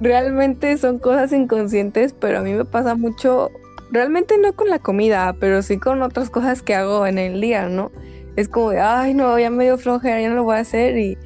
realmente 0.00 0.78
son 0.78 0.98
cosas 0.98 1.32
inconscientes, 1.32 2.14
pero 2.14 2.38
a 2.38 2.42
mí 2.42 2.52
me 2.54 2.64
pasa 2.64 2.94
mucho, 2.94 3.50
realmente 3.90 4.38
no 4.38 4.54
con 4.54 4.70
la 4.70 4.78
comida, 4.78 5.34
pero 5.38 5.60
sí 5.62 5.78
con 5.78 6.00
otras 6.02 6.30
cosas 6.30 6.62
que 6.62 6.74
hago 6.74 7.06
en 7.06 7.18
el 7.18 7.40
día, 7.40 7.68
¿no? 7.68 7.90
Es 8.36 8.48
como 8.48 8.70
de, 8.70 8.80
ay, 8.80 9.14
no, 9.14 9.38
ya 9.38 9.50
medio 9.50 9.76
flojera, 9.76 10.20
ya 10.20 10.28
no 10.28 10.36
lo 10.36 10.44
voy 10.44 10.56
a 10.56 10.60
hacer 10.60 10.96
y 10.96 11.18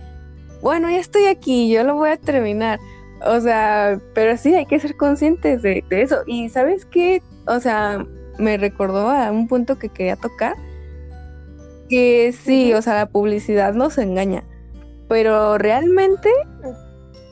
bueno, 0.61 0.91
ya 0.91 0.99
estoy 0.99 1.27
aquí, 1.27 1.71
yo 1.71 1.85
lo 1.85 1.95
voy 1.95 2.11
a 2.11 2.17
terminar. 2.17 2.81
O 3.25 3.41
sea, 3.41 4.01
pero 4.15 4.37
sí 4.37 4.55
hay 4.55 4.67
que 4.67 4.79
ser 4.79 4.97
conscientes 4.97 5.63
de, 5.63 5.85
eso. 5.91 6.19
Y 6.27 6.49
sabes 6.49 6.85
qué, 6.85 7.23
o 7.47 7.61
sea, 7.61 8.05
me 8.39 8.57
recordó 8.57 9.11
a 9.11 9.31
un 9.31 9.49
punto 9.49 9.79
que 9.79 9.89
quería 9.89 10.17
tocar, 10.17 10.57
que 11.89 12.33
sí, 12.33 12.73
o 12.75 12.83
sea, 12.83 12.95
la 12.95 13.07
publicidad 13.07 13.75
nos 13.75 13.99
engaña, 13.99 14.45
pero 15.09 15.59
realmente, 15.59 16.31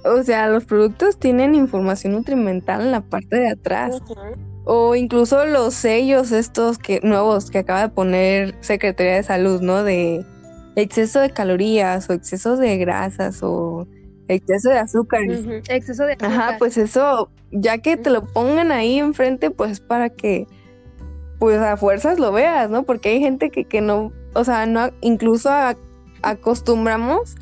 o 0.04 0.22
sea, 0.22 0.48
los 0.48 0.64
productos 0.64 1.18
tienen 1.18 1.54
información 1.54 2.12
nutrimental 2.12 2.82
en 2.82 2.92
la 2.92 3.00
parte 3.02 3.36
de 3.36 3.48
atrás. 3.48 4.00
O 4.68 4.96
incluso 4.96 5.44
los 5.46 5.74
sellos 5.74 6.32
estos 6.32 6.78
que 6.78 7.00
nuevos 7.04 7.52
que 7.52 7.58
acaba 7.58 7.82
de 7.82 7.88
poner 7.88 8.56
Secretaría 8.62 9.14
de 9.14 9.22
Salud, 9.22 9.60
¿no? 9.60 9.84
De 9.84 10.26
exceso 10.74 11.20
de 11.20 11.30
calorías 11.30 12.10
o 12.10 12.14
exceso 12.14 12.56
de 12.56 12.76
grasas 12.76 13.44
o 13.44 13.86
exceso 14.26 14.70
de 14.70 14.78
azúcares. 14.78 15.46
Exceso 15.68 16.04
de 16.04 16.14
azúcar. 16.14 16.32
Ajá, 16.32 16.56
pues 16.58 16.78
eso, 16.78 17.30
ya 17.52 17.78
que 17.78 17.96
te 17.96 18.10
lo 18.10 18.24
pongan 18.24 18.72
ahí 18.72 18.98
enfrente, 18.98 19.52
pues 19.52 19.78
para 19.78 20.08
que, 20.10 20.48
pues 21.38 21.58
a 21.60 21.76
fuerzas 21.76 22.18
lo 22.18 22.32
veas, 22.32 22.70
¿no? 22.70 22.84
Porque 22.84 23.10
hay 23.10 23.20
gente 23.20 23.50
que, 23.50 23.64
que 23.64 23.80
no, 23.80 24.12
o 24.34 24.44
sea, 24.44 24.66
no, 24.66 24.90
incluso 25.00 25.50
acostumbramos 26.22 27.36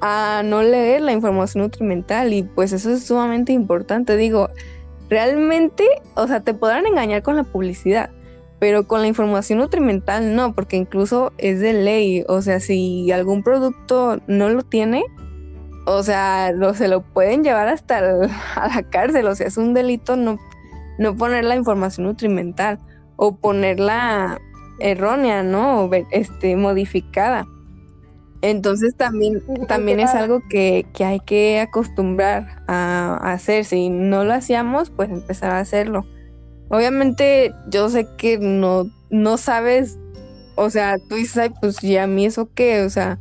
a 0.00 0.42
no 0.44 0.62
leer 0.62 1.00
la 1.00 1.12
información 1.12 1.62
nutrimental 1.62 2.32
y 2.32 2.42
pues 2.42 2.72
eso 2.72 2.90
es 2.90 3.04
sumamente 3.04 3.52
importante. 3.52 4.16
Digo, 4.16 4.48
realmente, 5.08 5.84
o 6.14 6.26
sea, 6.26 6.40
te 6.40 6.54
podrán 6.54 6.86
engañar 6.86 7.22
con 7.22 7.36
la 7.36 7.44
publicidad, 7.44 8.10
pero 8.58 8.86
con 8.86 9.00
la 9.02 9.08
información 9.08 9.58
nutrimental 9.58 10.34
no, 10.34 10.54
porque 10.54 10.76
incluso 10.76 11.32
es 11.38 11.60
de 11.60 11.72
ley, 11.72 12.24
o 12.28 12.42
sea, 12.42 12.60
si 12.60 13.10
algún 13.12 13.42
producto 13.42 14.20
no 14.26 14.48
lo 14.48 14.62
tiene, 14.62 15.04
o 15.86 16.02
sea, 16.02 16.52
lo, 16.52 16.74
se 16.74 16.88
lo 16.88 17.02
pueden 17.02 17.44
llevar 17.44 17.68
hasta 17.68 17.98
a 18.56 18.68
la 18.68 18.82
cárcel, 18.90 19.26
o 19.26 19.34
sea, 19.34 19.46
es 19.46 19.56
un 19.56 19.74
delito 19.74 20.16
no, 20.16 20.38
no 20.98 21.16
poner 21.16 21.44
la 21.44 21.56
información 21.56 22.06
nutrimental 22.06 22.80
o 23.16 23.36
ponerla 23.36 24.40
errónea, 24.78 25.42
¿no? 25.42 25.84
O 25.84 25.90
este, 26.10 26.56
modificada. 26.56 27.46
Entonces 28.42 28.94
también, 28.94 29.42
también 29.66 29.98
es 29.98 30.10
algo 30.14 30.40
que, 30.48 30.86
que 30.92 31.04
hay 31.04 31.20
que 31.20 31.60
acostumbrar 31.60 32.62
a 32.68 33.16
hacer. 33.22 33.64
Si 33.64 33.88
no 33.88 34.24
lo 34.24 34.34
hacíamos, 34.34 34.90
pues 34.90 35.10
empezar 35.10 35.52
a 35.52 35.60
hacerlo. 35.60 36.06
Obviamente 36.68 37.54
yo 37.68 37.88
sé 37.88 38.06
que 38.16 38.38
no, 38.38 38.90
no 39.10 39.36
sabes, 39.36 39.98
o 40.56 40.70
sea, 40.70 40.96
tú 41.08 41.14
dices, 41.14 41.36
ay, 41.38 41.50
pues 41.60 41.78
ya 41.80 42.04
a 42.04 42.06
mí 42.06 42.26
eso 42.26 42.50
qué, 42.54 42.82
o 42.82 42.90
sea, 42.90 43.20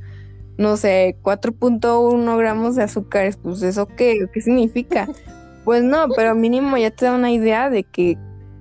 no 0.57 0.77
sé, 0.77 1.17
4.1 1.21 2.37
gramos 2.37 2.75
de 2.75 2.83
azúcar, 2.83 3.31
pues 3.41 3.61
eso 3.61 3.87
qué, 3.87 4.27
¿qué 4.33 4.41
significa? 4.41 5.07
Pues 5.65 5.83
no, 5.83 6.09
pero 6.15 6.35
mínimo 6.35 6.77
ya 6.77 6.91
te 6.91 7.05
da 7.05 7.15
una 7.15 7.31
idea 7.31 7.71
de 7.71 7.83
que 7.83 8.19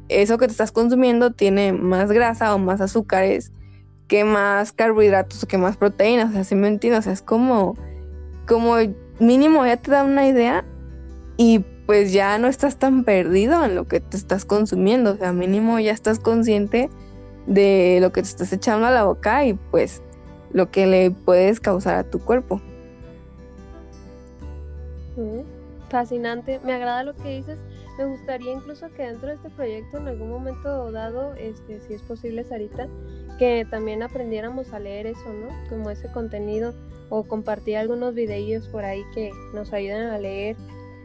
eso 0.09 0.39
que 0.39 0.47
te 0.47 0.53
estás 0.53 0.73
consumiendo 0.73 1.33
tiene 1.33 1.73
más 1.73 2.11
grasa 2.13 2.55
o 2.55 2.59
más 2.59 2.81
azúcares 2.81 3.53
que 4.09 4.25
más 4.25 4.73
carbohidratos 4.73 5.43
o 5.43 5.47
que 5.47 5.59
más 5.59 5.77
proteínas, 5.77 6.31
o 6.31 6.33
sea, 6.33 6.45
si 6.45 6.55
me 6.55 6.69
entiendes, 6.69 7.01
o 7.01 7.03
sea, 7.03 7.13
es 7.13 7.23
como, 7.23 7.75
como 8.47 8.77
mínimo 9.19 9.65
ya 9.65 9.77
te 9.77 9.91
da 9.91 10.05
una 10.05 10.29
idea 10.29 10.65
y 11.37 11.65
pues 11.87 12.13
ya 12.13 12.39
no 12.39 12.49
estás 12.49 12.77
tan 12.77 13.05
perdido 13.05 13.65
en 13.65 13.75
lo 13.75 13.87
que 13.87 14.01
te 14.01 14.17
estás 14.17 14.45
consumiendo, 14.45 15.13
o 15.13 15.17
sea, 15.17 15.33
mínimo 15.33 15.79
ya 15.81 15.93
estás 15.93 16.19
consciente 16.19 16.91
de 17.47 17.99
lo 18.01 18.13
que 18.13 18.23
te 18.23 18.29
estás 18.29 18.53
echando 18.53 18.87
a 18.87 18.91
la 18.91 19.05
boca 19.05 19.45
y 19.45 19.55
pues 19.55 20.03
lo 20.53 20.71
que 20.71 20.87
le 20.87 21.11
puedes 21.11 21.61
causar 21.61 21.97
a 21.97 22.05
tu 22.05 22.19
cuerpo. 22.19 22.61
Fascinante, 25.91 26.61
me 26.65 26.73
agrada 26.73 27.05
lo 27.05 27.15
que 27.15 27.37
dices. 27.37 27.59
Me 27.99 28.07
gustaría 28.07 28.53
incluso 28.53 28.93
que 28.93 29.05
dentro 29.05 29.29
de 29.29 29.35
este 29.35 29.51
proyecto 29.51 29.99
en 29.99 30.09
algún 30.09 30.31
momento 30.31 30.91
dado, 30.91 31.35
este, 31.35 31.81
si 31.81 31.95
es 31.95 32.03
posible, 32.03 32.43
Sarita, 32.45 32.89
que 33.39 33.67
también 33.71 34.03
aprendiéramos 34.03 34.73
a 34.73 34.81
leer 34.81 35.07
eso, 35.07 35.33
¿no? 35.33 35.49
Como 35.69 35.91
ese 35.91 36.11
contenido 36.11 36.75
o 37.09 37.25
compartir 37.25 37.77
algunos 37.77 38.15
videillos 38.15 38.67
por 38.69 38.85
ahí 38.85 39.03
que 39.15 39.31
nos 39.53 39.73
ayuden 39.73 40.09
a 40.09 40.19
leer 40.19 40.57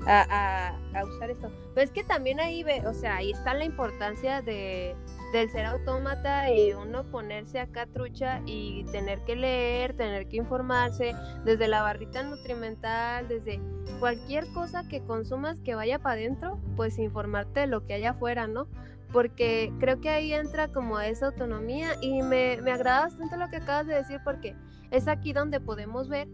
a, 0.08 0.74
usar 1.16 1.30
esto. 1.30 1.52
Pero 1.74 1.86
es 1.86 1.92
que 1.92 2.04
también 2.04 2.40
ahí 2.40 2.64
ve, 2.64 2.86
o 2.88 2.94
sea, 2.94 3.18
ahí 3.18 3.32
está 3.32 3.54
la 3.54 3.66
importancia 3.66 4.42
de, 4.42 4.96
del 5.32 5.50
ser 5.50 5.66
autómata 5.66 6.52
y 6.52 6.74
uno 6.74 7.04
ponerse 7.12 7.60
acá 7.60 7.86
trucha 7.86 8.42
y 8.46 8.84
tener 8.92 9.24
que 9.26 9.36
leer, 9.36 9.96
tener 9.96 10.28
que 10.28 10.38
informarse 10.38 11.14
desde 11.46 11.68
la 11.68 11.82
barrita 11.82 12.24
nutrimental, 12.24 13.28
desde 13.28 13.62
cualquier 14.00 14.48
cosa 14.54 14.88
que 14.88 15.02
consumas 15.02 15.60
que 15.60 15.76
vaya 15.76 16.00
para 16.00 16.16
adentro, 16.16 16.60
pues 16.76 16.98
informarte 16.98 17.62
de 17.62 17.68
lo 17.68 17.86
que 17.86 17.94
hay 17.94 18.06
afuera, 18.06 18.48
¿no? 18.48 18.68
Porque 19.12 19.74
creo 19.80 20.00
que 20.02 20.10
ahí 20.10 20.34
entra 20.34 20.68
como 20.68 21.00
esa 21.00 21.28
autonomía 21.28 21.90
y 22.02 22.22
me, 22.22 22.58
me 22.62 22.72
agrada 22.72 23.02
bastante 23.02 23.38
lo 23.38 23.50
que 23.50 23.58
acabas 23.58 23.88
de 23.88 23.96
decir 23.96 24.20
porque 24.24 24.56
es 24.92 25.08
aquí 25.08 25.34
donde 25.34 25.60
podemos 25.60 26.10
ver 26.10 26.28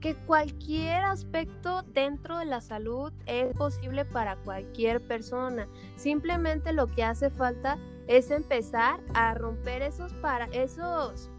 que 0.00 0.14
cualquier 0.14 1.04
aspecto 1.04 1.82
dentro 1.82 2.38
de 2.38 2.46
la 2.46 2.60
salud 2.60 3.12
es 3.26 3.54
posible 3.54 4.04
para 4.04 4.36
cualquier 4.36 5.06
persona. 5.06 5.68
Simplemente 5.96 6.72
lo 6.72 6.86
que 6.86 7.04
hace 7.04 7.30
falta 7.30 7.78
es 8.10 8.32
empezar 8.32 8.98
a 9.14 9.34
romper 9.34 9.82
esos, 9.82 10.12
para, 10.14 10.46
esos 10.46 11.30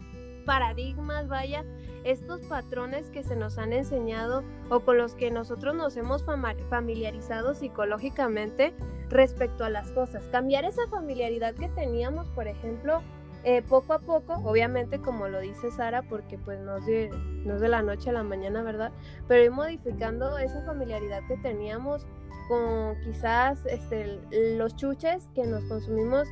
paradigmas, 0.46 1.28
vaya, 1.28 1.66
estos 2.02 2.40
patrones 2.46 3.10
que 3.10 3.22
se 3.22 3.36
nos 3.36 3.58
han 3.58 3.74
enseñado 3.74 4.42
o 4.70 4.80
con 4.80 4.96
los 4.96 5.14
que 5.14 5.30
nosotros 5.30 5.76
nos 5.76 5.98
hemos 5.98 6.24
familiarizado 6.70 7.54
psicológicamente 7.54 8.72
respecto 9.10 9.64
a 9.64 9.70
las 9.70 9.92
cosas. 9.92 10.24
Cambiar 10.32 10.64
esa 10.64 10.88
familiaridad 10.88 11.54
que 11.54 11.68
teníamos, 11.68 12.26
por 12.28 12.48
ejemplo, 12.48 13.02
eh, 13.44 13.60
poco 13.60 13.92
a 13.92 13.98
poco, 13.98 14.40
obviamente 14.42 14.98
como 14.98 15.28
lo 15.28 15.40
dice 15.40 15.70
Sara, 15.72 16.00
porque 16.00 16.38
pues 16.38 16.58
no 16.60 16.78
es, 16.78 16.86
de, 16.86 17.10
no 17.44 17.56
es 17.56 17.60
de 17.60 17.68
la 17.68 17.82
noche 17.82 18.08
a 18.08 18.14
la 18.14 18.22
mañana, 18.22 18.62
¿verdad? 18.62 18.92
Pero 19.28 19.44
ir 19.44 19.50
modificando 19.50 20.38
esa 20.38 20.64
familiaridad 20.64 21.20
que 21.28 21.36
teníamos 21.36 22.06
con 22.48 22.98
quizás 23.00 23.66
este, 23.66 24.20
los 24.56 24.74
chuches 24.76 25.28
que 25.34 25.46
nos 25.46 25.64
consumimos 25.64 26.28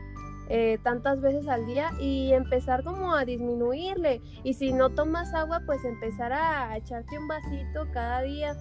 eh, 0.53 0.79
tantas 0.83 1.21
veces 1.21 1.47
al 1.47 1.65
día 1.65 1.93
y 2.01 2.33
empezar 2.33 2.83
como 2.83 3.15
a 3.15 3.25
disminuirle. 3.25 4.21
Y 4.43 4.55
si 4.55 4.73
no 4.73 4.91
tomas 4.91 5.33
agua, 5.33 5.63
pues 5.65 5.85
empezar 5.85 6.33
a 6.33 6.77
echarte 6.77 7.17
un 7.17 7.29
vasito 7.29 7.87
cada 7.93 8.23
día 8.23 8.57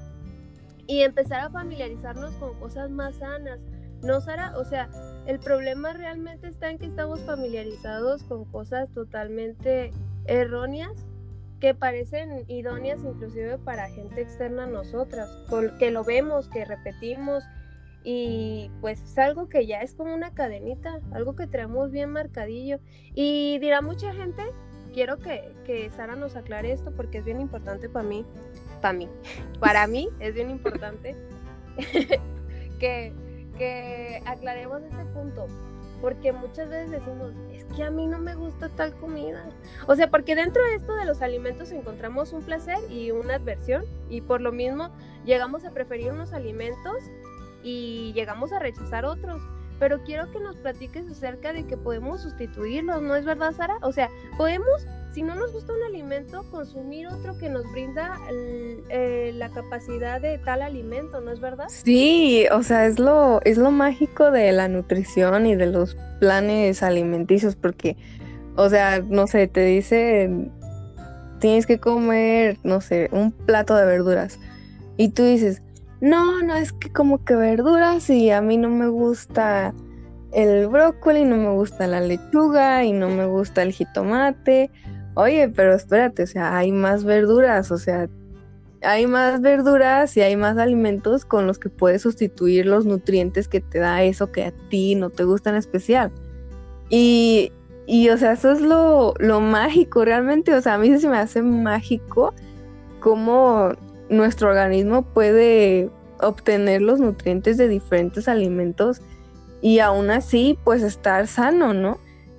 y 0.85 1.01
empezar 1.01 1.39
a 1.39 1.49
familiarizarnos 1.49 2.35
con 2.35 2.59
cosas 2.59 2.91
más 2.91 3.15
sanas. 3.15 3.59
No, 4.03 4.21
Sara, 4.21 4.55
o 4.55 4.65
sea, 4.65 4.87
el 5.25 5.39
problema 5.39 5.93
realmente 5.93 6.47
está 6.47 6.69
en 6.69 6.77
que 6.77 6.85
estamos 6.85 7.21
familiarizados 7.21 8.23
con 8.23 8.45
cosas 8.45 8.87
totalmente 8.93 9.89
erróneas 10.25 11.07
que 11.59 11.73
parecen 11.73 12.45
idóneas 12.47 13.03
inclusive 13.03 13.57
para 13.57 13.89
gente 13.89 14.21
externa 14.21 14.65
a 14.65 14.67
nosotras, 14.67 15.27
que 15.79 15.89
lo 15.89 16.03
vemos, 16.03 16.47
que 16.49 16.65
repetimos 16.65 17.43
y 18.11 18.71
pues 18.81 19.03
es 19.03 19.17
algo 19.19 19.49
que 19.49 19.67
ya 19.67 19.81
es 19.81 19.93
como 19.93 20.15
una 20.15 20.33
cadenita, 20.33 20.99
algo 21.11 21.35
que 21.35 21.45
traemos 21.45 21.91
bien 21.91 22.09
marcadillo 22.09 22.79
y 23.13 23.59
dirá 23.59 23.81
mucha 23.81 24.13
gente, 24.13 24.41
quiero 24.93 25.19
que, 25.19 25.53
que 25.63 25.91
Sara 25.91 26.15
nos 26.15 26.35
aclare 26.35 26.71
esto 26.71 26.91
porque 26.91 27.19
es 27.19 27.25
bien 27.25 27.39
importante 27.39 27.87
para 27.87 28.07
mí, 28.07 28.25
para 28.81 28.93
mí, 28.93 29.09
para 29.59 29.85
mí 29.85 30.09
es 30.19 30.33
bien 30.33 30.49
importante 30.49 31.15
que 32.79 33.13
que 33.59 34.23
aclaremos 34.25 34.81
este 34.81 35.05
punto, 35.13 35.45
porque 36.01 36.31
muchas 36.31 36.69
veces 36.69 36.91
decimos, 36.91 37.33
es 37.53 37.65
que 37.75 37.83
a 37.83 37.91
mí 37.91 38.07
no 38.07 38.17
me 38.17 38.33
gusta 38.33 38.69
tal 38.69 38.95
comida. 38.95 39.45
O 39.85 39.95
sea, 39.95 40.09
porque 40.09 40.33
dentro 40.33 40.63
de 40.63 40.75
esto 40.75 40.95
de 40.95 41.05
los 41.05 41.21
alimentos 41.21 41.71
encontramos 41.71 42.31
un 42.31 42.41
placer 42.41 42.77
y 42.89 43.11
una 43.11 43.35
adversión, 43.35 43.83
y 44.09 44.21
por 44.21 44.39
lo 44.39 44.53
mismo 44.53 44.91
llegamos 45.25 45.65
a 45.65 45.71
preferir 45.71 46.13
unos 46.13 46.31
alimentos 46.31 47.03
y 47.69 48.13
llegamos 48.13 48.51
a 48.51 48.59
rechazar 48.59 49.05
otros. 49.05 49.41
Pero 49.79 50.03
quiero 50.03 50.29
que 50.31 50.39
nos 50.41 50.57
platiques 50.57 51.09
acerca 51.09 51.53
de 51.53 51.65
que 51.65 51.77
podemos 51.77 52.21
sustituirlos, 52.21 53.01
¿no 53.01 53.15
es 53.15 53.23
verdad, 53.23 53.53
Sara? 53.53 53.77
O 53.81 53.93
sea, 53.93 54.09
podemos 54.37 54.85
si 55.13 55.23
no 55.23 55.33
nos 55.35 55.51
gusta 55.51 55.73
un 55.73 55.83
alimento, 55.83 56.45
consumir 56.51 57.07
otro 57.07 57.37
que 57.37 57.49
nos 57.49 57.69
brinda 57.71 58.17
eh, 58.29 59.31
la 59.35 59.49
capacidad 59.49 60.21
de 60.21 60.37
tal 60.37 60.61
alimento, 60.61 61.19
¿no 61.19 61.31
es 61.31 61.39
verdad? 61.39 61.65
Sí, 61.69 62.45
o 62.51 62.61
sea, 62.61 62.85
es 62.85 62.99
lo, 62.99 63.41
es 63.43 63.57
lo 63.57 63.71
mágico 63.71 64.29
de 64.29 64.51
la 64.51 64.67
nutrición 64.67 65.47
y 65.47 65.55
de 65.55 65.65
los 65.65 65.97
planes 66.19 66.83
alimenticios, 66.83 67.55
porque, 67.55 67.97
o 68.55 68.69
sea, 68.69 69.01
no 69.01 69.25
sé, 69.25 69.47
te 69.47 69.65
dice, 69.65 70.29
tienes 71.39 71.65
que 71.65 71.79
comer, 71.79 72.57
no 72.63 72.79
sé, 72.79 73.09
un 73.11 73.31
plato 73.31 73.75
de 73.75 73.85
verduras. 73.85 74.39
Y 74.95 75.09
tú 75.09 75.23
dices, 75.23 75.63
no, 76.01 76.41
no, 76.41 76.55
es 76.55 76.71
que 76.71 76.91
como 76.91 77.23
que 77.23 77.35
verduras 77.35 78.09
y 78.09 78.31
a 78.31 78.41
mí 78.41 78.57
no 78.57 78.69
me 78.69 78.87
gusta 78.87 79.73
el 80.31 80.67
brócoli, 80.67 81.25
no 81.25 81.37
me 81.37 81.49
gusta 81.49 81.87
la 81.87 82.01
lechuga 82.01 82.83
y 82.83 82.91
no 82.91 83.09
me 83.09 83.25
gusta 83.25 83.61
el 83.61 83.71
jitomate 83.71 84.71
oye, 85.19 85.49
pero 85.49 85.73
espérate, 85.73 86.23
o 86.23 86.27
sea, 86.27 86.57
hay 86.57 86.71
más 86.71 87.03
verduras, 87.03 87.71
o 87.71 87.77
sea, 87.77 88.09
hay 88.81 89.07
más 89.07 89.41
verduras 89.41 90.15
y 90.15 90.21
hay 90.21 90.35
más 90.37 90.57
alimentos 90.57 91.25
con 91.25 91.45
los 91.47 91.59
que 91.59 91.69
puedes 91.69 92.03
sustituir 92.03 92.65
los 92.65 92.85
nutrientes 92.85 93.47
que 93.47 93.59
te 93.59 93.79
da 93.79 94.03
eso 94.03 94.31
que 94.31 94.45
a 94.45 94.51
ti 94.69 94.95
no 94.95 95.09
te 95.09 95.23
gusta 95.25 95.49
en 95.49 95.57
especial. 95.57 96.11
Y, 96.89 97.51
y 97.85 98.09
o 98.09 98.17
sea, 98.17 98.33
eso 98.33 98.51
es 98.51 98.61
lo, 98.61 99.13
lo 99.19 99.41
mágico 99.41 100.05
realmente, 100.05 100.53
o 100.53 100.61
sea, 100.61 100.75
a 100.75 100.77
mí 100.77 100.97
se 100.97 101.09
me 101.09 101.17
hace 101.17 101.41
mágico 101.41 102.33
cómo 103.01 103.71
nuestro 104.09 104.49
organismo 104.49 105.03
puede 105.03 105.89
obtener 106.21 106.81
los 106.81 106.99
nutrientes 106.99 107.57
de 107.57 107.67
diferentes 107.67 108.27
alimentos 108.27 109.01
y 109.61 109.79
aún 109.79 110.09
así 110.09 110.57
pues 110.63 110.83
estar 110.83 111.27
sano, 111.27 111.73
¿no? 111.73 111.97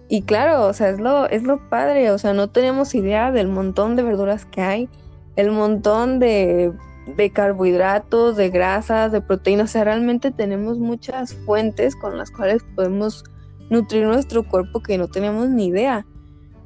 Y 0.08 0.22
claro, 0.22 0.66
o 0.66 0.72
sea, 0.72 0.90
es 0.90 1.00
lo, 1.00 1.28
es 1.28 1.44
lo 1.44 1.68
padre, 1.68 2.10
o 2.10 2.18
sea, 2.18 2.32
no 2.32 2.48
tenemos 2.48 2.94
idea 2.94 3.30
del 3.30 3.48
montón 3.48 3.94
de 3.94 4.02
verduras 4.02 4.44
que 4.44 4.60
hay, 4.60 4.88
el 5.36 5.52
montón 5.52 6.18
de, 6.18 6.72
de 7.16 7.30
carbohidratos, 7.30 8.36
de 8.36 8.50
grasas, 8.50 9.12
de 9.12 9.20
proteínas, 9.20 9.70
o 9.70 9.72
sea, 9.72 9.84
realmente 9.84 10.32
tenemos 10.32 10.78
muchas 10.78 11.34
fuentes 11.46 11.94
con 11.94 12.18
las 12.18 12.32
cuales 12.32 12.64
podemos 12.74 13.22
nutrir 13.70 14.04
nuestro 14.04 14.42
cuerpo 14.42 14.82
que 14.82 14.98
no 14.98 15.06
tenemos 15.06 15.48
ni 15.48 15.66
idea. 15.66 16.04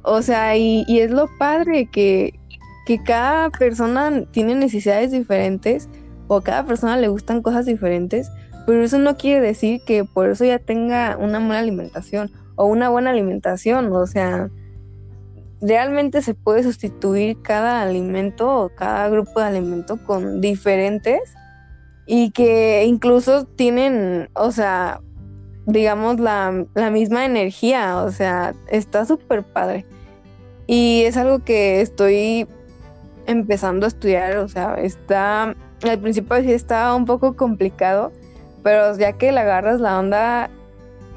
O 0.01 0.21
sea, 0.21 0.57
y, 0.57 0.83
y 0.87 0.99
es 0.99 1.11
lo 1.11 1.27
padre 1.37 1.87
que, 1.91 2.39
que 2.85 3.01
cada 3.01 3.49
persona 3.49 4.23
tiene 4.31 4.55
necesidades 4.55 5.11
diferentes 5.11 5.89
o 6.27 6.37
a 6.37 6.43
cada 6.43 6.65
persona 6.65 6.97
le 6.97 7.07
gustan 7.07 7.41
cosas 7.41 7.65
diferentes, 7.65 8.29
pero 8.65 8.83
eso 8.83 8.97
no 8.99 9.17
quiere 9.17 9.45
decir 9.45 9.81
que 9.85 10.05
por 10.05 10.29
eso 10.29 10.45
ya 10.45 10.59
tenga 10.59 11.17
una 11.19 11.39
mala 11.39 11.59
alimentación 11.59 12.31
o 12.55 12.65
una 12.65 12.89
buena 12.89 13.11
alimentación, 13.11 13.91
o 13.91 14.07
sea, 14.07 14.49
realmente 15.61 16.21
se 16.21 16.33
puede 16.33 16.63
sustituir 16.63 17.41
cada 17.41 17.81
alimento 17.81 18.49
o 18.49 18.69
cada 18.69 19.09
grupo 19.09 19.39
de 19.39 19.47
alimento 19.47 19.97
con 20.03 20.41
diferentes 20.41 21.19
y 22.05 22.31
que 22.31 22.85
incluso 22.85 23.45
tienen, 23.45 24.29
o 24.33 24.51
sea, 24.51 25.01
digamos, 25.65 26.19
la, 26.19 26.65
la 26.75 26.91
misma 26.91 27.25
energía, 27.25 28.03
o 28.03 28.11
sea, 28.11 28.53
está 28.69 29.05
súper 29.05 29.43
padre. 29.43 29.85
Y 30.67 31.03
es 31.03 31.17
algo 31.17 31.39
que 31.43 31.81
estoy 31.81 32.47
empezando 33.25 33.85
a 33.85 33.89
estudiar, 33.89 34.37
o 34.37 34.47
sea, 34.47 34.75
está, 34.75 35.43
al 35.43 35.99
principio 36.01 36.41
sí 36.41 36.53
estaba 36.53 36.95
un 36.95 37.05
poco 37.05 37.35
complicado, 37.35 38.11
pero 38.63 38.97
ya 38.97 39.13
que 39.13 39.31
le 39.31 39.39
agarras 39.39 39.79
la 39.79 39.99
onda, 39.99 40.49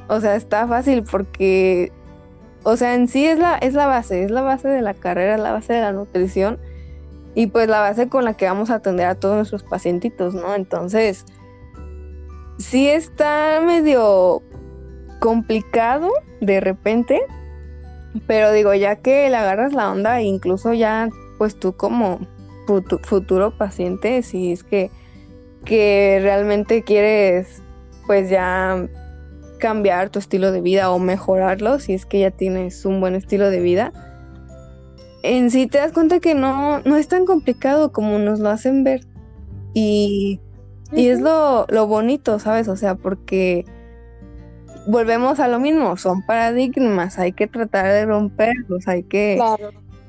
o 0.09 0.21
sea, 0.21 0.37
está 0.37 0.67
fácil 0.67 1.05
porque, 1.11 1.93
o 2.63 2.77
sea, 2.77 2.95
en 2.95 3.09
sí 3.09 3.27
es 3.27 3.39
la, 3.39 3.57
es 3.59 3.75
la 3.75 3.87
base, 3.87 4.25
es 4.25 4.31
la 4.31 4.43
base 4.43 4.69
de 4.69 4.83
la 4.83 4.95
carrera, 4.95 5.35
es 5.35 5.41
la 5.41 5.53
base 5.53 5.73
de 5.73 5.81
la 5.81 5.93
nutrición 5.93 6.59
y 7.35 7.47
pues 7.47 7.69
la 7.69 7.81
base 7.81 8.09
con 8.09 8.25
la 8.25 8.35
que 8.35 8.47
vamos 8.47 8.71
a 8.71 8.77
atender 8.77 9.07
a 9.07 9.15
todos 9.15 9.37
nuestros 9.37 9.63
pacientitos, 9.63 10.35
¿no? 10.35 10.55
Entonces, 10.55 11.25
sí 12.59 12.89
está 12.89 13.61
medio 13.65 14.43
complicado 15.21 16.11
de 16.41 16.61
repente, 16.61 17.21
pero 18.27 18.53
digo, 18.53 18.75
ya 18.75 18.97
que 18.97 19.29
le 19.31 19.37
agarras 19.37 19.73
la 19.73 19.91
onda, 19.91 20.21
incluso 20.23 20.73
ya, 20.73 21.09
pues 21.39 21.59
tú 21.59 21.75
como 21.75 22.21
futuro 23.03 23.57
paciente, 23.57 24.23
si 24.23 24.53
es 24.53 24.63
que, 24.63 24.91
que 25.65 26.19
realmente 26.21 26.83
quieres, 26.83 27.63
pues 28.07 28.29
ya 28.29 28.87
cambiar 29.59 30.11
tu 30.11 30.19
estilo 30.19 30.53
de 30.53 30.61
vida 30.61 30.91
o 30.91 30.99
mejorarlo 30.99 31.81
si 31.81 31.95
es 31.95 32.07
que 32.07 32.21
ya 32.21 32.31
tienes 32.31 32.85
un 32.85 33.01
buen 33.01 33.15
estilo 33.15 33.51
de 33.51 33.61
vida, 33.61 33.93
en 35.23 35.51
sí 35.51 35.67
te 35.67 35.79
das 35.79 35.93
cuenta 35.93 36.21
que 36.21 36.35
no, 36.35 36.81
no 36.81 36.97
es 36.97 37.09
tan 37.09 37.27
complicado 37.27 37.93
como 37.93 38.19
nos 38.19 38.41
lo 38.41 38.51
hacen 38.51 38.85
ver. 38.85 39.01
Y, 39.75 40.41
y 40.93 41.09
es 41.09 41.21
lo, 41.21 41.67
lo 41.69 41.87
bonito, 41.87 42.39
¿sabes? 42.39 42.69
O 42.69 42.77
sea, 42.77 42.95
porque 42.95 43.65
volvemos 44.87 45.39
a 45.41 45.49
lo 45.49 45.59
mismo, 45.59 45.97
son 45.97 46.25
paradigmas, 46.25 47.19
hay 47.19 47.33
que 47.33 47.47
tratar 47.47 47.87
de 47.93 48.07
romperlos, 48.07 48.89
hay 48.89 49.03
que, 49.03 49.39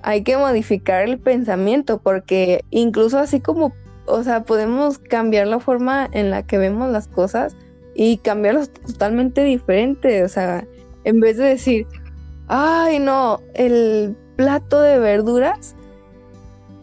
hay 0.02 0.24
que 0.24 0.38
modificar 0.38 1.04
el 1.08 1.20
pensamiento, 1.20 2.00
porque 2.00 2.64
incluso 2.70 3.20
así 3.20 3.40
como, 3.40 3.74
o 4.06 4.24
sea, 4.24 4.44
podemos 4.44 5.00
cambiar 5.00 5.48
la 5.48 5.60
forma 5.60 6.10
en 6.12 6.30
la 6.30 6.44
que 6.44 6.58
vemos 6.58 6.90
las 6.92 7.08
cosas, 7.08 7.56
y 8.02 8.16
cambiarlos 8.20 8.72
totalmente 8.72 9.44
diferente. 9.44 10.24
O 10.24 10.30
sea, 10.30 10.66
en 11.04 11.20
vez 11.20 11.36
de 11.36 11.44
decir, 11.44 11.86
ay 12.48 12.98
no, 12.98 13.42
el 13.56 14.16
plato 14.38 14.80
de 14.80 15.00
verduras, 15.00 15.76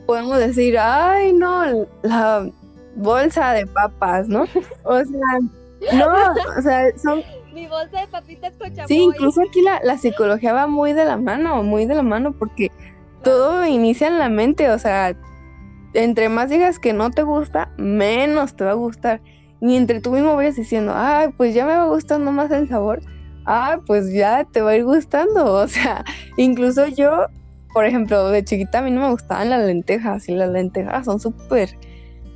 podemos 0.04 0.38
decir, 0.38 0.78
ay 0.78 1.32
no, 1.32 1.86
la 2.02 2.50
bolsa 2.96 3.52
de 3.52 3.66
papas, 3.66 4.28
¿no? 4.28 4.42
O 4.84 4.98
sea, 5.04 5.94
no, 5.94 6.06
o 6.58 6.62
sea, 6.62 6.84
son... 6.98 7.22
Mi 7.54 7.66
bolsa 7.66 8.00
de 8.00 8.06
papitas 8.08 8.52
con 8.58 8.68
chamoy. 8.74 8.86
Sí, 8.86 8.98
incluso 8.98 9.40
aquí 9.40 9.62
la, 9.62 9.80
la 9.82 9.96
psicología 9.96 10.52
va 10.52 10.66
muy 10.66 10.92
de 10.92 11.06
la 11.06 11.16
mano, 11.16 11.62
muy 11.62 11.86
de 11.86 11.94
la 11.94 12.02
mano, 12.02 12.32
porque 12.32 12.70
todo 13.26 13.66
inicia 13.66 14.06
en 14.06 14.20
la 14.20 14.28
mente, 14.28 14.70
o 14.70 14.78
sea, 14.78 15.16
entre 15.94 16.28
más 16.28 16.48
digas 16.48 16.78
que 16.78 16.92
no 16.92 17.10
te 17.10 17.22
gusta, 17.22 17.72
menos 17.76 18.54
te 18.54 18.62
va 18.62 18.70
a 18.70 18.74
gustar. 18.74 19.20
Y 19.60 19.74
entre 19.74 20.00
tú 20.00 20.12
mismo 20.12 20.36
vayas 20.36 20.54
diciendo, 20.54 20.92
ay, 20.94 21.30
pues 21.36 21.52
ya 21.52 21.66
me 21.66 21.74
va 21.74 21.88
gustando 21.88 22.30
más 22.30 22.52
el 22.52 22.68
sabor, 22.68 23.00
ah, 23.44 23.80
pues 23.84 24.12
ya 24.12 24.44
te 24.44 24.60
va 24.60 24.70
a 24.70 24.76
ir 24.76 24.84
gustando. 24.84 25.44
O 25.54 25.66
sea, 25.66 26.04
incluso 26.36 26.86
yo, 26.86 27.26
por 27.74 27.84
ejemplo, 27.84 28.28
de 28.28 28.44
chiquita 28.44 28.78
a 28.78 28.82
mí 28.82 28.92
no 28.92 29.00
me 29.00 29.10
gustaban 29.10 29.50
las 29.50 29.66
lentejas 29.66 30.28
y 30.28 30.36
las 30.36 30.50
lentejas 30.50 31.06
son 31.06 31.18
súper 31.18 31.70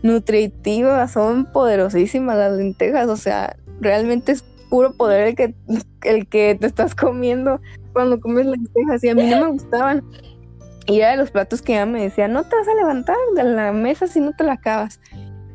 nutritivas, 0.03 1.13
son 1.13 1.45
poderosísimas 1.53 2.37
las 2.37 2.55
lentejas, 2.55 3.07
o 3.07 3.17
sea, 3.17 3.55
realmente 3.81 4.33
es 4.33 4.43
puro 4.69 4.93
poder 4.95 5.29
el 5.29 5.35
que, 5.37 5.55
el 6.03 6.27
que 6.27 6.57
te 6.57 6.67
estás 6.67 6.97
comiendo 6.97 7.61
cuando 7.93 8.19
comes 8.19 8.47
lentejas 8.47 9.05
y 9.05 9.11
a 9.11 9.15
mí 9.15 9.23
no 9.31 9.41
me 9.41 9.53
gustaban. 9.53 10.03
Y 10.91 10.99
era 10.99 11.13
de 11.13 11.19
los 11.19 11.31
platos 11.31 11.63
que 11.63 11.75
ella 11.75 11.87
me 11.87 12.03
decía, 12.03 12.27
no 12.27 12.43
te 12.43 12.57
vas 12.57 12.67
a 12.67 12.75
levantar 12.75 13.17
de 13.37 13.45
la 13.45 13.71
mesa 13.71 14.09
si 14.09 14.19
no 14.19 14.33
te 14.33 14.43
la 14.43 14.55
acabas. 14.55 15.01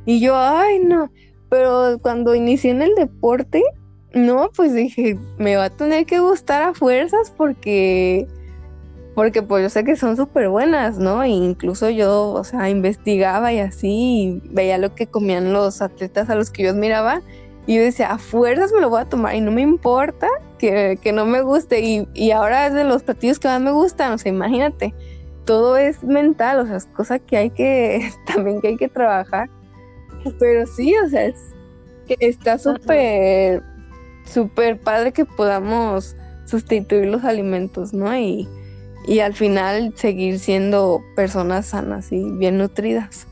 Y 0.05 0.21
yo, 0.21 0.33
ay, 0.37 0.79
no. 0.79 1.11
Pero 1.49 1.99
cuando 2.01 2.35
inicié 2.35 2.71
en 2.71 2.81
el 2.81 2.95
deporte, 2.95 3.61
no, 4.13 4.49
pues 4.55 4.73
dije, 4.73 5.19
me 5.37 5.57
va 5.57 5.65
a 5.65 5.69
tener 5.69 6.05
que 6.05 6.19
gustar 6.19 6.61
a 6.61 6.73
fuerzas 6.73 7.33
porque, 7.35 8.27
porque 9.13 9.41
pues 9.41 9.63
yo 9.63 9.69
sé 9.69 9.83
que 9.83 9.97
son 9.97 10.15
súper 10.15 10.47
buenas, 10.47 10.99
¿no? 10.99 11.21
E 11.21 11.27
incluso 11.27 11.89
yo, 11.89 12.29
o 12.31 12.43
sea, 12.45 12.69
investigaba 12.69 13.51
y 13.51 13.59
así, 13.59 13.89
y 13.89 14.41
veía 14.51 14.77
lo 14.77 14.95
que 14.95 15.07
comían 15.07 15.51
los 15.51 15.81
atletas 15.81 16.29
a 16.29 16.35
los 16.35 16.49
que 16.49 16.63
yo 16.63 16.69
admiraba. 16.69 17.21
Y 17.67 17.75
yo 17.75 17.81
decía, 17.81 18.11
a 18.11 18.19
fuerzas 18.19 18.71
me 18.71 18.79
lo 18.79 18.89
voy 18.89 19.01
a 19.01 19.09
tomar 19.09 19.35
y 19.35 19.41
no 19.41 19.51
me 19.51 19.63
importa 19.63 20.29
que, 20.59 20.97
que 21.01 21.11
no 21.11 21.25
me 21.25 21.41
guste. 21.41 21.81
Y, 21.81 22.07
y 22.13 22.31
ahora 22.31 22.67
es 22.67 22.73
de 22.73 22.85
los 22.85 23.03
platillos 23.03 23.37
que 23.37 23.49
más 23.49 23.59
me 23.59 23.71
gustan, 23.71 24.13
o 24.13 24.17
sea, 24.17 24.31
imagínate 24.31 24.93
todo 25.45 25.77
es 25.77 26.03
mental, 26.03 26.59
o 26.59 26.65
sea, 26.65 26.77
es 26.77 26.85
cosa 26.87 27.19
que 27.19 27.37
hay 27.37 27.49
que, 27.51 28.11
también 28.25 28.61
que 28.61 28.69
hay 28.69 28.77
que 28.77 28.89
trabajar. 28.89 29.49
Pero 30.39 30.65
sí, 30.65 30.93
o 30.97 31.09
sea, 31.09 31.25
es, 31.25 31.53
está 32.19 32.57
súper, 32.57 33.61
súper 34.25 34.79
padre 34.79 35.11
que 35.13 35.25
podamos 35.25 36.15
sustituir 36.45 37.07
los 37.07 37.23
alimentos, 37.23 37.93
¿no? 37.93 38.15
Y, 38.15 38.47
y 39.07 39.19
al 39.19 39.33
final 39.33 39.93
seguir 39.95 40.39
siendo 40.39 41.01
personas 41.15 41.67
sanas 41.67 42.11
y 42.11 42.31
bien 42.31 42.57
nutridas. 42.57 43.27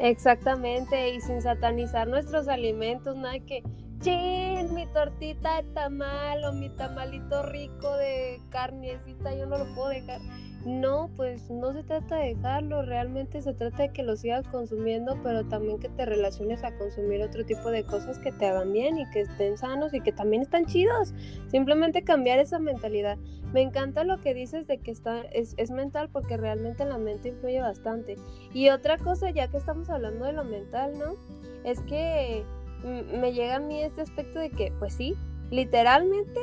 Exactamente, 0.00 1.10
y 1.14 1.20
sin 1.20 1.40
satanizar 1.40 2.08
nuestros 2.08 2.48
alimentos, 2.48 3.16
nada 3.16 3.38
que 3.38 3.62
mi 4.10 4.86
tortita 4.92 5.62
de 5.62 5.68
tamal 5.72 6.44
o 6.44 6.52
mi 6.52 6.68
tamalito 6.68 7.42
rico 7.44 7.96
de 7.96 8.40
carnecita, 8.50 9.34
yo 9.34 9.46
no 9.46 9.58
lo 9.58 9.74
puedo 9.74 9.88
dejar. 9.88 10.20
No, 10.66 11.10
pues 11.16 11.50
no 11.50 11.72
se 11.74 11.82
trata 11.82 12.16
de 12.16 12.34
dejarlo, 12.34 12.82
realmente 12.82 13.42
se 13.42 13.52
trata 13.52 13.82
de 13.84 13.92
que 13.92 14.02
lo 14.02 14.16
sigas 14.16 14.46
consumiendo, 14.48 15.18
pero 15.22 15.44
también 15.46 15.78
que 15.78 15.90
te 15.90 16.06
relaciones 16.06 16.64
a 16.64 16.74
consumir 16.76 17.22
otro 17.22 17.44
tipo 17.44 17.70
de 17.70 17.84
cosas 17.84 18.18
que 18.18 18.32
te 18.32 18.46
hagan 18.46 18.72
bien 18.72 18.98
y 18.98 19.08
que 19.10 19.22
estén 19.22 19.58
sanos 19.58 19.92
y 19.92 20.00
que 20.00 20.12
también 20.12 20.42
están 20.42 20.64
chidos. 20.64 21.12
Simplemente 21.48 22.02
cambiar 22.02 22.38
esa 22.38 22.58
mentalidad. 22.58 23.18
Me 23.52 23.60
encanta 23.60 24.04
lo 24.04 24.20
que 24.20 24.32
dices 24.32 24.66
de 24.66 24.78
que 24.78 24.90
está, 24.90 25.20
es, 25.32 25.54
es 25.58 25.70
mental 25.70 26.08
porque 26.10 26.38
realmente 26.38 26.84
la 26.86 26.96
mente 26.96 27.28
influye 27.28 27.60
bastante. 27.60 28.16
Y 28.54 28.70
otra 28.70 28.96
cosa, 28.96 29.30
ya 29.30 29.48
que 29.48 29.58
estamos 29.58 29.90
hablando 29.90 30.24
de 30.24 30.32
lo 30.32 30.44
mental, 30.44 30.98
¿no? 30.98 31.14
Es 31.62 31.80
que 31.82 32.42
me 32.84 33.32
llega 33.32 33.56
a 33.56 33.60
mí 33.60 33.82
este 33.82 34.02
aspecto 34.02 34.38
de 34.38 34.50
que, 34.50 34.72
pues 34.78 34.94
sí, 34.94 35.16
literalmente 35.50 36.40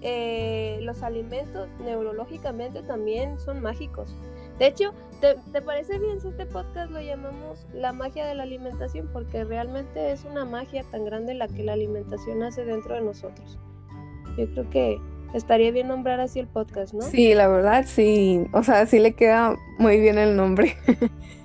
eh, 0.00 0.78
los 0.82 1.02
alimentos 1.02 1.68
neurológicamente 1.84 2.82
también 2.82 3.38
son 3.38 3.60
mágicos. 3.60 4.14
De 4.58 4.66
hecho, 4.66 4.92
¿te, 5.20 5.62
parece 5.62 5.98
bien 5.98 6.20
si 6.20 6.28
este 6.28 6.46
podcast 6.46 6.90
lo 6.90 7.00
llamamos 7.00 7.66
la 7.72 7.92
magia 7.92 8.26
de 8.26 8.34
la 8.34 8.42
alimentación? 8.42 9.08
Porque 9.12 9.44
realmente 9.44 10.12
es 10.12 10.24
una 10.24 10.44
magia 10.44 10.84
tan 10.90 11.04
grande 11.04 11.34
la 11.34 11.48
que 11.48 11.62
la 11.62 11.72
alimentación 11.72 12.42
hace 12.42 12.64
dentro 12.64 12.94
de 12.94 13.00
nosotros. 13.00 13.58
Yo 14.36 14.50
creo 14.52 14.70
que 14.70 14.98
estaría 15.34 15.70
bien 15.70 15.88
nombrar 15.88 16.20
así 16.20 16.38
el 16.38 16.46
podcast, 16.46 16.94
¿no? 16.94 17.02
Sí, 17.02 17.34
la 17.34 17.48
verdad, 17.48 17.84
sí. 17.86 18.46
O 18.52 18.62
sea, 18.62 18.86
sí 18.86 18.98
le 18.98 19.14
queda 19.14 19.56
muy 19.78 20.00
bien 20.00 20.18
el 20.18 20.36
nombre. 20.36 20.76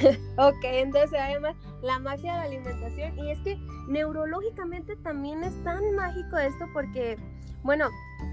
ok, 0.36 0.64
entonces 0.64 1.10
se 1.10 1.16
va 1.16 1.26
a 1.26 1.32
llamar 1.32 1.54
la 1.82 1.98
magia 1.98 2.32
de 2.32 2.38
la 2.38 2.44
alimentación. 2.44 3.18
Y 3.18 3.30
es 3.30 3.38
que 3.40 3.58
neurológicamente 3.88 4.96
también 4.96 5.42
es 5.42 5.54
tan 5.64 5.94
mágico 5.94 6.38
esto 6.38 6.66
porque, 6.72 7.18
bueno, 7.62 7.88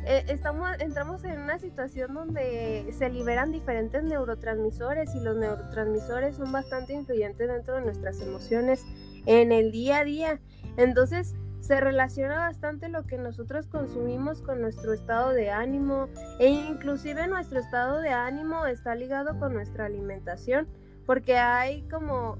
eh, 0.06 0.24
estamos, 0.28 0.70
entramos 0.80 1.24
en 1.24 1.40
una 1.40 1.60
situación 1.60 2.14
donde 2.14 2.88
se 2.98 3.10
liberan 3.10 3.52
diferentes 3.52 4.04
neurotransmisores 4.04 5.14
y 5.16 5.20
los 5.20 5.36
neurotransmisores 5.36 6.36
son 6.36 6.52
bastante 6.52 6.94
influyentes 6.94 7.48
dentro 7.48 7.76
de 7.76 7.82
nuestras 7.82 8.22
emociones 8.22 8.86
en 9.26 9.52
el 9.52 9.72
día 9.72 10.00
a 10.00 10.04
día. 10.04 10.40
Entonces, 10.78 11.36
se 11.60 11.80
relaciona 11.82 12.38
bastante 12.40 12.88
lo 12.88 13.06
que 13.06 13.18
nosotros 13.18 13.68
consumimos 13.68 14.42
con 14.42 14.62
nuestro 14.62 14.94
estado 14.94 15.32
de 15.32 15.50
ánimo 15.52 16.08
e 16.40 16.48
inclusive 16.48 17.28
nuestro 17.28 17.60
estado 17.60 18.00
de 18.00 18.10
ánimo 18.10 18.66
está 18.66 18.96
ligado 18.96 19.38
con 19.40 19.54
nuestra 19.54 19.86
alimentación 19.86 20.68
porque 21.10 21.38
hay 21.38 21.82
como 21.90 22.38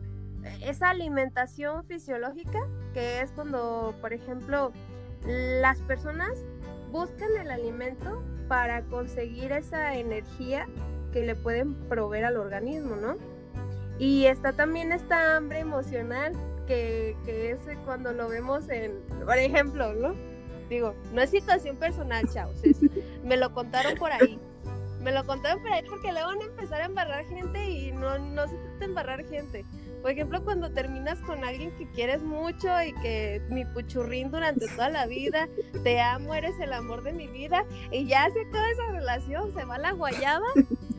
esa 0.62 0.92
alimentación 0.92 1.84
fisiológica, 1.84 2.60
que 2.94 3.20
es 3.20 3.32
cuando, 3.32 3.96
por 4.00 4.14
ejemplo, 4.14 4.72
las 5.26 5.80
personas 5.82 6.38
buscan 6.92 7.30
el 7.42 7.50
alimento 7.50 8.24
para 8.48 8.84
conseguir 8.84 9.54
esa 9.54 9.96
energía 9.96 10.68
que 11.12 11.26
le 11.26 11.34
pueden 11.34 11.74
proveer 11.90 12.26
al 12.26 12.38
organismo, 12.38 12.96
¿no? 12.96 13.18
Y 13.98 14.26
está 14.26 14.54
también 14.54 14.92
esta 14.92 15.36
hambre 15.36 15.62
emocional, 15.62 16.34
que, 16.68 17.18
que 17.26 17.50
es 17.50 17.58
cuando 17.86 18.14
lo 18.14 18.30
vemos 18.30 18.70
en, 18.70 19.00
por 19.26 19.40
ejemplo, 19.40 19.96
¿no? 19.96 20.14
Digo, 20.70 20.94
no 21.12 21.24
es 21.24 21.32
situación 21.32 21.76
personal, 21.76 22.30
chavos, 22.32 22.62
me 23.24 23.36
lo 23.36 23.52
contaron 23.52 23.96
por 23.96 24.12
ahí. 24.12 24.40
Me 25.02 25.12
lo 25.12 25.26
contaron 25.26 25.62
por 25.62 25.72
ahí 25.72 25.84
porque 25.88 26.12
le 26.12 26.24
van 26.24 26.42
a 26.42 26.46
empezar 26.46 26.82
a 26.82 26.86
embarrar 26.86 27.26
gente 27.26 27.70
y 27.70 27.92
no, 27.92 28.20
no 28.20 28.48
se 28.48 28.56
trata 28.56 28.80
de 28.80 28.86
embarrar 28.86 29.26
gente. 29.28 29.66
Por 30.02 30.12
ejemplo, 30.12 30.44
cuando 30.44 30.72
terminas 30.72 31.20
con 31.22 31.44
alguien 31.44 31.72
que 31.78 31.90
quieres 31.92 32.22
mucho 32.22 32.70
y 32.82 32.94
que 33.02 33.42
mi 33.50 33.66
puchurrín 33.66 34.32
durante 34.32 34.68
toda 34.68 34.90
la 34.90 35.06
vida, 35.08 35.50
te 35.84 36.00
amo, 36.00 36.34
eres 36.34 36.58
el 36.60 36.72
amor 36.72 37.04
de 37.04 37.12
mi 37.12 37.28
vida, 37.28 37.66
y 37.92 38.08
ya 38.08 38.30
se 38.32 38.42
acaba 38.42 38.70
esa 38.72 38.92
relación, 38.92 39.54
se 39.54 39.66
va 39.66 39.78
la 39.78 39.92
guayaba. 39.92 40.48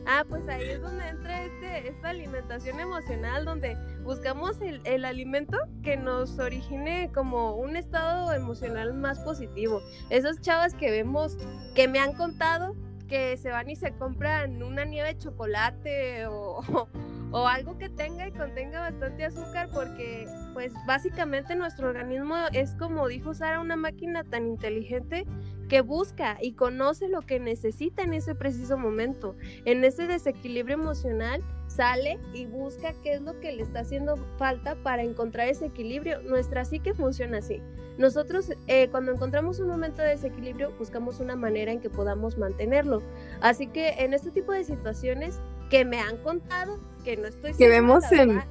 Ah, 0.06 0.24
pues 0.28 0.48
ahí 0.48 0.66
es 0.66 0.80
donde 0.80 1.06
entra 1.06 1.44
este, 1.44 1.88
esta 1.88 2.08
alimentación 2.08 2.80
emocional, 2.80 3.44
donde 3.44 3.76
buscamos 4.02 4.60
el, 4.62 4.80
el 4.84 5.04
alimento 5.04 5.58
que 5.82 5.98
nos 5.98 6.38
origine 6.38 7.10
como 7.14 7.54
un 7.56 7.76
estado 7.76 8.32
emocional 8.32 8.94
más 8.94 9.20
positivo. 9.20 9.82
Esas 10.08 10.40
chavas 10.40 10.74
que 10.74 10.90
vemos, 10.90 11.36
que 11.74 11.86
me 11.86 11.98
han 12.00 12.14
contado, 12.14 12.74
que 13.10 13.36
se 13.36 13.50
van 13.50 13.68
y 13.68 13.76
se 13.76 13.92
compran 13.92 14.62
una 14.62 14.84
nieve 14.84 15.14
de 15.14 15.18
chocolate 15.18 16.26
o, 16.26 16.62
o, 17.32 17.46
algo 17.48 17.76
que 17.76 17.88
tenga 17.88 18.28
y 18.28 18.32
contenga 18.32 18.80
bastante 18.80 19.24
azúcar 19.24 19.68
porque 19.74 20.26
pues 20.54 20.72
básicamente 20.86 21.56
nuestro 21.56 21.88
organismo 21.88 22.36
es 22.52 22.76
como 22.76 23.08
dijo 23.08 23.34
Sara 23.34 23.60
una 23.60 23.74
máquina 23.76 24.22
tan 24.22 24.46
inteligente 24.46 25.26
que 25.68 25.80
busca 25.82 26.38
y 26.40 26.52
conoce 26.52 27.08
lo 27.08 27.22
que 27.22 27.38
necesita 27.38 28.02
en 28.02 28.12
ese 28.12 28.34
preciso 28.34 28.76
momento. 28.76 29.36
En 29.64 29.84
ese 29.84 30.08
desequilibrio 30.08 30.74
emocional 30.74 31.42
sale 31.68 32.18
y 32.34 32.46
busca 32.46 32.92
qué 33.02 33.14
es 33.14 33.22
lo 33.22 33.38
que 33.38 33.52
le 33.52 33.62
está 33.62 33.80
haciendo 33.80 34.16
falta 34.36 34.74
para 34.82 35.04
encontrar 35.04 35.48
ese 35.48 35.66
equilibrio. 35.66 36.22
Nuestra 36.22 36.64
psique 36.64 36.92
funciona 36.92 37.38
así. 37.38 37.62
Nosotros 38.00 38.50
eh, 38.66 38.88
cuando 38.90 39.12
encontramos 39.12 39.60
un 39.60 39.68
momento 39.68 40.00
de 40.00 40.08
desequilibrio 40.08 40.72
buscamos 40.78 41.20
una 41.20 41.36
manera 41.36 41.70
en 41.70 41.80
que 41.80 41.90
podamos 41.90 42.38
mantenerlo. 42.38 43.02
Así 43.42 43.66
que 43.66 43.90
en 43.98 44.14
este 44.14 44.30
tipo 44.30 44.52
de 44.52 44.64
situaciones 44.64 45.38
que 45.68 45.84
me 45.84 46.00
han 46.00 46.16
contado, 46.16 46.78
que 47.04 47.18
no 47.18 47.26
estoy 47.26 47.52
que 47.52 47.68
vemos 47.68 48.10
en 48.10 48.42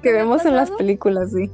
que, 0.00 0.12
vemos 0.12 0.46
en 0.46 0.56
las 0.56 0.70
películas, 0.70 1.30
sí. 1.30 1.52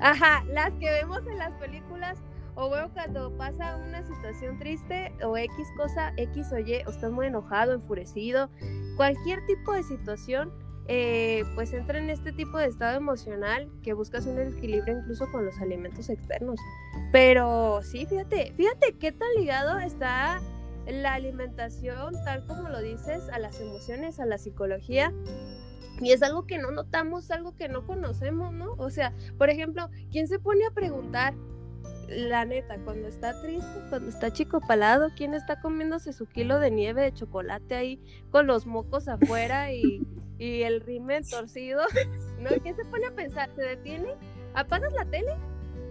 Ajá, 0.00 0.44
las 0.46 0.72
que 0.76 0.90
vemos 0.90 1.26
en 1.26 1.36
las 1.36 1.52
películas 1.60 2.16
o 2.54 2.70
veo 2.70 2.88
cuando 2.94 3.30
pasa 3.36 3.76
una 3.86 4.02
situación 4.04 4.58
triste 4.58 5.12
o 5.22 5.36
X 5.36 5.68
cosa, 5.76 6.14
X 6.16 6.52
o 6.52 6.58
Y, 6.58 6.76
o 6.86 6.90
estás 6.90 7.12
muy 7.12 7.26
enojado, 7.26 7.74
enfurecido, 7.74 8.48
cualquier 8.96 9.44
tipo 9.44 9.74
de 9.74 9.82
situación 9.82 10.54
eh, 10.90 11.44
pues 11.54 11.74
entra 11.74 11.98
en 11.98 12.08
este 12.08 12.32
tipo 12.32 12.56
de 12.56 12.66
estado 12.66 12.96
emocional 12.96 13.70
que 13.82 13.92
buscas 13.92 14.24
un 14.24 14.38
equilibrio 14.40 14.98
incluso 14.98 15.30
con 15.30 15.44
los 15.44 15.60
alimentos 15.60 16.08
externos. 16.08 16.58
Pero 17.12 17.80
sí, 17.82 18.06
fíjate, 18.06 18.52
fíjate 18.56 18.96
qué 18.98 19.12
tan 19.12 19.28
ligado 19.36 19.78
está 19.78 20.40
la 20.86 21.12
alimentación, 21.12 22.14
tal 22.24 22.46
como 22.46 22.70
lo 22.70 22.80
dices, 22.80 23.28
a 23.28 23.38
las 23.38 23.60
emociones, 23.60 24.18
a 24.18 24.24
la 24.24 24.38
psicología. 24.38 25.12
Y 26.00 26.12
es 26.12 26.22
algo 26.22 26.46
que 26.46 26.56
no 26.56 26.70
notamos, 26.70 27.30
algo 27.30 27.54
que 27.54 27.68
no 27.68 27.86
conocemos, 27.86 28.54
¿no? 28.54 28.72
O 28.78 28.88
sea, 28.88 29.12
por 29.36 29.50
ejemplo, 29.50 29.90
¿quién 30.10 30.26
se 30.26 30.38
pone 30.38 30.64
a 30.64 30.70
preguntar, 30.70 31.34
la 32.08 32.46
neta, 32.46 32.78
cuando 32.84 33.08
está 33.08 33.38
triste, 33.42 33.80
cuando 33.90 34.08
está 34.08 34.32
chico 34.32 34.60
palado, 34.66 35.10
¿quién 35.14 35.34
está 35.34 35.60
comiéndose 35.60 36.14
su 36.14 36.24
kilo 36.24 36.58
de 36.58 36.70
nieve 36.70 37.02
de 37.02 37.12
chocolate 37.12 37.74
ahí 37.74 38.00
con 38.30 38.46
los 38.46 38.64
mocos 38.64 39.08
afuera 39.08 39.72
y, 39.72 40.06
y 40.38 40.62
el 40.62 40.80
rimen 40.80 41.24
torcido? 41.28 41.82
¿No? 42.38 42.50
¿Quién 42.62 42.74
se 42.76 42.84
pone 42.84 43.06
a 43.06 43.14
pensar? 43.14 43.50
¿Se 43.54 43.62
detiene? 43.62 44.14
¿Apagas 44.54 44.92
la 44.92 45.04
tele? 45.04 45.32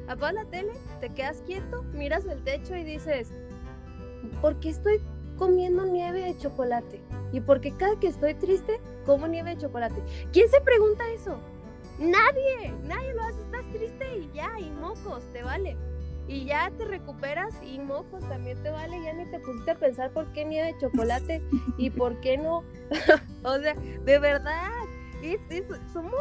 ¿Apagas 0.07 0.33
la 0.33 0.45
tele? 0.45 0.73
¿Te 0.99 1.09
quedas 1.09 1.41
quieto? 1.45 1.83
¿Miras 1.93 2.25
el 2.25 2.43
techo 2.43 2.75
y 2.75 2.83
dices, 2.83 3.31
¿por 4.41 4.59
qué 4.59 4.69
estoy 4.69 5.01
comiendo 5.37 5.85
nieve 5.85 6.21
de 6.21 6.37
chocolate? 6.37 7.01
¿Y 7.33 7.41
por 7.41 7.59
qué 7.61 7.75
cada 7.75 7.99
que 7.99 8.07
estoy 8.07 8.33
triste 8.35 8.79
como 9.05 9.27
nieve 9.27 9.55
de 9.55 9.61
chocolate? 9.61 10.01
¿Quién 10.31 10.49
se 10.49 10.61
pregunta 10.61 11.03
eso? 11.11 11.39
Nadie, 11.99 12.73
nadie 12.83 13.13
lo 13.13 13.23
hace, 13.23 13.41
estás 13.41 13.65
triste 13.73 14.17
y 14.17 14.31
ya, 14.33 14.59
y 14.59 14.69
mocos, 14.71 15.23
te 15.33 15.43
vale 15.43 15.75
y 16.27 16.45
ya 16.45 16.71
te 16.77 16.85
recuperas 16.85 17.53
y 17.63 17.79
mocos 17.79 18.27
también 18.27 18.61
te 18.61 18.69
vale, 18.69 19.01
ya 19.03 19.13
ni 19.13 19.25
te 19.31 19.39
pusiste 19.39 19.71
a 19.71 19.75
pensar 19.75 20.11
por 20.11 20.31
qué 20.33 20.45
nieve 20.45 20.73
de 20.73 20.79
chocolate 20.79 21.41
y 21.77 21.89
por 21.89 22.19
qué 22.19 22.37
no. 22.37 22.63
o 23.43 23.57
sea, 23.59 23.73
de 23.75 24.19
verdad, 24.19 24.69
somos 25.93 26.13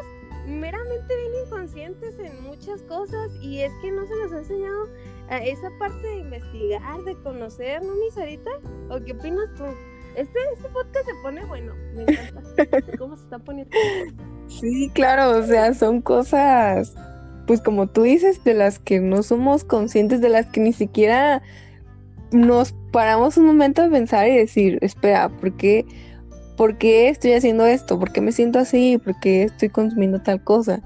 meramente 0.47 1.17
bien 1.17 1.45
inconscientes 1.45 2.19
en 2.21 2.43
muchas 2.45 2.83
cosas 2.83 3.33
y 3.41 3.63
es 3.63 3.73
que 3.83 3.91
no 3.91 4.07
se 4.07 4.15
nos 4.15 4.33
ha 4.33 4.39
enseñado 4.39 4.89
a 5.29 5.39
esa 5.39 5.71
parte 5.79 6.07
de 6.07 6.17
investigar, 6.19 7.03
de 7.05 7.17
conocer, 7.23 7.83
¿no, 7.83 7.95
mi 7.95 8.11
Sarita? 8.13 8.51
¿O 8.91 9.03
qué 9.03 9.13
opinas 9.13 9.53
tú? 9.57 9.65
Este, 10.15 10.39
este 10.55 10.69
podcast 10.69 11.05
se 11.05 11.15
pone 11.23 11.45
bueno, 11.47 11.75
me 11.95 12.03
encanta. 12.03 12.43
¿Cómo 12.99 13.17
se 13.17 13.25
está 13.25 13.39
poniendo? 13.39 13.77
Sí, 14.47 14.89
claro, 14.95 15.39
o 15.39 15.43
sea, 15.43 15.75
son 15.75 16.01
cosas 16.01 16.95
pues 17.47 17.61
como 17.61 17.87
tú 17.87 18.03
dices, 18.03 18.43
de 18.45 18.55
las 18.55 18.79
que 18.79 19.01
no 19.01 19.23
somos 19.23 19.65
conscientes, 19.65 20.21
de 20.21 20.29
las 20.29 20.47
que 20.47 20.61
ni 20.61 20.73
siquiera 20.73 21.43
nos 22.33 22.75
paramos 22.93 23.37
un 23.37 23.47
momento 23.47 23.83
a 23.83 23.89
pensar 23.89 24.29
y 24.29 24.37
decir, 24.37 24.79
espera, 24.83 25.29
¿por 25.29 25.57
qué, 25.57 25.87
¿por 26.57 26.77
qué 26.77 27.09
estoy 27.09 27.33
haciendo 27.33 27.67
esto? 27.67 27.99
¿Por 27.99 28.13
qué 28.13 28.21
me 28.21 28.33
siento 28.33 28.59
así? 28.59 28.99
¿Por 28.99 29.19
qué 29.21 29.45
estoy 29.45 29.69
consumiendo 29.69 30.21
tal 30.23 30.43
cosa? 30.43 30.83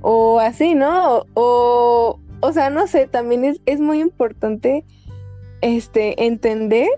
O 0.00 0.38
así, 0.38 0.74
¿no? 0.74 1.26
O, 1.34 2.20
o 2.40 2.52
sea, 2.52 2.70
no 2.70 2.86
sé, 2.86 3.06
también 3.06 3.44
es, 3.44 3.60
es 3.66 3.80
muy 3.80 4.00
importante 4.00 4.84
este, 5.62 6.24
entender 6.24 6.88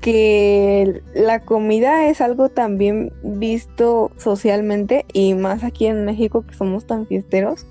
que 0.00 1.02
la 1.14 1.40
comida 1.40 2.06
es 2.06 2.20
algo 2.20 2.48
también 2.48 3.12
visto 3.22 4.10
socialmente 4.16 5.04
y 5.12 5.34
más 5.34 5.62
aquí 5.62 5.86
en 5.86 6.04
México 6.04 6.44
que 6.46 6.54
somos 6.54 6.86
tan 6.86 7.06
fiesteros 7.06 7.66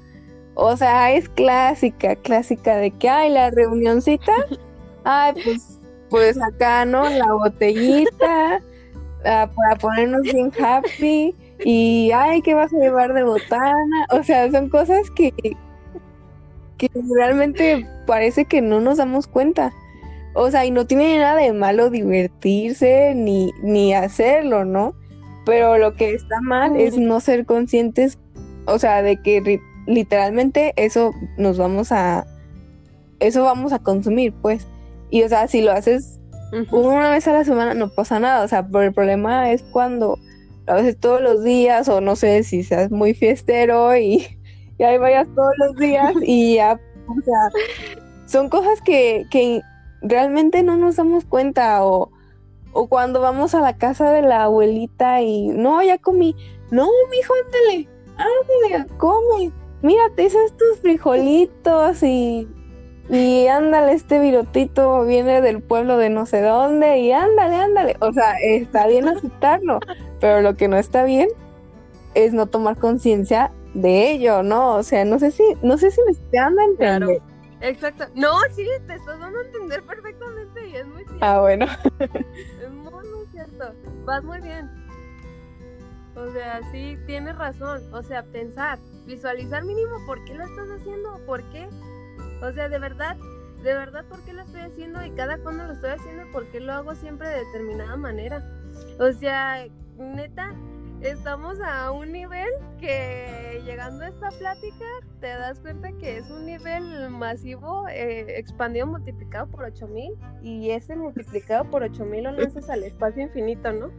o 0.59 0.77
sea, 0.77 1.13
es 1.13 1.29
clásica, 1.29 2.15
clásica 2.15 2.77
de 2.77 2.91
que, 2.91 3.09
ay, 3.09 3.31
la 3.31 3.49
reunioncita, 3.49 4.31
ay, 5.03 5.33
pues, 5.43 5.79
pues 6.09 6.41
acá, 6.41 6.85
¿no? 6.85 7.07
La 7.09 7.31
botellita, 7.33 8.61
ah, 9.25 9.49
para 9.55 9.75
ponernos 9.79 10.23
bien 10.23 10.51
happy, 10.59 11.35
y, 11.63 12.11
ay, 12.13 12.41
¿qué 12.41 12.53
vas 12.53 12.73
a 12.73 12.77
llevar 12.77 13.13
de 13.13 13.23
botana? 13.23 14.05
O 14.11 14.23
sea, 14.23 14.49
son 14.51 14.69
cosas 14.69 15.09
que, 15.11 15.33
que 16.77 16.89
realmente 17.15 17.85
parece 18.05 18.45
que 18.45 18.61
no 18.61 18.79
nos 18.79 18.97
damos 18.97 19.27
cuenta. 19.27 19.73
O 20.33 20.51
sea, 20.51 20.65
y 20.65 20.71
no 20.71 20.85
tiene 20.85 21.17
nada 21.17 21.41
de 21.41 21.51
malo 21.53 21.89
divertirse 21.89 23.13
ni, 23.15 23.51
ni 23.61 23.93
hacerlo, 23.93 24.63
¿no? 24.63 24.93
Pero 25.45 25.77
lo 25.77 25.95
que 25.95 26.13
está 26.13 26.39
mal 26.41 26.77
es 26.77 26.97
no 26.97 27.19
ser 27.19 27.45
conscientes, 27.45 28.19
o 28.65 28.77
sea, 28.79 29.01
de 29.01 29.17
que 29.21 29.41
literalmente 29.89 30.73
eso 30.75 31.11
nos 31.37 31.57
vamos 31.57 31.91
a, 31.91 32.25
eso 33.19 33.43
vamos 33.43 33.73
a 33.73 33.79
consumir, 33.79 34.33
pues. 34.41 34.67
Y 35.09 35.23
o 35.23 35.29
sea, 35.29 35.47
si 35.47 35.61
lo 35.61 35.71
haces 35.71 36.19
una 36.71 37.09
vez 37.09 37.27
a 37.27 37.33
la 37.33 37.43
semana 37.43 37.73
no 37.73 37.89
pasa 37.89 38.19
nada, 38.19 38.43
o 38.43 38.47
sea, 38.47 38.65
pero 38.67 38.83
el 38.83 38.93
problema 38.93 39.51
es 39.51 39.63
cuando 39.63 40.17
lo 40.67 40.73
haces 40.73 40.99
todos 40.99 41.21
los 41.21 41.43
días 41.43 41.89
o 41.89 42.01
no 42.01 42.15
sé 42.15 42.43
si 42.43 42.63
seas 42.63 42.91
muy 42.91 43.13
fiestero 43.13 43.95
y, 43.95 44.27
y 44.77 44.83
ahí 44.83 44.97
vayas 44.97 45.27
todos 45.35 45.53
los 45.57 45.75
días 45.75 46.13
y 46.21 46.55
ya, 46.55 46.79
o 47.07 47.21
sea, 47.23 47.61
son 48.25 48.49
cosas 48.49 48.81
que, 48.81 49.25
que 49.31 49.61
realmente 50.01 50.63
no 50.63 50.77
nos 50.77 50.95
damos 50.95 51.25
cuenta 51.25 51.83
o, 51.83 52.11
o 52.73 52.87
cuando 52.87 53.21
vamos 53.21 53.55
a 53.55 53.61
la 53.61 53.77
casa 53.77 54.11
de 54.11 54.21
la 54.21 54.43
abuelita 54.43 55.21
y 55.21 55.47
no, 55.47 55.81
ya 55.81 55.97
comí, 55.97 56.35
no, 56.71 56.87
mijo, 57.09 57.33
ándale, 57.45 57.89
ándale, 58.17 58.97
come 58.97 59.51
mira, 59.81 60.03
te 60.15 60.23
hice 60.23 60.37
estos 60.45 60.79
frijolitos 60.81 62.03
y, 62.03 62.47
y 63.09 63.47
ándale, 63.47 63.93
este 63.93 64.19
virotito 64.19 65.05
viene 65.05 65.41
del 65.41 65.61
pueblo 65.61 65.97
de 65.97 66.09
no 66.09 66.25
sé 66.25 66.41
dónde 66.41 66.99
y 66.99 67.11
ándale, 67.11 67.55
ándale. 67.55 67.95
O 67.99 68.11
sea, 68.11 68.35
está 68.41 68.87
bien 68.87 69.07
aceptarlo, 69.07 69.79
pero 70.19 70.41
lo 70.41 70.55
que 70.55 70.67
no 70.67 70.77
está 70.77 71.03
bien 71.03 71.29
es 72.15 72.33
no 72.33 72.47
tomar 72.47 72.77
conciencia 72.77 73.51
de 73.73 74.11
ello, 74.11 74.43
¿no? 74.43 74.75
O 74.75 74.83
sea, 74.83 75.05
no 75.05 75.19
sé 75.19 75.31
si, 75.31 75.43
no 75.61 75.77
sé 75.77 75.91
si 75.91 76.01
me 76.05 76.11
estoy 76.11 76.29
dando 76.31 76.61
a 76.61 76.65
entender. 76.65 77.21
Exacto. 77.61 78.05
No, 78.15 78.31
sí, 78.55 78.65
te 78.87 78.95
estás 78.95 79.19
dando 79.19 79.39
a 79.39 79.43
entender 79.43 79.83
perfectamente 79.83 80.67
y 80.69 80.75
es 80.75 80.87
muy 80.87 81.03
cierto. 81.03 81.17
Ah, 81.21 81.41
bueno. 81.41 81.65
es 81.99 82.71
muy, 82.71 83.07
muy 83.09 83.25
cierto. 83.31 83.73
Vas 84.05 84.23
muy 84.23 84.39
bien. 84.39 84.78
O 86.19 86.31
sea, 86.31 86.61
sí, 86.71 86.97
tienes 87.05 87.37
razón. 87.37 87.81
O 87.93 88.03
sea, 88.03 88.23
pensar, 88.23 88.77
visualizar 89.05 89.63
mínimo 89.63 89.95
por 90.05 90.23
qué 90.25 90.33
lo 90.33 90.43
estás 90.43 90.69
haciendo, 90.69 91.19
por 91.25 91.43
qué. 91.49 91.69
O 92.41 92.51
sea, 92.51 92.69
de 92.69 92.79
verdad, 92.79 93.17
de 93.63 93.73
verdad, 93.73 94.05
por 94.05 94.23
qué 94.23 94.33
lo 94.33 94.41
estoy 94.41 94.61
haciendo 94.61 95.03
y 95.05 95.11
cada 95.11 95.37
cuando 95.37 95.65
lo 95.65 95.73
estoy 95.73 95.91
haciendo, 95.91 96.29
por 96.31 96.45
qué 96.47 96.59
lo 96.59 96.73
hago 96.73 96.95
siempre 96.95 97.27
de 97.27 97.45
determinada 97.45 97.95
manera. 97.95 98.43
O 98.99 99.11
sea, 99.11 99.65
neta, 99.97 100.53
estamos 101.01 101.59
a 101.61 101.91
un 101.91 102.11
nivel 102.11 102.49
que 102.79 103.61
llegando 103.65 104.03
a 104.03 104.09
esta 104.09 104.29
plática 104.29 104.85
te 105.19 105.27
das 105.27 105.59
cuenta 105.59 105.91
que 105.93 106.17
es 106.17 106.29
un 106.29 106.45
nivel 106.45 107.09
masivo 107.09 107.87
eh, 107.89 108.37
expandido 108.37 108.87
multiplicado 108.87 109.47
por 109.47 109.63
8000 109.63 110.13
y 110.41 110.71
ese 110.71 110.95
multiplicado 110.95 111.69
por 111.69 111.83
8000 111.83 112.23
lo 112.23 112.31
lanzas 112.31 112.69
al 112.69 112.83
espacio 112.83 113.23
infinito, 113.23 113.71
¿no? 113.71 113.91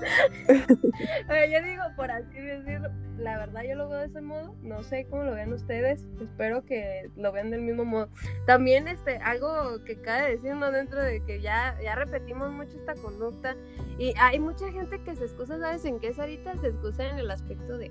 yo 1.50 1.62
digo, 1.62 1.82
por 1.96 2.10
así 2.10 2.40
decirlo, 2.40 2.88
la 3.18 3.38
verdad 3.38 3.62
yo 3.68 3.76
lo 3.76 3.88
veo 3.88 4.00
de 4.00 4.06
ese 4.06 4.20
modo, 4.20 4.54
no 4.62 4.82
sé 4.82 5.06
cómo 5.08 5.22
lo 5.24 5.34
vean 5.34 5.52
ustedes, 5.52 6.06
espero 6.20 6.64
que 6.64 7.10
lo 7.16 7.32
vean 7.32 7.50
del 7.50 7.62
mismo 7.62 7.84
modo. 7.84 8.08
También 8.46 8.88
este, 8.88 9.16
algo 9.18 9.82
que 9.84 10.00
cabe 10.00 10.30
decir, 10.32 10.54
¿no? 10.54 10.70
Dentro 10.70 11.02
de 11.02 11.22
que 11.24 11.40
ya, 11.40 11.76
ya 11.82 11.94
repetimos 11.94 12.50
mucho 12.50 12.76
esta 12.76 12.94
conducta 12.94 13.56
y 13.98 14.14
hay 14.18 14.38
mucha 14.38 14.70
gente 14.72 15.02
que 15.02 15.14
se 15.14 15.24
excusa, 15.24 15.58
¿sabes 15.58 15.84
en 15.84 16.00
qué 16.00 16.08
es 16.08 16.18
ahorita? 16.18 16.56
Se 16.58 16.68
excusa 16.68 17.08
en 17.08 17.18
el 17.18 17.30
aspecto 17.30 17.78
de, 17.78 17.90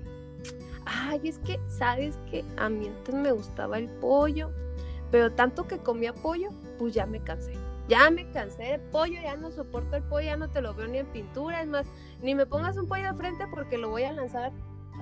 ay, 0.84 1.20
es 1.24 1.38
que, 1.38 1.58
¿sabes 1.68 2.18
que 2.30 2.44
A 2.56 2.68
mí 2.68 2.88
antes 2.88 3.14
me 3.14 3.32
gustaba 3.32 3.78
el 3.78 3.88
pollo, 3.88 4.50
pero 5.10 5.32
tanto 5.32 5.66
que 5.66 5.78
comía 5.78 6.12
pollo, 6.12 6.50
pues 6.78 6.94
ya 6.94 7.06
me 7.06 7.22
cansé 7.22 7.54
ya 7.92 8.10
me 8.10 8.26
cansé 8.30 8.62
de 8.62 8.78
pollo, 8.78 9.20
ya 9.22 9.36
no 9.36 9.50
soporto 9.50 9.96
el 9.96 10.02
pollo, 10.04 10.24
ya 10.24 10.38
no 10.38 10.48
te 10.48 10.62
lo 10.62 10.72
veo 10.72 10.88
ni 10.88 10.96
en 10.96 11.06
pintura, 11.08 11.60
es 11.60 11.68
más, 11.68 11.86
ni 12.22 12.34
me 12.34 12.46
pongas 12.46 12.78
un 12.78 12.88
pollo 12.88 13.12
de 13.12 13.18
frente 13.18 13.44
porque 13.48 13.76
lo 13.76 13.90
voy 13.90 14.04
a 14.04 14.12
lanzar 14.12 14.50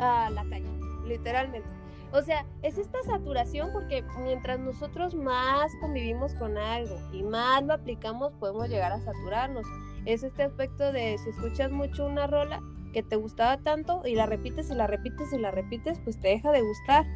a 0.01 0.29
la 0.29 0.43
calle, 0.43 0.67
literalmente. 1.07 1.69
O 2.13 2.21
sea, 2.23 2.45
es 2.63 2.79
esta 2.79 3.01
saturación 3.05 3.71
porque 3.73 4.03
mientras 4.25 4.59
nosotros 4.59 5.15
más 5.15 5.71
convivimos 5.81 6.35
con 6.35 6.59
algo 6.59 6.97
y 7.13 7.23
más 7.23 7.63
lo 7.63 7.75
aplicamos, 7.75 8.33
podemos 8.41 8.69
llegar 8.69 8.91
a 8.91 9.01
saturarnos. 9.01 9.65
Es 10.05 10.25
este 10.25 10.43
aspecto 10.43 10.91
de 10.91 11.17
si 11.19 11.31
escuchas 11.31 11.71
mucho 11.71 12.05
una 12.05 12.27
rola 12.27 12.61
que 12.93 13.05
te 13.05 13.15
gustaba 13.15 13.59
tanto 13.59 14.03
y 14.05 14.17
la 14.17 14.27
repites 14.27 14.69
y 14.69 14.75
la 14.75 14.89
repites 14.89 15.33
y 15.33 15.39
la 15.39 15.53
repites, 15.53 16.01
pues 16.01 16.19
te 16.19 16.27
deja 16.27 16.51
de 16.51 16.63
gustar. 16.63 17.07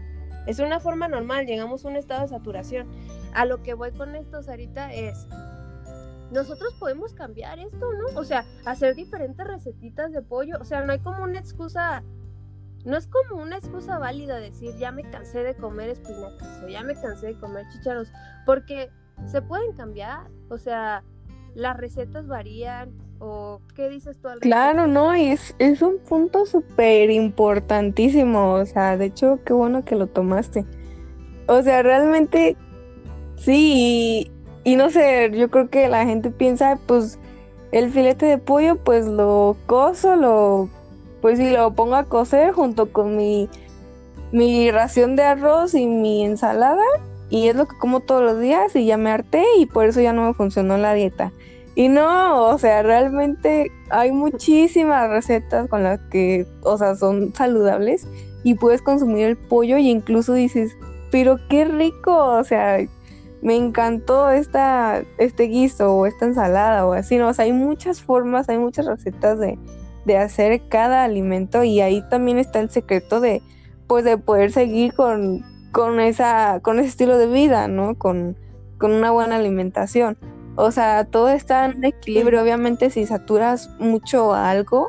Es 0.47 0.61
una 0.61 0.79
forma 0.79 1.09
normal, 1.09 1.47
llegamos 1.47 1.85
a 1.85 1.89
un 1.89 1.97
estado 1.97 2.23
de 2.23 2.29
saturación. 2.29 2.87
A 3.35 3.45
lo 3.45 3.65
que 3.65 3.75
voy 3.75 3.91
con 3.91 4.15
esto, 4.15 4.41
Sarita, 4.41 4.93
es 4.93 5.27
nosotros 6.31 6.75
podemos 6.79 7.15
cambiar 7.15 7.59
esto, 7.59 7.93
¿no? 7.93 8.19
O 8.19 8.25
sea, 8.25 8.45
hacer 8.65 8.95
diferentes 8.95 9.47
recetitas 9.47 10.13
de 10.13 10.23
pollo. 10.23 10.59
O 10.61 10.65
sea, 10.65 10.83
no 10.85 10.93
hay 10.93 10.99
como 10.99 11.23
una 11.23 11.39
excusa, 11.39 12.03
no 12.85 12.97
es 12.97 13.07
como 13.07 13.43
una 13.43 13.57
excusa 13.57 13.99
válida 13.99 14.39
decir, 14.39 14.75
ya 14.79 14.93
me 14.93 15.03
cansé 15.11 15.43
de 15.43 15.55
comer 15.55 15.91
espinacas 15.91 16.63
o 16.63 16.69
ya 16.69 16.83
me 16.83 16.95
cansé 16.95 17.29
de 17.29 17.39
comer 17.39 17.67
chícharos, 17.73 18.11
porque 18.47 18.91
se 19.27 19.43
pueden 19.43 19.75
cambiar. 19.75 20.29
O 20.49 20.59
sea, 20.59 21.05
las 21.55 21.77
recetas 21.77 22.27
varían, 22.27 22.93
¿O 23.27 23.61
qué 23.75 23.89
dices 23.89 24.19
tú 24.21 24.29
al 24.29 24.41
Claro, 24.41 24.87
no, 24.87 25.15
es, 25.15 25.55
es 25.59 25.83
un 25.83 25.99
punto 25.99 26.47
súper 26.47 27.11
importantísimo. 27.11 28.53
O 28.55 28.67
sea, 28.67 28.97
de 28.97 29.07
hecho, 29.07 29.41
qué 29.45 29.53
bueno 29.53 29.85
que 29.85 29.97
lo 29.97 30.09
tomaste. 30.09 30.67
O 31.47 31.63
sea, 31.63 31.83
realmente, 31.83 32.57
sí, 33.37 34.31
y, 34.65 34.77
no 34.77 34.91
sé, 34.91 35.31
yo 35.35 35.51
creo 35.51 35.69
que 35.69 35.89
la 35.89 36.05
gente 36.05 36.31
piensa, 36.31 36.79
pues, 36.87 37.19
el 37.73 37.91
filete 37.91 38.27
de 38.27 38.39
pollo, 38.39 38.77
pues 38.77 39.07
lo 39.07 39.57
coso, 39.67 40.17
lo, 40.17 40.69
pues 41.21 41.39
sí, 41.39 41.51
lo 41.51 41.75
pongo 41.75 41.97
a 41.97 42.05
cocer 42.05 42.53
junto 42.53 42.93
con 42.93 43.17
mi, 43.17 43.49
mi 44.31 44.71
ración 44.71 45.17
de 45.17 45.25
arroz 45.25 45.75
y 45.75 45.87
mi 45.87 46.25
ensalada. 46.25 46.85
Y 47.31 47.49
es 47.49 47.57
lo 47.57 47.67
que 47.67 47.77
como 47.79 48.01
todos 48.01 48.23
los 48.23 48.41
días 48.41 48.77
y 48.77 48.87
ya 48.87 48.97
me 48.97 49.11
harté 49.11 49.43
y 49.59 49.67
por 49.67 49.87
eso 49.87 50.01
ya 50.01 50.13
no 50.13 50.27
me 50.27 50.35
funcionó 50.35 50.77
la 50.79 50.95
dieta. 50.95 51.33
Y 51.75 51.89
no, 51.89 52.47
o 52.47 52.59
sea, 52.59 52.83
realmente 52.85 53.73
hay 53.91 54.13
muchísimas 54.13 55.11
recetas 55.11 55.69
con 55.69 55.83
las 55.83 55.99
que, 56.11 56.47
o 56.63 56.79
sea, 56.79 56.95
son 56.95 57.35
saludables 57.35 58.07
y 58.45 58.55
puedes 58.55 58.83
consumir 58.83 59.27
el 59.27 59.37
pollo 59.37 59.79
y 59.79 59.91
incluso 59.91 60.35
dices, 60.35 60.77
pero 61.11 61.39
qué 61.49 61.65
rico, 61.65 62.15
o 62.17 62.45
sea, 62.45 62.79
me 63.45 63.57
encantó 63.57 64.31
esta, 64.31 65.05
este 65.19 65.45
guiso 65.45 65.95
o 65.95 66.07
esta 66.07 66.25
ensalada 66.25 66.87
o 66.87 66.95
así, 66.95 67.19
¿no? 67.19 67.29
O 67.29 67.35
sea, 67.35 67.45
hay 67.45 67.53
muchas 67.53 68.01
formas, 68.01 68.49
hay 68.49 68.57
muchas 68.57 68.87
recetas 68.87 69.39
de, 69.39 69.59
de 70.07 70.17
hacer 70.17 70.63
cada 70.71 71.05
alimento 71.05 71.63
y 71.63 71.83
ahí 71.83 72.03
también 72.09 72.39
está 72.39 72.61
el 72.61 72.71
secreto 72.71 73.21
de, 73.21 73.43
pues, 73.87 74.03
de 74.03 74.17
poder 74.17 74.51
seguir 74.51 74.95
con, 74.95 75.45
con, 75.73 76.01
esa, 76.01 76.61
con 76.63 76.79
ese 76.79 76.89
estilo 76.89 77.19
de 77.19 77.27
vida, 77.27 77.69
¿no? 77.69 77.99
Con, 77.99 78.39
con 78.79 78.93
una 78.93 79.11
buena 79.11 79.37
alimentación. 79.37 80.17
O 80.57 80.71
sea, 80.71 81.05
todo 81.05 81.29
está 81.29 81.67
en 81.67 81.85
equilibrio. 81.85 82.43
Obviamente, 82.43 82.89
si 82.89 83.05
saturas 83.05 83.69
mucho 83.79 84.33
algo, 84.33 84.89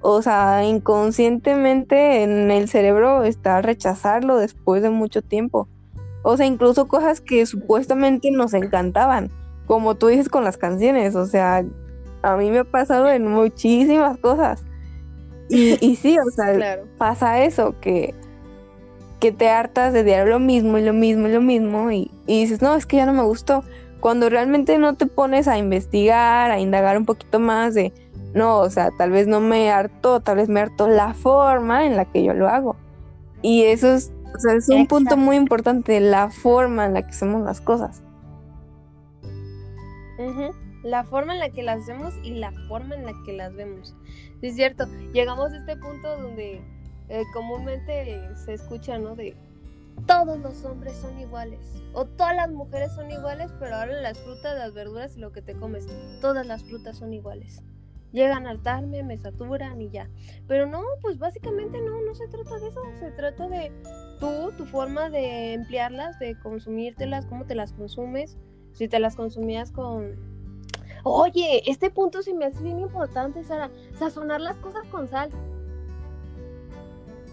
o 0.00 0.22
sea, 0.22 0.62
inconscientemente 0.64 2.22
en 2.22 2.52
el 2.52 2.68
cerebro 2.68 3.24
está 3.24 3.60
rechazarlo 3.62 4.36
después 4.36 4.80
de 4.80 4.90
mucho 4.90 5.22
tiempo. 5.22 5.68
O 6.28 6.36
sea, 6.36 6.46
incluso 6.46 6.88
cosas 6.88 7.20
que 7.20 7.46
supuestamente 7.46 8.32
nos 8.32 8.52
encantaban, 8.52 9.30
como 9.66 9.94
tú 9.94 10.08
dices 10.08 10.28
con 10.28 10.42
las 10.42 10.56
canciones. 10.56 11.14
O 11.14 11.26
sea, 11.26 11.64
a 12.22 12.36
mí 12.36 12.50
me 12.50 12.58
ha 12.58 12.64
pasado 12.64 13.08
en 13.08 13.28
muchísimas 13.28 14.18
cosas. 14.18 14.64
Y, 15.48 15.78
y 15.80 15.94
sí, 15.94 16.18
o 16.18 16.28
sea, 16.30 16.80
pasa 16.98 17.44
eso, 17.44 17.76
que, 17.80 18.12
que 19.20 19.30
te 19.30 19.48
hartas 19.48 19.92
de 19.92 20.02
diario 20.02 20.32
lo 20.32 20.38
mismo 20.40 20.78
y 20.78 20.82
lo 20.82 20.92
mismo 20.92 21.28
y 21.28 21.32
lo 21.32 21.40
mismo 21.40 21.92
y, 21.92 22.10
y 22.26 22.40
dices, 22.40 22.60
no, 22.60 22.74
es 22.74 22.86
que 22.86 22.96
ya 22.96 23.06
no 23.06 23.12
me 23.12 23.22
gustó 23.22 23.62
cuando 24.00 24.28
realmente 24.28 24.78
no 24.78 24.94
te 24.94 25.06
pones 25.06 25.48
a 25.48 25.58
investigar, 25.58 26.50
a 26.50 26.58
indagar 26.58 26.98
un 26.98 27.06
poquito 27.06 27.38
más 27.38 27.74
de, 27.74 27.92
no, 28.34 28.58
o 28.58 28.70
sea, 28.70 28.90
tal 28.98 29.10
vez 29.10 29.26
no 29.26 29.40
me 29.40 29.70
harto, 29.70 30.20
tal 30.20 30.38
vez 30.38 30.48
me 30.48 30.60
harto 30.60 30.88
la 30.88 31.14
forma 31.14 31.86
en 31.86 31.96
la 31.96 32.04
que 32.04 32.22
yo 32.24 32.34
lo 32.34 32.48
hago. 32.48 32.76
Y 33.42 33.62
eso 33.62 33.94
es, 33.94 34.12
o 34.36 34.40
sea, 34.40 34.54
es 34.54 34.68
un 34.68 34.86
punto 34.86 35.16
muy 35.16 35.36
importante, 35.36 36.00
la 36.00 36.30
forma 36.30 36.86
en 36.86 36.94
la 36.94 37.02
que 37.02 37.10
hacemos 37.10 37.44
las 37.44 37.60
cosas. 37.60 38.02
La 40.82 41.04
forma 41.04 41.34
en 41.34 41.40
la 41.40 41.50
que 41.50 41.62
las 41.62 41.82
hacemos 41.82 42.14
y 42.22 42.34
la 42.34 42.52
forma 42.68 42.94
en 42.94 43.06
la 43.06 43.12
que 43.24 43.32
las 43.32 43.54
vemos. 43.54 43.94
Sí, 44.40 44.48
es 44.48 44.54
cierto, 44.54 44.86
llegamos 45.12 45.52
a 45.52 45.56
este 45.56 45.76
punto 45.76 46.20
donde 46.20 46.62
eh, 47.08 47.22
comúnmente 47.32 48.20
se 48.36 48.54
escucha, 48.54 48.98
¿no? 48.98 49.16
De 49.16 49.36
todos 50.06 50.38
los 50.38 50.64
hombres 50.64 50.96
son 50.96 51.18
iguales. 51.18 51.60
O 51.92 52.04
todas 52.04 52.36
las 52.36 52.50
mujeres 52.50 52.92
son 52.92 53.10
iguales, 53.10 53.50
pero 53.58 53.76
ahora 53.76 54.00
las 54.00 54.18
frutas, 54.18 54.56
las 54.58 54.74
verduras 54.74 55.16
y 55.16 55.20
lo 55.20 55.32
que 55.32 55.42
te 55.42 55.54
comes, 55.54 55.86
todas 56.20 56.46
las 56.46 56.62
frutas 56.64 56.98
son 56.98 57.12
iguales. 57.12 57.62
Llegan 58.16 58.46
a 58.46 58.52
hartarme, 58.52 59.02
me 59.02 59.18
saturan 59.18 59.78
y 59.82 59.90
ya. 59.90 60.08
Pero 60.48 60.64
no, 60.64 60.82
pues 61.02 61.18
básicamente 61.18 61.82
no, 61.82 62.00
no 62.00 62.14
se 62.14 62.26
trata 62.28 62.58
de 62.58 62.68
eso. 62.68 62.80
Se 62.98 63.10
trata 63.10 63.46
de 63.46 63.70
tú, 64.18 64.52
tu 64.56 64.64
forma 64.64 65.10
de 65.10 65.52
emplearlas, 65.52 66.18
de 66.18 66.34
consumírtelas, 66.40 67.26
cómo 67.26 67.44
te 67.44 67.54
las 67.54 67.74
consumes. 67.74 68.38
Si 68.72 68.88
te 68.88 69.00
las 69.00 69.16
consumías 69.16 69.70
con... 69.70 70.16
Oye, 71.04 71.70
este 71.70 71.90
punto 71.90 72.22
se 72.22 72.32
me 72.32 72.46
hace 72.46 72.62
bien 72.62 72.80
importante, 72.80 73.44
Sara. 73.44 73.70
Sazonar 73.98 74.40
las 74.40 74.56
cosas 74.56 74.86
con 74.86 75.08
sal. 75.08 75.28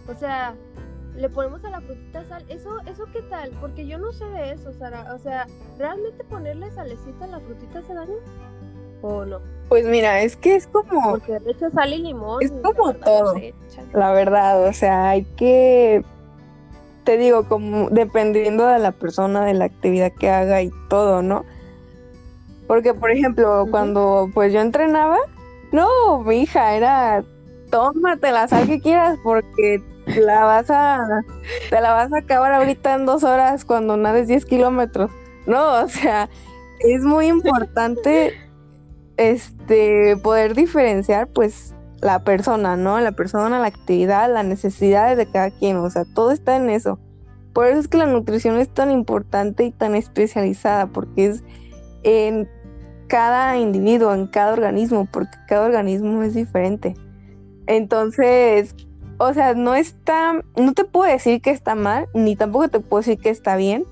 O 0.10 0.14
sea, 0.16 0.54
le 1.16 1.30
ponemos 1.30 1.64
a 1.64 1.70
la 1.70 1.80
frutita 1.80 2.26
sal. 2.26 2.44
¿Eso, 2.50 2.82
eso 2.88 3.06
qué 3.14 3.22
tal? 3.22 3.52
Porque 3.62 3.88
yo 3.88 4.00
no 4.00 4.12
sé 4.12 4.26
de 4.26 4.52
eso, 4.52 4.74
Sara. 4.74 5.14
O 5.14 5.18
sea, 5.18 5.48
¿realmente 5.78 6.26
ponerle 6.26 6.70
salecita 6.72 7.24
a 7.24 7.30
la 7.30 7.40
frutita 7.40 7.80
hace 7.80 7.94
daño? 7.94 8.18
¿O 9.02 9.24
no? 9.24 9.40
Pues 9.74 9.88
mira, 9.88 10.22
es 10.22 10.36
que 10.36 10.56
es 10.56 10.68
como... 10.68 11.14
Porque 11.14 11.40
de 11.40 11.50
hecho 11.50 11.68
sal 11.72 11.92
y 11.94 11.98
limón. 11.98 12.44
Es 12.44 12.54
como 12.62 12.94
todo, 12.94 13.34
la 13.92 14.12
verdad. 14.12 14.68
O 14.68 14.72
sea, 14.72 15.10
hay 15.10 15.24
que... 15.36 16.06
Te 17.06 17.18
digo, 17.18 17.50
como 17.50 17.90
dependiendo 17.90 18.68
de 18.68 18.78
la 18.78 18.92
persona, 18.92 19.44
de 19.46 19.56
la 19.56 19.66
actividad 19.66 20.12
que 20.12 20.30
haga 20.30 20.62
y 20.62 20.70
todo, 20.90 21.24
¿no? 21.24 21.44
Porque, 22.68 22.94
por 22.94 23.10
ejemplo, 23.10 23.66
cuando 23.72 24.30
pues 24.32 24.54
yo 24.54 24.62
entrenaba, 24.62 25.18
no, 25.72 26.20
mi 26.20 26.44
hija, 26.44 26.76
era 26.76 27.24
tómate 27.72 28.32
la 28.32 28.48
sal 28.48 28.68
que 28.68 28.80
quieras 28.80 29.18
porque 29.24 29.82
la 30.06 30.46
vas 30.46 30.70
a, 30.70 31.00
te 31.72 31.82
la 31.82 31.94
vas 31.94 32.14
a 32.14 32.20
acabar 32.20 32.54
ahorita 32.54 32.94
en 32.94 33.08
dos 33.08 33.24
horas 33.24 33.66
cuando 33.66 33.98
nades 33.98 34.28
10 34.28 34.46
kilómetros. 34.46 35.10
No, 35.48 35.84
o 35.84 35.90
sea, 35.90 36.30
es 36.82 37.02
muy 37.02 37.26
importante 37.26 38.34
este 39.18 40.18
poder 40.18 40.56
diferenciar 40.56 41.28
pues 41.28 41.74
la 42.02 42.24
persona, 42.24 42.76
¿no? 42.76 43.00
La 43.00 43.14
persona, 43.14 43.60
la 43.60 43.68
actividad, 43.68 44.32
las 44.32 44.46
necesidades 44.46 45.18
de 45.18 45.26
cada 45.26 45.52
quien, 45.52 45.78
o 45.78 45.90
sea, 45.90 46.04
todo 46.14 46.32
está 46.32 46.56
en 46.56 46.70
eso. 46.70 47.00
Por 47.54 47.68
eso 47.68 47.80
es 47.80 47.88
que 47.88 47.98
la 47.98 48.08
nutrición 48.08 48.58
es 48.58 48.70
tan 48.70 48.92
importante 48.92 49.64
y 49.64 49.72
tan 49.72 49.96
especializada, 49.96 50.88
porque 50.88 51.28
es 51.28 51.44
en 52.04 52.50
cada 53.08 53.58
individuo, 53.58 54.14
en 54.14 54.28
cada 54.28 54.54
organismo, 54.54 55.08
porque 55.12 55.38
cada 55.48 55.66
organismo 55.66 56.24
es 56.24 56.34
diferente. 56.34 56.96
Entonces, 57.68 58.76
o 59.18 59.34
sea, 59.34 59.54
no 59.54 59.76
está, 59.76 60.42
no 60.58 60.74
te 60.74 60.84
puedo 60.84 61.12
decir 61.12 61.42
que 61.42 61.52
está 61.52 61.76
mal, 61.76 62.08
ni 62.14 62.36
tampoco 62.36 62.70
te 62.70 62.80
puedo 62.80 63.02
decir 63.02 63.20
que 63.20 63.30
está 63.30 63.56
bien, 63.56 63.86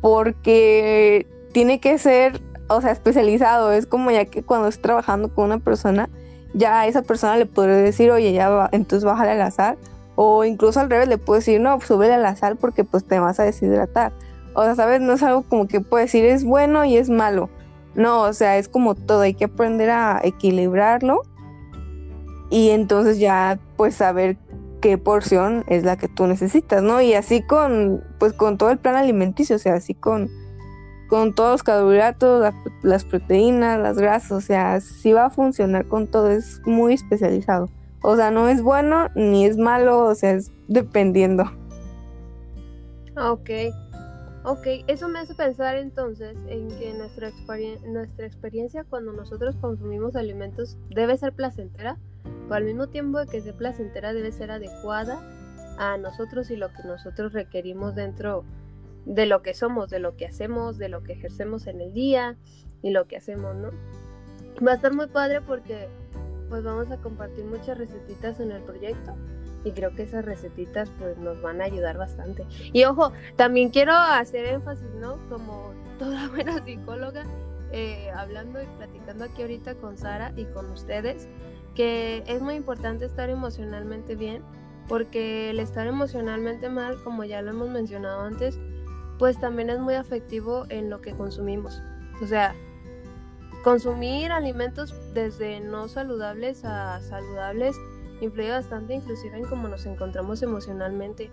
porque 0.00 1.26
tiene 1.52 1.80
que 1.80 1.98
ser, 1.98 2.40
o 2.70 2.80
sea, 2.80 2.92
especializado. 2.92 3.72
Es 3.72 3.86
como 3.86 4.10
ya 4.10 4.24
que 4.24 4.42
cuando 4.42 4.68
estás 4.68 4.82
trabajando 4.82 5.34
con 5.34 5.46
una 5.46 5.58
persona, 5.58 6.08
ya 6.54 6.80
a 6.80 6.86
esa 6.86 7.02
persona 7.02 7.36
le 7.36 7.46
podré 7.46 7.76
decir, 7.76 8.10
oye, 8.10 8.32
ya 8.32 8.48
va, 8.48 8.68
entonces 8.72 9.04
bájale 9.04 9.36
la 9.36 9.50
sal. 9.50 9.76
O 10.16 10.44
incluso 10.44 10.80
al 10.80 10.90
revés, 10.90 11.08
le 11.08 11.18
puedo 11.18 11.38
decir, 11.38 11.60
no, 11.60 11.80
súbele 11.80 12.18
la 12.18 12.36
sal 12.36 12.56
porque 12.56 12.84
pues 12.84 13.04
te 13.04 13.18
vas 13.18 13.40
a 13.40 13.44
deshidratar. 13.44 14.12
O 14.54 14.64
sea, 14.64 14.74
¿sabes? 14.74 15.00
No 15.00 15.14
es 15.14 15.22
algo 15.22 15.42
como 15.42 15.66
que 15.66 15.80
puedo 15.80 16.02
decir 16.02 16.24
es 16.24 16.44
bueno 16.44 16.84
y 16.84 16.96
es 16.96 17.08
malo. 17.08 17.48
No, 17.94 18.22
o 18.22 18.32
sea, 18.32 18.58
es 18.58 18.68
como 18.68 18.94
todo, 18.94 19.22
hay 19.22 19.34
que 19.34 19.46
aprender 19.46 19.90
a 19.90 20.20
equilibrarlo 20.22 21.22
y 22.50 22.70
entonces 22.70 23.18
ya 23.18 23.58
pues 23.76 23.94
saber 23.96 24.36
qué 24.80 24.96
porción 24.98 25.64
es 25.66 25.84
la 25.84 25.96
que 25.96 26.08
tú 26.08 26.26
necesitas, 26.26 26.82
¿no? 26.82 27.00
Y 27.00 27.14
así 27.14 27.42
con 27.42 28.04
pues 28.18 28.32
con 28.32 28.58
todo 28.58 28.70
el 28.70 28.78
plan 28.78 28.96
alimenticio, 28.96 29.56
o 29.56 29.58
sea, 29.58 29.74
así 29.74 29.94
con 29.94 30.30
con 31.10 31.34
todos 31.34 31.50
los 31.52 31.62
carbohidratos, 31.62 32.54
las 32.82 33.04
proteínas, 33.04 33.78
las 33.78 33.98
grasas, 33.98 34.32
o 34.32 34.40
sea, 34.40 34.80
sí 34.80 35.12
va 35.12 35.26
a 35.26 35.30
funcionar 35.30 35.86
con 35.86 36.06
todo, 36.06 36.30
es 36.30 36.62
muy 36.64 36.94
especializado. 36.94 37.68
O 38.02 38.16
sea, 38.16 38.30
no 38.30 38.48
es 38.48 38.62
bueno 38.62 39.08
ni 39.14 39.44
es 39.44 39.58
malo, 39.58 40.06
o 40.06 40.14
sea, 40.14 40.30
es 40.32 40.50
dependiendo. 40.68 41.44
Ok, 43.18 43.50
ok, 44.44 44.66
eso 44.86 45.08
me 45.08 45.18
hace 45.18 45.34
pensar 45.34 45.76
entonces 45.76 46.38
en 46.48 46.68
que 46.78 46.94
nuestra, 46.94 47.30
nuestra 47.86 48.24
experiencia 48.24 48.84
cuando 48.84 49.12
nosotros 49.12 49.56
consumimos 49.60 50.16
alimentos 50.16 50.78
debe 50.88 51.18
ser 51.18 51.34
placentera 51.34 51.98
pero 52.50 52.56
al 52.56 52.64
mismo 52.64 52.88
tiempo 52.88 53.18
de 53.18 53.26
que 53.26 53.40
sea 53.40 53.52
placentera 53.56 54.12
debe 54.12 54.32
ser 54.32 54.50
adecuada 54.50 55.20
a 55.78 55.96
nosotros 55.98 56.50
y 56.50 56.56
lo 56.56 56.68
que 56.68 56.82
nosotros 56.84 57.32
requerimos 57.32 57.94
dentro 57.94 58.42
de 58.42 58.59
lo 59.06 59.42
que 59.42 59.54
somos, 59.54 59.90
de 59.90 59.98
lo 59.98 60.16
que 60.16 60.26
hacemos, 60.26 60.78
de 60.78 60.88
lo 60.88 61.02
que 61.02 61.12
ejercemos 61.12 61.66
en 61.66 61.80
el 61.80 61.92
día 61.92 62.36
y 62.82 62.90
lo 62.90 63.06
que 63.06 63.16
hacemos, 63.16 63.54
¿no? 63.56 63.70
Va 64.66 64.72
a 64.72 64.74
estar 64.74 64.92
muy 64.92 65.06
padre 65.06 65.40
porque 65.40 65.88
pues 66.48 66.64
vamos 66.64 66.90
a 66.90 66.96
compartir 66.98 67.44
muchas 67.44 67.78
recetitas 67.78 68.40
en 68.40 68.50
el 68.50 68.62
proyecto 68.62 69.14
y 69.64 69.72
creo 69.72 69.94
que 69.94 70.02
esas 70.02 70.24
recetitas 70.24 70.90
pues 70.98 71.16
nos 71.18 71.40
van 71.42 71.60
a 71.60 71.64
ayudar 71.64 71.98
bastante. 71.98 72.44
Y 72.72 72.84
ojo, 72.84 73.12
también 73.36 73.70
quiero 73.70 73.92
hacer 73.94 74.46
énfasis, 74.46 74.90
¿no? 75.00 75.16
Como 75.28 75.72
toda 75.98 76.28
buena 76.34 76.62
psicóloga, 76.64 77.24
eh, 77.72 78.10
hablando 78.14 78.60
y 78.60 78.66
platicando 78.78 79.24
aquí 79.24 79.42
ahorita 79.42 79.74
con 79.76 79.96
Sara 79.96 80.32
y 80.36 80.44
con 80.46 80.70
ustedes, 80.70 81.28
que 81.74 82.24
es 82.26 82.42
muy 82.42 82.54
importante 82.54 83.04
estar 83.04 83.30
emocionalmente 83.30 84.16
bien, 84.16 84.42
porque 84.88 85.50
el 85.50 85.60
estar 85.60 85.86
emocionalmente 85.86 86.68
mal, 86.68 86.96
como 87.04 87.24
ya 87.24 87.42
lo 87.42 87.50
hemos 87.50 87.68
mencionado 87.68 88.22
antes, 88.22 88.58
pues 89.20 89.38
también 89.38 89.68
es 89.68 89.78
muy 89.78 89.94
afectivo 89.94 90.64
en 90.70 90.88
lo 90.88 91.02
que 91.02 91.12
consumimos. 91.12 91.82
O 92.22 92.26
sea, 92.26 92.54
consumir 93.62 94.32
alimentos 94.32 94.94
desde 95.12 95.60
no 95.60 95.88
saludables 95.88 96.64
a 96.64 97.00
saludables 97.02 97.76
influye 98.22 98.50
bastante 98.50 98.94
inclusive 98.94 99.36
en 99.36 99.44
cómo 99.44 99.68
nos 99.68 99.84
encontramos 99.84 100.42
emocionalmente. 100.42 101.30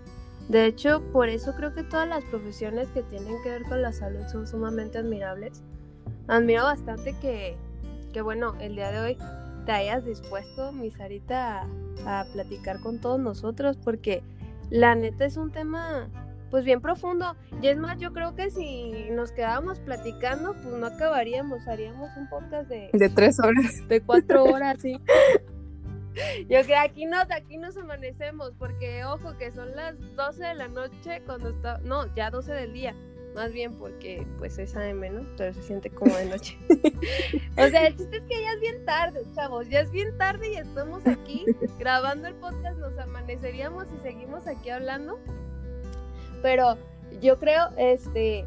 De 0.50 0.66
hecho, 0.66 1.02
por 1.14 1.30
eso 1.30 1.54
creo 1.56 1.74
que 1.74 1.82
todas 1.82 2.06
las 2.06 2.22
profesiones 2.24 2.88
que 2.88 3.02
tienen 3.02 3.42
que 3.42 3.48
ver 3.52 3.62
con 3.62 3.80
la 3.80 3.92
salud 3.92 4.20
son 4.30 4.46
sumamente 4.46 4.98
admirables. 4.98 5.62
Admiro 6.26 6.64
bastante 6.64 7.16
que, 7.22 7.56
que 8.12 8.20
bueno, 8.20 8.54
el 8.60 8.74
día 8.74 8.92
de 8.92 9.00
hoy 9.00 9.18
te 9.64 9.72
hayas 9.72 10.04
dispuesto, 10.04 10.72
mi 10.72 10.90
Sarita, 10.90 11.66
a, 12.04 12.20
a 12.20 12.24
platicar 12.34 12.80
con 12.80 13.00
todos 13.00 13.18
nosotros, 13.18 13.78
porque 13.82 14.22
la 14.68 14.94
neta 14.94 15.24
es 15.24 15.38
un 15.38 15.50
tema 15.50 16.10
pues 16.50 16.64
bien 16.64 16.80
profundo. 16.80 17.36
Y 17.62 17.68
es 17.68 17.76
más, 17.76 17.98
yo 17.98 18.12
creo 18.12 18.34
que 18.34 18.50
si 18.50 19.10
nos 19.10 19.32
quedábamos 19.32 19.80
platicando, 19.80 20.54
pues 20.54 20.74
no 20.74 20.86
acabaríamos, 20.86 21.66
haríamos 21.68 22.10
un 22.16 22.28
podcast 22.28 22.68
de... 22.68 22.90
De 22.92 23.08
tres 23.08 23.38
horas. 23.40 23.86
De 23.88 24.00
cuatro 24.00 24.44
horas, 24.44 24.78
sí. 24.80 25.00
Yo 26.48 26.62
creo 26.64 26.80
aquí 26.80 27.06
nos, 27.06 27.30
aquí 27.30 27.56
nos 27.58 27.76
amanecemos, 27.76 28.52
porque 28.58 29.04
ojo 29.04 29.36
que 29.38 29.52
son 29.52 29.74
las 29.76 29.94
12 30.16 30.44
de 30.44 30.54
la 30.54 30.68
noche 30.68 31.22
cuando 31.24 31.50
está, 31.50 31.78
no, 31.78 32.12
ya 32.14 32.30
12 32.30 32.52
del 32.52 32.72
día, 32.72 32.94
más 33.34 33.52
bien 33.52 33.74
porque 33.74 34.26
pues 34.38 34.58
es 34.58 34.74
AM, 34.74 35.00
¿no? 35.00 35.26
Pero 35.36 35.52
se 35.52 35.62
siente 35.62 35.90
como 35.90 36.16
de 36.16 36.26
noche. 36.26 36.58
o 37.56 37.68
sea, 37.68 37.86
el 37.86 37.96
chiste 37.96 38.16
es 38.16 38.24
que 38.24 38.42
ya 38.42 38.52
es 38.52 38.60
bien 38.60 38.84
tarde, 38.84 39.20
chavos, 39.34 39.68
ya 39.68 39.80
es 39.80 39.90
bien 39.92 40.16
tarde 40.18 40.52
y 40.52 40.56
estamos 40.56 41.06
aquí 41.06 41.44
grabando 41.78 42.26
el 42.26 42.34
podcast, 42.34 42.78
nos 42.78 42.98
amaneceríamos 42.98 43.86
y 43.96 44.02
seguimos 44.02 44.46
aquí 44.46 44.70
hablando. 44.70 45.20
Pero 46.42 46.76
yo 47.20 47.38
creo 47.38 47.68
este 47.76 48.44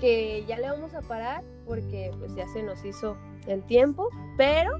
que 0.00 0.44
ya 0.46 0.58
le 0.58 0.68
vamos 0.68 0.94
a 0.94 1.00
parar 1.00 1.42
porque 1.66 2.10
pues 2.18 2.34
ya 2.34 2.46
se 2.48 2.62
nos 2.62 2.84
hizo 2.84 3.16
el 3.46 3.62
tiempo, 3.64 4.08
pero 4.36 4.78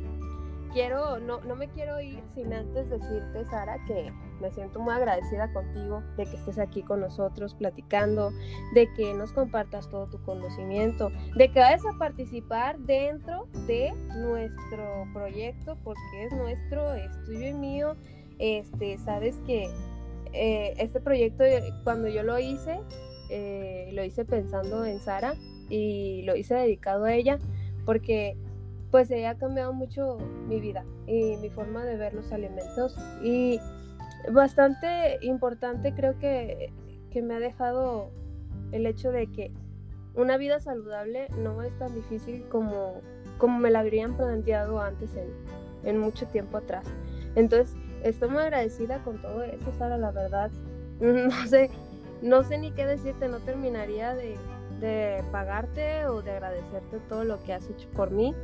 quiero, 0.72 1.18
no, 1.18 1.40
no 1.40 1.56
me 1.56 1.68
quiero 1.68 2.00
ir 2.00 2.22
sin 2.34 2.52
antes 2.52 2.90
decirte, 2.90 3.46
Sara, 3.46 3.78
que 3.86 4.12
me 4.40 4.50
siento 4.50 4.78
muy 4.78 4.92
agradecida 4.92 5.50
contigo 5.52 6.02
de 6.18 6.24
que 6.26 6.36
estés 6.36 6.58
aquí 6.58 6.82
con 6.82 7.00
nosotros 7.00 7.54
platicando, 7.54 8.30
de 8.74 8.92
que 8.94 9.14
nos 9.14 9.32
compartas 9.32 9.88
todo 9.88 10.06
tu 10.06 10.22
conocimiento, 10.22 11.10
de 11.34 11.50
que 11.50 11.60
vayas 11.60 11.84
a 11.86 11.98
participar 11.98 12.78
dentro 12.80 13.48
de 13.66 13.94
nuestro 14.16 15.06
proyecto, 15.14 15.78
porque 15.82 16.24
es 16.26 16.32
nuestro, 16.32 16.92
es 16.94 17.10
tuyo 17.24 17.46
y 17.46 17.54
mío. 17.54 17.96
Este, 18.38 18.98
sabes 18.98 19.40
que 19.46 19.70
eh, 20.32 20.74
este 20.78 21.00
proyecto, 21.00 21.44
cuando 21.84 22.08
yo 22.08 22.22
lo 22.22 22.38
hice, 22.38 22.80
eh, 23.30 23.90
lo 23.92 24.04
hice 24.04 24.24
pensando 24.24 24.84
en 24.84 25.00
Sara 25.00 25.34
y 25.68 26.22
lo 26.22 26.36
hice 26.36 26.54
dedicado 26.54 27.04
a 27.04 27.14
ella, 27.14 27.38
porque 27.84 28.36
pues 28.90 29.10
ella 29.10 29.30
ha 29.30 29.38
cambiado 29.38 29.72
mucho 29.72 30.18
mi 30.48 30.60
vida 30.60 30.84
y 31.06 31.36
mi 31.36 31.50
forma 31.50 31.84
de 31.84 31.96
ver 31.96 32.14
los 32.14 32.32
alimentos 32.32 32.96
y 33.22 33.60
bastante 34.32 35.18
importante 35.22 35.92
creo 35.92 36.18
que, 36.18 36.72
que 37.10 37.22
me 37.22 37.34
ha 37.34 37.40
dejado 37.40 38.10
el 38.72 38.86
hecho 38.86 39.10
de 39.10 39.30
que 39.30 39.52
una 40.14 40.36
vida 40.36 40.60
saludable 40.60 41.28
no 41.38 41.62
es 41.62 41.76
tan 41.78 41.94
difícil 41.94 42.44
como, 42.48 43.02
como 43.38 43.58
me 43.58 43.70
la 43.70 43.80
habrían 43.80 44.16
planteado 44.16 44.80
antes 44.80 45.14
en, 45.14 45.28
en 45.84 45.98
mucho 45.98 46.26
tiempo 46.26 46.56
atrás. 46.56 46.86
Entonces, 47.34 47.76
estoy 48.08 48.28
muy 48.28 48.42
agradecida 48.42 49.02
con 49.02 49.20
todo 49.20 49.42
eso, 49.42 49.72
Sara, 49.78 49.96
la 49.98 50.10
verdad. 50.10 50.50
No 50.98 51.46
sé, 51.46 51.70
no 52.22 52.42
sé 52.42 52.56
ni 52.56 52.70
qué 52.70 52.86
decirte, 52.86 53.28
no 53.28 53.40
terminaría 53.40 54.14
de, 54.14 54.38
de 54.80 55.22
pagarte 55.30 56.06
o 56.06 56.22
de 56.22 56.30
agradecerte 56.30 57.00
todo 57.08 57.24
lo 57.24 57.42
que 57.42 57.52
has 57.52 57.68
hecho 57.68 57.86
por 57.90 58.10
mí. 58.10 58.34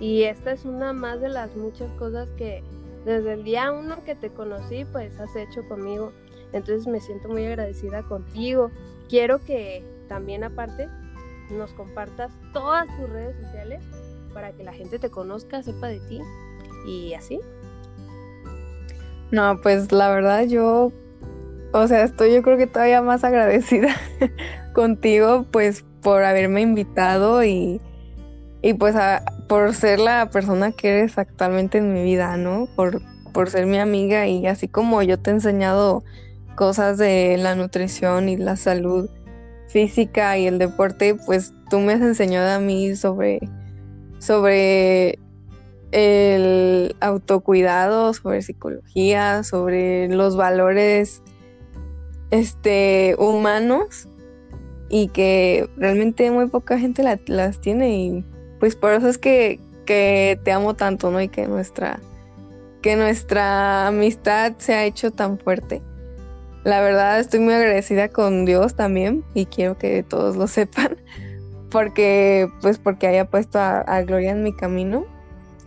Y 0.00 0.24
esta 0.24 0.52
es 0.52 0.66
una 0.66 0.92
más 0.92 1.22
de 1.22 1.30
las 1.30 1.56
muchas 1.56 1.90
cosas 1.92 2.28
que 2.36 2.62
desde 3.04 3.34
el 3.34 3.44
día 3.44 3.72
uno 3.72 4.04
que 4.04 4.14
te 4.14 4.30
conocí, 4.30 4.84
pues 4.84 5.18
has 5.18 5.34
hecho 5.36 5.66
conmigo. 5.68 6.12
Entonces 6.52 6.86
me 6.86 7.00
siento 7.00 7.28
muy 7.28 7.46
agradecida 7.46 8.02
contigo. 8.02 8.70
Quiero 9.08 9.42
que 9.44 9.84
también 10.08 10.44
aparte 10.44 10.88
nos 11.50 11.72
compartas 11.72 12.32
todas 12.52 12.86
tus 12.98 13.08
redes 13.08 13.36
sociales 13.42 13.82
para 14.32 14.52
que 14.52 14.64
la 14.64 14.72
gente 14.72 14.98
te 14.98 15.10
conozca, 15.10 15.62
sepa 15.62 15.88
de 15.88 16.00
ti 16.00 16.20
y 16.86 17.14
así. 17.14 17.40
No, 19.34 19.60
pues 19.60 19.90
la 19.90 20.10
verdad 20.10 20.46
yo, 20.46 20.92
o 21.72 21.88
sea, 21.88 22.04
estoy 22.04 22.32
yo 22.32 22.42
creo 22.44 22.56
que 22.56 22.68
todavía 22.68 23.02
más 23.02 23.24
agradecida 23.24 23.88
contigo, 24.72 25.44
pues 25.50 25.84
por 26.02 26.22
haberme 26.22 26.60
invitado 26.60 27.42
y, 27.42 27.80
y 28.62 28.74
pues 28.74 28.94
por 29.48 29.74
ser 29.74 29.98
la 29.98 30.30
persona 30.30 30.70
que 30.70 30.90
eres 30.90 31.18
actualmente 31.18 31.78
en 31.78 31.92
mi 31.92 32.04
vida, 32.04 32.36
¿no? 32.36 32.68
Por, 32.76 33.02
por 33.32 33.50
ser 33.50 33.66
mi 33.66 33.78
amiga 33.78 34.28
y 34.28 34.46
así 34.46 34.68
como 34.68 35.02
yo 35.02 35.18
te 35.18 35.30
he 35.30 35.34
enseñado 35.34 36.04
cosas 36.54 36.96
de 36.96 37.36
la 37.36 37.56
nutrición 37.56 38.28
y 38.28 38.36
la 38.36 38.54
salud 38.54 39.10
física 39.66 40.38
y 40.38 40.46
el 40.46 40.58
deporte, 40.58 41.16
pues 41.26 41.52
tú 41.70 41.80
me 41.80 41.94
has 41.94 42.02
enseñado 42.02 42.54
a 42.54 42.60
mí 42.60 42.94
sobre, 42.94 43.40
sobre 44.20 45.18
el 45.94 46.96
autocuidado, 47.00 48.12
sobre 48.14 48.42
psicología, 48.42 49.44
sobre 49.44 50.08
los 50.08 50.36
valores 50.36 51.22
este, 52.30 53.14
humanos 53.18 54.08
y 54.88 55.08
que 55.08 55.68
realmente 55.76 56.30
muy 56.30 56.48
poca 56.48 56.78
gente 56.78 57.04
las 57.26 57.60
tiene 57.60 57.96
y 57.96 58.24
pues 58.58 58.76
por 58.76 58.92
eso 58.92 59.08
es 59.08 59.18
que, 59.18 59.60
te 59.86 60.52
amo 60.52 60.74
tanto, 60.74 61.10
¿no? 61.10 61.20
Y 61.20 61.28
que 61.28 61.46
nuestra, 61.46 62.00
que 62.82 62.96
nuestra 62.96 63.86
amistad 63.86 64.54
se 64.58 64.74
ha 64.74 64.84
hecho 64.84 65.10
tan 65.10 65.38
fuerte. 65.38 65.82
La 66.64 66.80
verdad 66.80 67.20
estoy 67.20 67.40
muy 67.40 67.54
agradecida 67.54 68.08
con 68.08 68.46
Dios 68.46 68.74
también 68.74 69.22
y 69.34 69.46
quiero 69.46 69.78
que 69.78 70.02
todos 70.02 70.36
lo 70.36 70.46
sepan 70.48 70.96
porque 71.70 72.48
pues 72.62 72.78
porque 72.78 73.08
haya 73.08 73.24
puesto 73.28 73.58
a, 73.58 74.02
Gloria 74.02 74.30
en 74.30 74.42
mi 74.42 74.54
camino. 74.54 75.04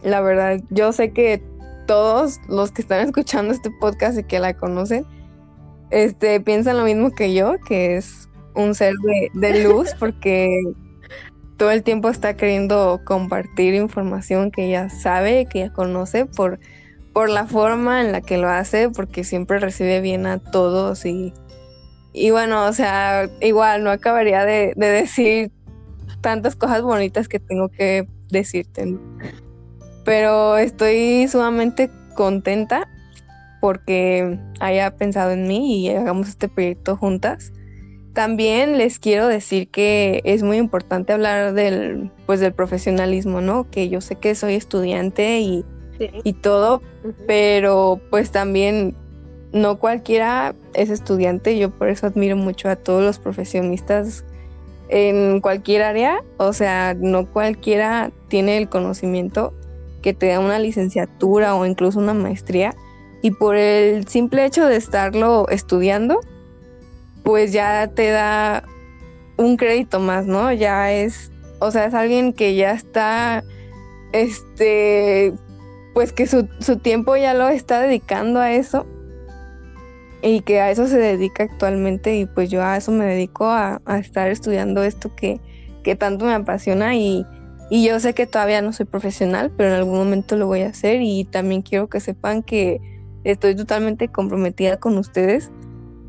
La 0.03 0.21
verdad, 0.21 0.59
yo 0.69 0.91
sé 0.91 1.11
que 1.11 1.41
todos 1.87 2.39
los 2.47 2.71
que 2.71 2.81
están 2.81 3.05
escuchando 3.05 3.53
este 3.53 3.71
podcast 3.71 4.19
y 4.19 4.23
que 4.23 4.39
la 4.39 4.55
conocen, 4.55 5.05
este, 5.89 6.39
piensan 6.41 6.77
lo 6.77 6.83
mismo 6.83 7.11
que 7.11 7.33
yo, 7.33 7.55
que 7.67 7.97
es 7.97 8.29
un 8.55 8.75
ser 8.75 8.93
de, 9.03 9.31
de 9.33 9.63
luz, 9.63 9.95
porque 9.99 10.49
todo 11.57 11.71
el 11.71 11.83
tiempo 11.83 12.09
está 12.09 12.35
queriendo 12.37 13.01
compartir 13.03 13.73
información 13.73 14.51
que 14.51 14.65
ella 14.67 14.89
sabe, 14.89 15.47
que 15.47 15.63
ella 15.63 15.73
conoce 15.73 16.25
por, 16.25 16.59
por 17.13 17.29
la 17.29 17.47
forma 17.47 18.01
en 18.01 18.11
la 18.11 18.21
que 18.21 18.37
lo 18.37 18.47
hace, 18.47 18.89
porque 18.89 19.23
siempre 19.23 19.59
recibe 19.59 20.01
bien 20.01 20.27
a 20.27 20.37
todos 20.37 21.05
y, 21.05 21.33
y 22.13 22.29
bueno, 22.31 22.65
o 22.65 22.73
sea, 22.73 23.29
igual 23.41 23.83
no 23.83 23.89
acabaría 23.89 24.45
de, 24.45 24.73
decir 24.75 25.51
tantas 26.21 26.55
cosas 26.55 26.81
bonitas 26.81 27.27
que 27.27 27.39
tengo 27.39 27.69
que 27.69 28.07
decirte, 28.29 28.97
pero 30.07 30.55
estoy 30.55 31.27
sumamente 31.27 31.91
contenta 32.15 32.87
porque 33.59 34.39
haya 34.61 34.95
pensado 34.95 35.31
en 35.31 35.49
mí 35.49 35.81
y 35.81 35.89
hagamos 35.89 36.29
este 36.29 36.47
proyecto 36.47 36.95
juntas. 36.95 37.51
También 38.13 38.77
les 38.77 38.99
quiero 38.99 39.27
decir 39.27 39.67
que 39.67 40.21
es 40.23 40.43
muy 40.43 40.55
importante 40.55 41.11
hablar 41.11 41.53
del, 41.53 42.09
pues, 42.25 42.39
del 42.39 42.53
profesionalismo, 42.53 43.41
¿no? 43.41 43.69
Que 43.69 43.89
yo 43.89 43.99
sé 43.99 44.15
que 44.15 44.33
soy 44.33 44.53
estudiante 44.53 45.41
y, 45.41 45.65
y 45.99 46.31
todo, 46.31 46.81
pero 47.27 47.99
pues 48.09 48.31
también 48.31 48.95
no 49.51 49.77
cualquiera 49.77 50.55
es 50.73 50.89
estudiante. 50.89 51.59
Yo 51.59 51.69
por 51.69 51.89
eso 51.89 52.07
admiro 52.07 52.37
mucho 52.37 52.69
a 52.69 52.77
todos 52.77 53.03
los 53.03 53.19
profesionistas 53.19 54.23
en 54.87 55.41
cualquier 55.41 55.83
área. 55.83 56.23
O 56.37 56.53
sea, 56.53 56.95
no 56.97 57.25
cualquiera 57.25 58.11
tiene 58.29 58.57
el 58.57 58.69
conocimiento 58.69 59.53
que 60.01 60.13
te 60.13 60.27
da 60.27 60.39
una 60.39 60.59
licenciatura 60.59 61.55
o 61.55 61.65
incluso 61.65 61.99
una 61.99 62.13
maestría. 62.13 62.75
Y 63.21 63.31
por 63.31 63.55
el 63.55 64.07
simple 64.07 64.45
hecho 64.45 64.65
de 64.65 64.75
estarlo 64.75 65.47
estudiando, 65.49 66.19
pues 67.23 67.51
ya 67.51 67.87
te 67.87 68.09
da 68.09 68.63
un 69.37 69.57
crédito 69.57 69.99
más, 69.99 70.25
¿no? 70.25 70.51
Ya 70.51 70.91
es, 70.91 71.31
o 71.59 71.71
sea, 71.71 71.85
es 71.85 71.93
alguien 71.93 72.33
que 72.33 72.55
ya 72.55 72.71
está, 72.71 73.43
este, 74.11 75.33
pues 75.93 76.13
que 76.13 76.27
su, 76.27 76.45
tiempo 76.81 77.15
ya 77.15 77.33
lo 77.33 77.47
está 77.49 77.81
dedicando 77.81 78.39
a 78.39 78.51
eso 78.51 78.85
y 80.21 80.41
que 80.41 80.59
a 80.59 80.71
eso 80.71 80.87
se 80.87 80.97
dedica 80.97 81.43
actualmente 81.43 82.15
y 82.15 82.25
pues 82.25 82.49
yo 82.49 82.63
a 82.63 82.77
eso 82.77 82.91
me 82.91 83.05
dedico 83.05 83.45
a, 83.45 83.81
estar 83.99 84.29
estudiando 84.29 84.83
esto 84.83 85.15
que, 85.15 85.39
que 85.83 85.95
tanto 85.95 86.25
me 86.25 86.33
apasiona 86.33 86.95
y, 86.95 87.25
y 87.69 87.85
yo 87.85 87.99
sé 87.99 88.13
que 88.13 88.27
todavía 88.27 88.61
no 88.61 88.71
soy 88.71 88.85
profesional, 88.85 89.51
pero 89.55 89.69
en 89.69 89.75
algún 89.75 89.97
momento 89.97 90.37
lo 90.37 90.47
voy 90.47 90.61
a 90.61 90.69
hacer 90.69 91.01
y 91.01 91.25
también 91.25 91.61
quiero 91.61 91.87
que 91.87 91.99
sepan 91.99 92.43
que 92.43 92.79
estoy 93.23 93.55
totalmente 93.55 94.07
comprometida 94.07 94.77
con 94.77 94.97
ustedes 94.97 95.51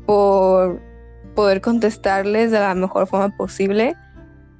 por 0.05 0.81
poder 1.35 1.61
contestarles 1.61 2.51
de 2.51 2.59
la 2.59 2.75
mejor 2.75 3.07
forma 3.07 3.35
posible, 3.35 3.95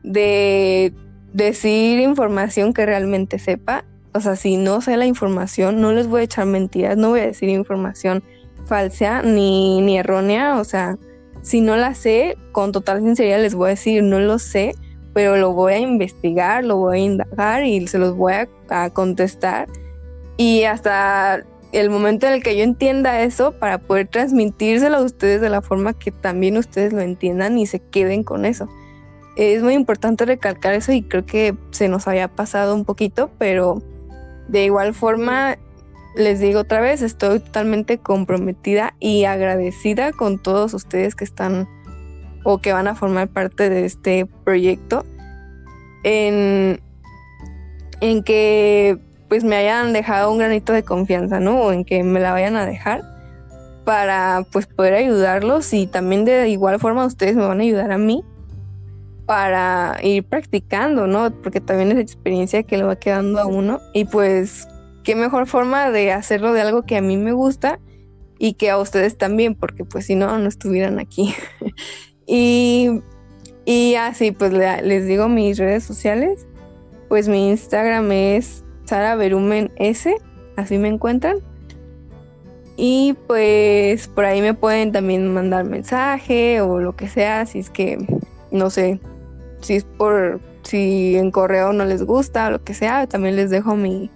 de 0.03 0.93
decir 1.33 1.99
información 1.99 2.73
que 2.73 2.85
realmente 2.85 3.39
sepa. 3.39 3.85
O 4.13 4.19
sea, 4.19 4.35
si 4.35 4.57
no 4.57 4.81
sé 4.81 4.97
la 4.97 5.05
información, 5.05 5.79
no 5.81 5.93
les 5.93 6.07
voy 6.07 6.21
a 6.21 6.23
echar 6.23 6.45
mentiras, 6.45 6.97
no 6.97 7.09
voy 7.09 7.21
a 7.21 7.27
decir 7.27 7.49
información 7.49 8.23
falsa 8.65 9.21
ni, 9.21 9.81
ni 9.81 9.97
errónea. 9.97 10.59
O 10.59 10.63
sea, 10.63 10.97
si 11.41 11.61
no 11.61 11.77
la 11.77 11.93
sé, 11.95 12.37
con 12.51 12.71
total 12.71 13.01
sinceridad 13.01 13.39
les 13.39 13.55
voy 13.55 13.67
a 13.67 13.69
decir, 13.69 14.03
no 14.03 14.19
lo 14.19 14.39
sé, 14.39 14.73
pero 15.19 15.35
lo 15.35 15.51
voy 15.51 15.73
a 15.73 15.79
investigar, 15.79 16.63
lo 16.63 16.77
voy 16.77 16.97
a 16.97 17.01
indagar 17.01 17.65
y 17.65 17.85
se 17.87 17.99
los 17.99 18.15
voy 18.15 18.31
a, 18.69 18.89
contestar. 18.91 19.67
Y 20.37 20.63
hasta 20.63 21.43
el 21.73 21.89
momento 21.89 22.25
en 22.25 22.31
el 22.31 22.41
que 22.41 22.55
yo 22.55 22.63
entienda 22.63 23.21
eso, 23.21 23.51
para 23.51 23.79
poder 23.79 24.07
transmitírselo 24.07 24.95
a 24.95 25.03
ustedes 25.03 25.41
de 25.41 25.49
la 25.49 25.61
forma 25.61 25.93
que 25.93 26.11
también 26.11 26.55
ustedes 26.55 26.93
lo 26.93 27.01
entiendan 27.01 27.57
y 27.57 27.65
se 27.65 27.81
queden 27.81 28.23
con 28.23 28.45
eso. 28.45 28.69
Es 29.35 29.61
muy 29.61 29.73
importante 29.73 30.23
recalcar 30.23 30.73
eso 30.73 30.93
y 30.93 31.01
creo 31.01 31.25
que 31.25 31.53
se 31.71 31.89
nos 31.89 32.07
había 32.07 32.29
pasado 32.29 32.73
un 32.73 32.85
poquito, 32.85 33.29
pero 33.37 33.83
de 34.47 34.63
igual 34.63 34.93
forma 34.93 35.57
les 36.15 36.39
digo 36.39 36.61
otra 36.61 36.79
vez, 36.79 37.01
estoy 37.01 37.41
totalmente 37.41 37.97
comprometida 37.97 38.95
y 39.01 39.25
agradecida 39.25 40.13
con 40.13 40.41
todos 40.41 40.73
ustedes 40.73 41.13
que 41.13 41.25
están 41.25 41.67
o 42.43 42.59
que 42.59 42.73
van 42.73 42.87
a 42.87 42.95
formar 42.95 43.27
parte 43.27 43.69
de 43.69 43.85
este 43.85 44.25
proyecto 44.43 45.05
en, 46.03 46.79
en 48.01 48.23
que 48.23 48.97
pues 49.27 49.43
me 49.43 49.55
hayan 49.55 49.93
dejado 49.93 50.31
un 50.31 50.39
granito 50.39 50.73
de 50.73 50.83
confianza, 50.83 51.39
¿no? 51.39 51.61
O 51.61 51.71
en 51.71 51.85
que 51.85 52.03
me 52.03 52.19
la 52.19 52.31
vayan 52.31 52.55
a 52.55 52.65
dejar 52.65 53.03
para 53.85 54.45
pues 54.51 54.67
poder 54.67 54.95
ayudarlos 54.95 55.73
y 55.73 55.87
también 55.87 56.25
de 56.25 56.49
igual 56.49 56.79
forma 56.79 57.05
ustedes 57.05 57.35
me 57.35 57.45
van 57.45 57.59
a 57.59 57.63
ayudar 57.63 57.91
a 57.91 57.97
mí 57.97 58.23
para 59.25 59.97
ir 60.01 60.23
practicando, 60.23 61.05
¿no? 61.05 61.31
Porque 61.43 61.61
también 61.61 61.91
es 61.91 61.99
experiencia 61.99 62.63
que 62.63 62.77
le 62.77 62.83
va 62.83 62.95
quedando 62.95 63.39
a 63.39 63.45
uno 63.45 63.79
y 63.93 64.05
pues 64.05 64.67
qué 65.03 65.15
mejor 65.15 65.45
forma 65.45 65.91
de 65.91 66.11
hacerlo 66.11 66.53
de 66.53 66.61
algo 66.61 66.83
que 66.83 66.97
a 66.97 67.01
mí 67.01 67.17
me 67.17 67.31
gusta 67.31 67.79
y 68.39 68.53
que 68.53 68.71
a 68.71 68.77
ustedes 68.77 69.17
también, 69.17 69.53
porque 69.53 69.85
pues 69.85 70.05
si 70.05 70.15
no, 70.15 70.37
no 70.39 70.47
estuvieran 70.47 70.97
aquí. 70.99 71.35
y, 72.31 73.01
y 73.65 73.95
así, 73.95 74.31
pues 74.31 74.53
les 74.53 75.07
digo 75.07 75.27
mis 75.27 75.57
redes 75.57 75.83
sociales, 75.83 76.45
pues 77.07 77.27
mi 77.27 77.49
Instagram 77.49 78.11
es 78.11 78.63
Sara 78.85 79.15
Berumen 79.15 79.71
S, 79.77 80.15
así 80.55 80.77
me 80.77 80.89
encuentran. 80.89 81.37
Y 82.77 83.15
pues 83.25 84.07
por 84.07 84.25
ahí 84.25 84.41
me 84.41 84.53
pueden 84.53 84.91
también 84.91 85.33
mandar 85.33 85.65
mensaje 85.65 86.61
o 86.61 86.79
lo 86.79 86.95
que 86.95 87.09
sea, 87.09 87.47
si 87.47 87.59
es 87.59 87.71
que, 87.71 87.97
no 88.51 88.69
sé, 88.69 88.99
si 89.61 89.77
es 89.77 89.83
por, 89.83 90.39
si 90.61 91.17
en 91.17 91.31
correo 91.31 91.73
no 91.73 91.83
les 91.83 92.03
gusta 92.03 92.47
o 92.47 92.51
lo 92.51 92.63
que 92.63 92.75
sea, 92.75 93.07
también 93.07 93.35
les 93.35 93.49
dejo 93.49 93.75
mi, 93.75 94.11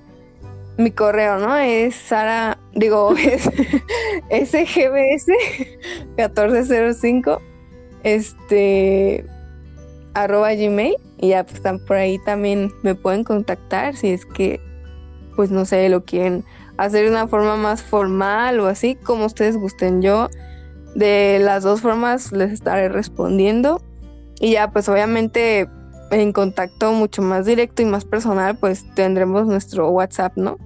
mi 0.77 0.91
correo, 0.91 1.39
¿no? 1.39 1.57
Es 1.57 1.95
Sara, 1.95 2.59
digo, 2.75 3.15
es 4.29 4.49
SGBS 4.49 5.29
1405, 6.15 7.41
este, 8.03 9.25
arroba 10.13 10.53
gmail, 10.53 10.95
y 11.19 11.29
ya 11.29 11.45
pues, 11.45 11.61
por 11.87 11.97
ahí 11.97 12.19
también 12.19 12.71
me 12.83 12.95
pueden 12.95 13.23
contactar 13.23 13.95
si 13.95 14.09
es 14.09 14.25
que, 14.25 14.59
pues 15.35 15.51
no 15.51 15.65
sé, 15.65 15.89
lo 15.89 16.03
quieren 16.03 16.43
hacer 16.77 17.05
de 17.05 17.11
una 17.11 17.27
forma 17.27 17.55
más 17.55 17.81
formal 17.81 18.59
o 18.59 18.67
así, 18.67 18.95
como 18.95 19.25
ustedes 19.25 19.57
gusten. 19.57 20.01
Yo 20.01 20.29
de 20.95 21.39
las 21.41 21.63
dos 21.63 21.81
formas 21.81 22.31
les 22.31 22.51
estaré 22.51 22.89
respondiendo 22.89 23.81
y 24.39 24.51
ya 24.51 24.69
pues 24.71 24.89
obviamente 24.89 25.67
en 26.11 26.31
contacto 26.33 26.91
mucho 26.91 27.21
más 27.21 27.45
directo 27.45 27.81
y 27.81 27.85
más 27.85 28.05
personal, 28.05 28.57
pues 28.57 28.85
tendremos 28.93 29.47
nuestro 29.47 29.89
WhatsApp, 29.89 30.33
¿no? 30.35 30.57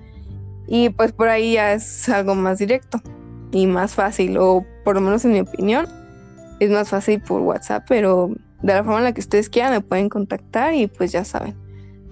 Y 0.68 0.90
pues 0.90 1.14
por 1.14 1.30
ahí 1.30 1.54
ya 1.54 1.74
es 1.74 2.10
algo 2.10 2.36
más 2.36 2.58
directo 2.58 3.02
y 3.52 3.68
más 3.68 3.96
fácil, 3.96 4.38
o 4.38 4.66
por 4.84 4.96
lo 4.96 5.02
menos 5.02 5.24
en 5.24 5.32
mi 5.32 5.40
opinión, 5.40 5.88
es 6.60 6.70
más 6.70 6.90
fácil 6.90 7.22
por 7.22 7.42
WhatsApp, 7.42 7.86
pero 7.88 8.32
de 8.62 8.74
la 8.74 8.84
forma 8.84 9.00
en 9.00 9.04
la 9.06 9.14
que 9.14 9.22
ustedes 9.22 9.50
quieran 9.50 9.72
me 9.72 9.82
pueden 9.82 10.10
contactar 10.10 10.74
y 10.74 10.88
pues 10.88 11.12
ya 11.12 11.24
saben, 11.24 11.56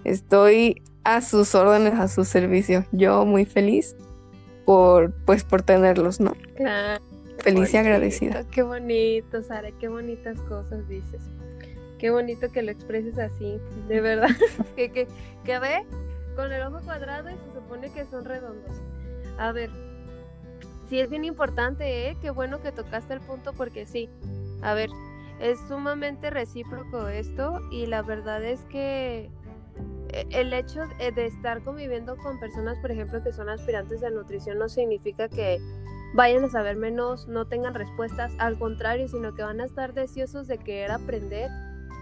estoy 0.03 0.81
a 1.03 1.21
sus 1.21 1.55
órdenes, 1.55 1.93
a 1.93 2.07
su 2.07 2.25
servicio. 2.25 2.85
Yo 2.91 3.25
muy 3.25 3.45
feliz 3.45 3.95
por 4.65 5.13
pues 5.25 5.43
por 5.43 5.61
tenerlos, 5.61 6.19
¿no? 6.19 6.33
Claro. 6.55 7.03
Feliz 7.39 7.73
y 7.73 7.77
agradecida. 7.77 8.43
Qué 8.49 8.63
bonito, 8.63 9.43
Sara, 9.43 9.69
qué 9.79 9.87
bonitas 9.87 10.39
cosas 10.41 10.87
dices. 10.87 11.21
Qué 11.99 12.09
bonito 12.09 12.51
que 12.51 12.61
lo 12.61 12.71
expreses 12.71 13.17
así, 13.19 13.59
de 13.87 14.01
verdad. 14.01 14.29
que, 14.75 14.91
que, 14.91 15.07
que 15.43 15.59
ve 15.59 15.85
con 16.35 16.51
el 16.51 16.61
ojo 16.63 16.81
cuadrado 16.83 17.29
y 17.29 17.33
se 17.33 17.53
supone 17.53 17.91
que 17.91 18.05
son 18.05 18.25
redondos. 18.25 18.81
A 19.37 19.51
ver, 19.51 19.69
sí 20.89 20.99
es 20.99 21.09
bien 21.09 21.25
importante, 21.25 22.09
¿eh? 22.09 22.17
Qué 22.21 22.29
bueno 22.29 22.61
que 22.61 22.71
tocaste 22.71 23.13
el 23.13 23.21
punto 23.21 23.53
porque 23.53 23.85
sí. 23.85 24.09
A 24.61 24.73
ver, 24.73 24.89
es 25.39 25.59
sumamente 25.67 26.29
recíproco 26.29 27.07
esto 27.07 27.59
y 27.71 27.85
la 27.85 28.01
verdad 28.01 28.43
es 28.43 28.61
que 28.65 29.29
eh, 30.09 30.25
el 30.31 30.53
hecho 30.53 30.81
de 30.97 31.25
estar 31.25 31.61
conviviendo 31.63 32.15
con 32.17 32.39
personas, 32.39 32.77
por 32.79 32.91
ejemplo, 32.91 33.21
que 33.23 33.33
son 33.33 33.49
aspirantes 33.49 34.01
de 34.01 34.11
nutrición 34.11 34.57
no 34.59 34.69
significa 34.69 35.27
que 35.27 35.59
vayan 36.13 36.45
a 36.45 36.49
saber 36.49 36.77
menos, 36.77 37.27
no 37.27 37.45
tengan 37.45 37.73
respuestas, 37.73 38.31
al 38.37 38.57
contrario, 38.57 39.07
sino 39.09 39.35
que 39.35 39.43
van 39.43 39.59
a 39.59 39.65
estar 39.65 39.93
deseosos 39.93 40.47
de 40.47 40.57
querer 40.57 40.91
aprender 40.91 41.49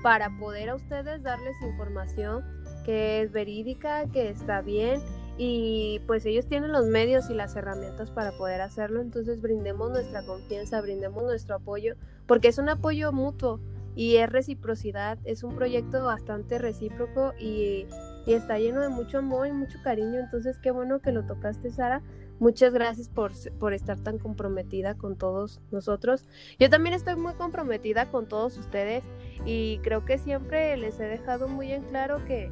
para 0.03 0.29
poder 0.37 0.69
a 0.69 0.75
ustedes 0.75 1.23
darles 1.23 1.55
información 1.63 2.43
que 2.85 3.21
es 3.21 3.31
verídica, 3.31 4.05
que 4.11 4.29
está 4.29 4.61
bien 4.61 5.01
y 5.37 6.01
pues 6.05 6.25
ellos 6.25 6.47
tienen 6.47 6.71
los 6.71 6.85
medios 6.85 7.29
y 7.29 7.33
las 7.33 7.55
herramientas 7.55 8.11
para 8.11 8.31
poder 8.37 8.61
hacerlo, 8.61 9.01
entonces 9.01 9.41
brindemos 9.41 9.91
nuestra 9.91 10.25
confianza, 10.25 10.81
brindemos 10.81 11.23
nuestro 11.23 11.55
apoyo, 11.55 11.95
porque 12.25 12.49
es 12.49 12.57
un 12.57 12.69
apoyo 12.69 13.11
mutuo 13.11 13.59
y 13.95 14.17
es 14.17 14.29
reciprocidad, 14.29 15.17
es 15.23 15.43
un 15.43 15.55
proyecto 15.55 16.03
bastante 16.03 16.57
recíproco 16.59 17.33
y, 17.39 17.87
y 18.25 18.33
está 18.33 18.59
lleno 18.59 18.81
de 18.81 18.89
mucho 18.89 19.19
amor 19.19 19.47
y 19.47 19.51
mucho 19.51 19.77
cariño, 19.83 20.19
entonces 20.19 20.57
qué 20.59 20.71
bueno 20.71 21.01
que 21.01 21.11
lo 21.11 21.25
tocaste 21.25 21.71
Sara 21.71 22.01
Muchas 22.39 22.73
gracias 22.73 23.09
por, 23.09 23.31
por, 23.59 23.73
estar 23.73 23.99
tan 23.99 24.17
comprometida 24.17 24.95
con 24.95 25.15
todos 25.15 25.61
nosotros. 25.71 26.25
Yo 26.59 26.69
también 26.69 26.93
estoy 26.93 27.15
muy 27.15 27.35
comprometida 27.35 28.09
con 28.11 28.27
todos 28.27 28.57
ustedes 28.57 29.03
y 29.45 29.77
creo 29.83 30.03
que 30.03 30.17
siempre 30.17 30.75
les 30.77 30.99
he 30.99 31.03
dejado 31.03 31.47
muy 31.47 31.71
en 31.71 31.83
claro 31.83 32.25
que 32.25 32.51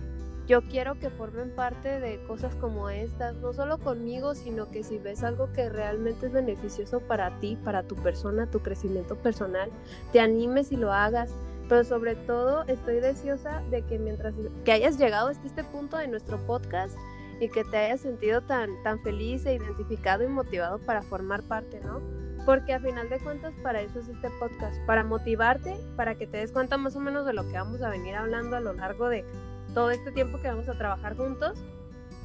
yo 0.52 0.62
quiero 0.64 1.00
que 1.00 1.10
formen 1.10 1.50
parte 1.52 2.02
de 2.02 2.22
cosas 2.28 2.54
como 2.56 2.90
estas, 2.90 3.36
no 3.36 3.54
solo 3.54 3.78
conmigo, 3.78 4.36
sino 4.36 4.70
que 4.70 4.84
si 4.84 4.98
ves 4.98 5.24
algo 5.24 5.54
que 5.54 5.70
realmente 5.70 6.26
es 6.26 6.34
beneficioso 6.34 7.00
para 7.00 7.40
ti, 7.40 7.58
para 7.64 7.84
tu 7.84 7.96
persona, 7.96 8.52
tu 8.52 8.60
crecimiento 8.60 9.16
personal, 9.16 9.72
te 10.12 10.20
animes 10.20 10.74
y 10.74 10.76
lo 10.76 10.92
hagas. 10.92 11.32
Pero 11.70 11.86
sobre 11.86 12.16
todo 12.16 12.66
estoy 12.68 13.00
deseosa 13.00 13.62
de 13.72 13.84
que 13.84 13.98
mientras 13.98 14.34
que 14.66 14.74
hayas 14.74 14.98
llegado 14.98 15.30
hasta 15.30 15.48
este 15.48 15.64
punto 15.64 15.96
de 15.96 16.10
nuestro 16.10 16.38
podcast, 16.46 16.98
y 17.40 17.48
que 17.48 17.64
te 17.64 17.78
hayas 17.78 18.02
sentido 18.02 18.42
tan, 18.42 18.70
tan 18.84 19.00
feliz 19.00 19.46
e 19.46 19.56
identificado 19.56 20.24
y 20.24 20.28
motivado 20.28 20.80
para 20.80 21.02
formar 21.02 21.42
parte, 21.44 21.80
¿no? 21.80 22.00
Porque 22.46 22.74
a 22.74 22.80
final 22.80 23.10
de 23.10 23.20
cuentas 23.20 23.54
para 23.64 23.82
eso 23.82 24.00
es 24.00 24.10
este 24.10 24.30
podcast, 24.40 24.80
para 24.86 25.04
motivarte, 25.04 25.76
para 25.96 26.16
que 26.16 26.28
te 26.28 26.38
des 26.38 26.52
cuenta 26.52 26.78
más 26.78 26.96
o 26.96 27.00
menos 27.00 27.26
de 27.26 27.34
lo 27.34 27.48
que 27.48 27.54
vamos 27.54 27.82
a 27.82 27.90
venir 27.90 28.16
hablando 28.16 28.58
a 28.58 28.60
lo 28.60 28.74
largo 28.74 29.10
de 29.10 29.26
todo 29.74 29.92
este 29.92 30.12
tiempo 30.12 30.40
que 30.42 30.48
vamos 30.48 30.70
a 30.70 30.78
trabajar 30.78 31.16
juntos. 31.16 31.58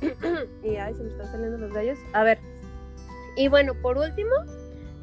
y 0.62 0.76
ay, 0.76 0.94
se 0.94 1.02
me 1.02 1.10
están 1.10 1.30
saliendo 1.30 1.58
los 1.58 1.72
gallos. 1.72 1.98
A 2.12 2.22
ver. 2.22 2.38
Y 3.36 3.48
bueno, 3.48 3.74
por 3.74 3.98
último, 3.98 4.32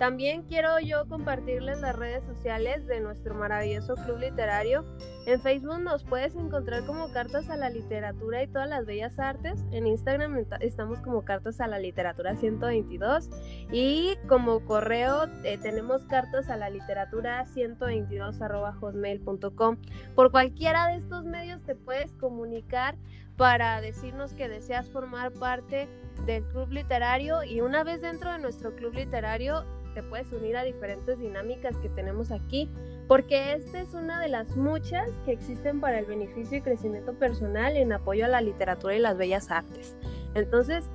también 0.03 0.43
quiero 0.43 0.81
yo 0.81 1.07
compartirles 1.07 1.79
las 1.79 1.95
redes 1.95 2.25
sociales 2.25 2.85
de 2.87 2.99
nuestro 2.99 3.35
maravilloso 3.35 3.95
club 3.95 4.19
literario. 4.19 4.83
En 5.25 5.39
Facebook 5.39 5.79
nos 5.79 6.03
puedes 6.03 6.35
encontrar 6.35 6.85
como 6.85 7.09
Cartas 7.13 7.49
a 7.49 7.55
la 7.55 7.69
Literatura 7.69 8.43
y 8.43 8.47
todas 8.47 8.67
las 8.67 8.85
bellas 8.85 9.17
artes. 9.17 9.63
En 9.71 9.87
Instagram 9.87 10.45
estamos 10.59 10.99
como 10.99 11.23
Cartas 11.23 11.61
a 11.61 11.67
la 11.67 11.79
Literatura 11.79 12.35
122 12.35 13.29
y 13.71 14.17
como 14.27 14.65
correo 14.65 15.29
eh, 15.45 15.57
tenemos 15.57 16.03
Cartas 16.03 16.49
a 16.49 16.57
la 16.57 16.69
Literatura 16.69 17.45
122 17.45 18.39
hotmail.com. 18.81 19.77
Por 20.15 20.31
cualquiera 20.31 20.89
de 20.89 20.97
estos 20.97 21.23
medios 21.23 21.63
te 21.63 21.75
puedes 21.75 22.13
comunicar 22.15 22.97
para 23.37 23.79
decirnos 23.79 24.33
que 24.33 24.49
deseas 24.49 24.89
formar 24.89 25.31
parte 25.31 25.87
del 26.25 26.43
club 26.49 26.71
literario 26.71 27.45
y 27.45 27.61
una 27.61 27.85
vez 27.85 28.01
dentro 28.01 28.33
de 28.33 28.39
nuestro 28.39 28.75
club 28.75 28.93
literario 28.95 29.63
te 29.93 30.03
puedes 30.03 30.31
unir 30.31 30.57
a 30.57 30.63
diferentes 30.63 31.19
dinámicas 31.19 31.77
que 31.77 31.89
tenemos 31.89 32.31
aquí, 32.31 32.69
porque 33.07 33.53
esta 33.53 33.79
es 33.79 33.93
una 33.93 34.19
de 34.19 34.29
las 34.29 34.55
muchas 34.55 35.09
que 35.25 35.31
existen 35.31 35.79
para 35.79 35.99
el 35.99 36.05
beneficio 36.05 36.57
y 36.57 36.61
crecimiento 36.61 37.13
personal 37.13 37.77
en 37.77 37.93
apoyo 37.93 38.25
a 38.25 38.29
la 38.29 38.41
literatura 38.41 38.95
y 38.95 38.99
las 38.99 39.17
bellas 39.17 39.51
artes. 39.51 39.95
Entonces, 40.35 40.89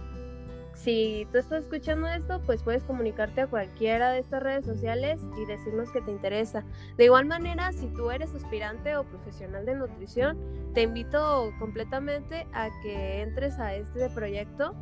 si 0.79 1.27
tú 1.33 1.39
estás 1.39 1.65
escuchando 1.65 2.07
esto, 2.07 2.41
pues 2.47 2.63
puedes 2.63 2.85
comunicarte 2.85 3.41
a 3.41 3.47
cualquiera 3.49 4.13
de 4.13 4.21
estas 4.21 4.43
redes 4.43 4.65
sociales 4.65 5.21
y 5.37 5.45
decirnos 5.47 5.91
que 5.91 6.01
te 6.01 6.13
interesa. 6.13 6.65
De 6.97 7.05
igual 7.05 7.27
manera, 7.27 7.73
si 7.73 7.89
tú 7.89 8.13
eres 8.13 8.33
aspirante 8.33 8.97
o 8.97 9.03
profesional 9.03 9.67
de 9.67 9.75
nutrición, 9.75 10.39
te 10.75 10.83
invito 10.83 11.53
completamente 11.59 12.47
a 12.53 12.69
que 12.83 13.23
entres 13.23 13.59
a 13.59 13.75
este 13.75 14.09
proyecto 14.11 14.73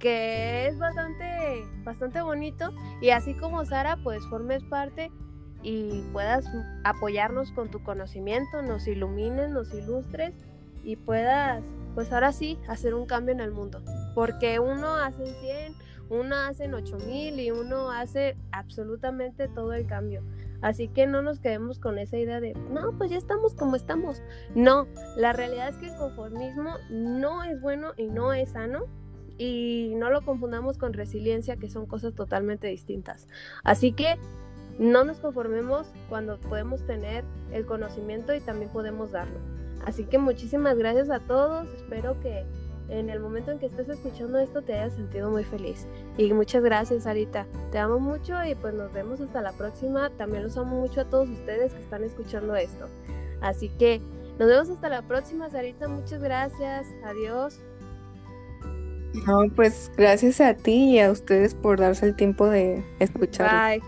que 0.00 0.66
es 0.66 0.78
bastante, 0.78 1.64
bastante 1.84 2.20
bonito 2.22 2.72
y 3.00 3.10
así 3.10 3.34
como 3.34 3.64
Sara, 3.64 3.98
pues 4.02 4.26
formes 4.26 4.64
parte 4.64 5.12
y 5.62 6.02
puedas 6.12 6.46
apoyarnos 6.84 7.52
con 7.52 7.70
tu 7.70 7.84
conocimiento, 7.84 8.62
nos 8.62 8.88
ilumines, 8.88 9.50
nos 9.50 9.72
ilustres 9.74 10.34
y 10.82 10.96
puedas, 10.96 11.62
pues 11.94 12.12
ahora 12.12 12.32
sí, 12.32 12.58
hacer 12.66 12.94
un 12.94 13.06
cambio 13.06 13.34
en 13.34 13.40
el 13.40 13.52
mundo. 13.52 13.82
Porque 14.14 14.58
uno 14.58 14.96
hace 14.96 15.26
100, 15.26 15.74
uno 16.08 16.34
hace 16.34 16.72
8000 16.72 17.38
y 17.38 17.50
uno 17.50 17.90
hace 17.90 18.38
absolutamente 18.52 19.48
todo 19.48 19.74
el 19.74 19.86
cambio. 19.86 20.22
Así 20.62 20.88
que 20.88 21.06
no 21.06 21.20
nos 21.20 21.40
quedemos 21.40 21.78
con 21.78 21.98
esa 21.98 22.16
idea 22.16 22.40
de, 22.40 22.54
no, 22.70 22.96
pues 22.96 23.10
ya 23.10 23.18
estamos 23.18 23.54
como 23.54 23.76
estamos. 23.76 24.22
No, 24.54 24.86
la 25.16 25.34
realidad 25.34 25.68
es 25.68 25.76
que 25.76 25.88
el 25.88 25.96
conformismo 25.96 26.74
no 26.90 27.44
es 27.44 27.60
bueno 27.60 27.92
y 27.98 28.06
no 28.08 28.32
es 28.32 28.52
sano 28.52 28.86
y 29.40 29.94
no 29.96 30.10
lo 30.10 30.20
confundamos 30.20 30.76
con 30.76 30.92
resiliencia, 30.92 31.56
que 31.56 31.70
son 31.70 31.86
cosas 31.86 32.14
totalmente 32.14 32.66
distintas. 32.66 33.26
Así 33.64 33.92
que 33.92 34.18
no 34.78 35.02
nos 35.04 35.18
conformemos 35.18 35.86
cuando 36.10 36.38
podemos 36.38 36.84
tener 36.86 37.24
el 37.50 37.64
conocimiento 37.64 38.34
y 38.34 38.40
también 38.40 38.70
podemos 38.70 39.12
darlo. 39.12 39.38
Así 39.86 40.04
que 40.04 40.18
muchísimas 40.18 40.76
gracias 40.76 41.08
a 41.08 41.20
todos, 41.20 41.66
espero 41.74 42.20
que 42.20 42.44
en 42.90 43.08
el 43.08 43.18
momento 43.18 43.50
en 43.50 43.58
que 43.58 43.66
estés 43.66 43.88
escuchando 43.88 44.38
esto 44.38 44.60
te 44.60 44.74
hayas 44.74 44.92
sentido 44.92 45.30
muy 45.30 45.44
feliz. 45.44 45.86
Y 46.18 46.30
muchas 46.34 46.62
gracias, 46.62 47.04
Sarita. 47.04 47.46
Te 47.72 47.78
amo 47.78 47.98
mucho 47.98 48.44
y 48.44 48.54
pues 48.56 48.74
nos 48.74 48.92
vemos 48.92 49.22
hasta 49.22 49.40
la 49.40 49.52
próxima. 49.52 50.10
También 50.10 50.42
los 50.42 50.58
amo 50.58 50.78
mucho 50.78 51.00
a 51.00 51.04
todos 51.04 51.30
ustedes 51.30 51.72
que 51.72 51.80
están 51.80 52.04
escuchando 52.04 52.56
esto. 52.56 52.88
Así 53.40 53.70
que 53.70 54.02
nos 54.38 54.48
vemos 54.48 54.68
hasta 54.68 54.90
la 54.90 55.00
próxima, 55.00 55.48
Sarita. 55.48 55.88
Muchas 55.88 56.20
gracias. 56.20 56.86
Adiós. 57.04 57.58
No, 59.26 59.48
pues 59.54 59.90
gracias 59.96 60.40
a 60.40 60.54
ti 60.54 60.94
y 60.94 60.98
a 61.00 61.10
ustedes 61.10 61.54
por 61.54 61.80
darse 61.80 62.06
el 62.06 62.14
tiempo 62.14 62.46
de 62.46 62.84
escuchar. 63.00 63.80
Bye. 63.80 63.82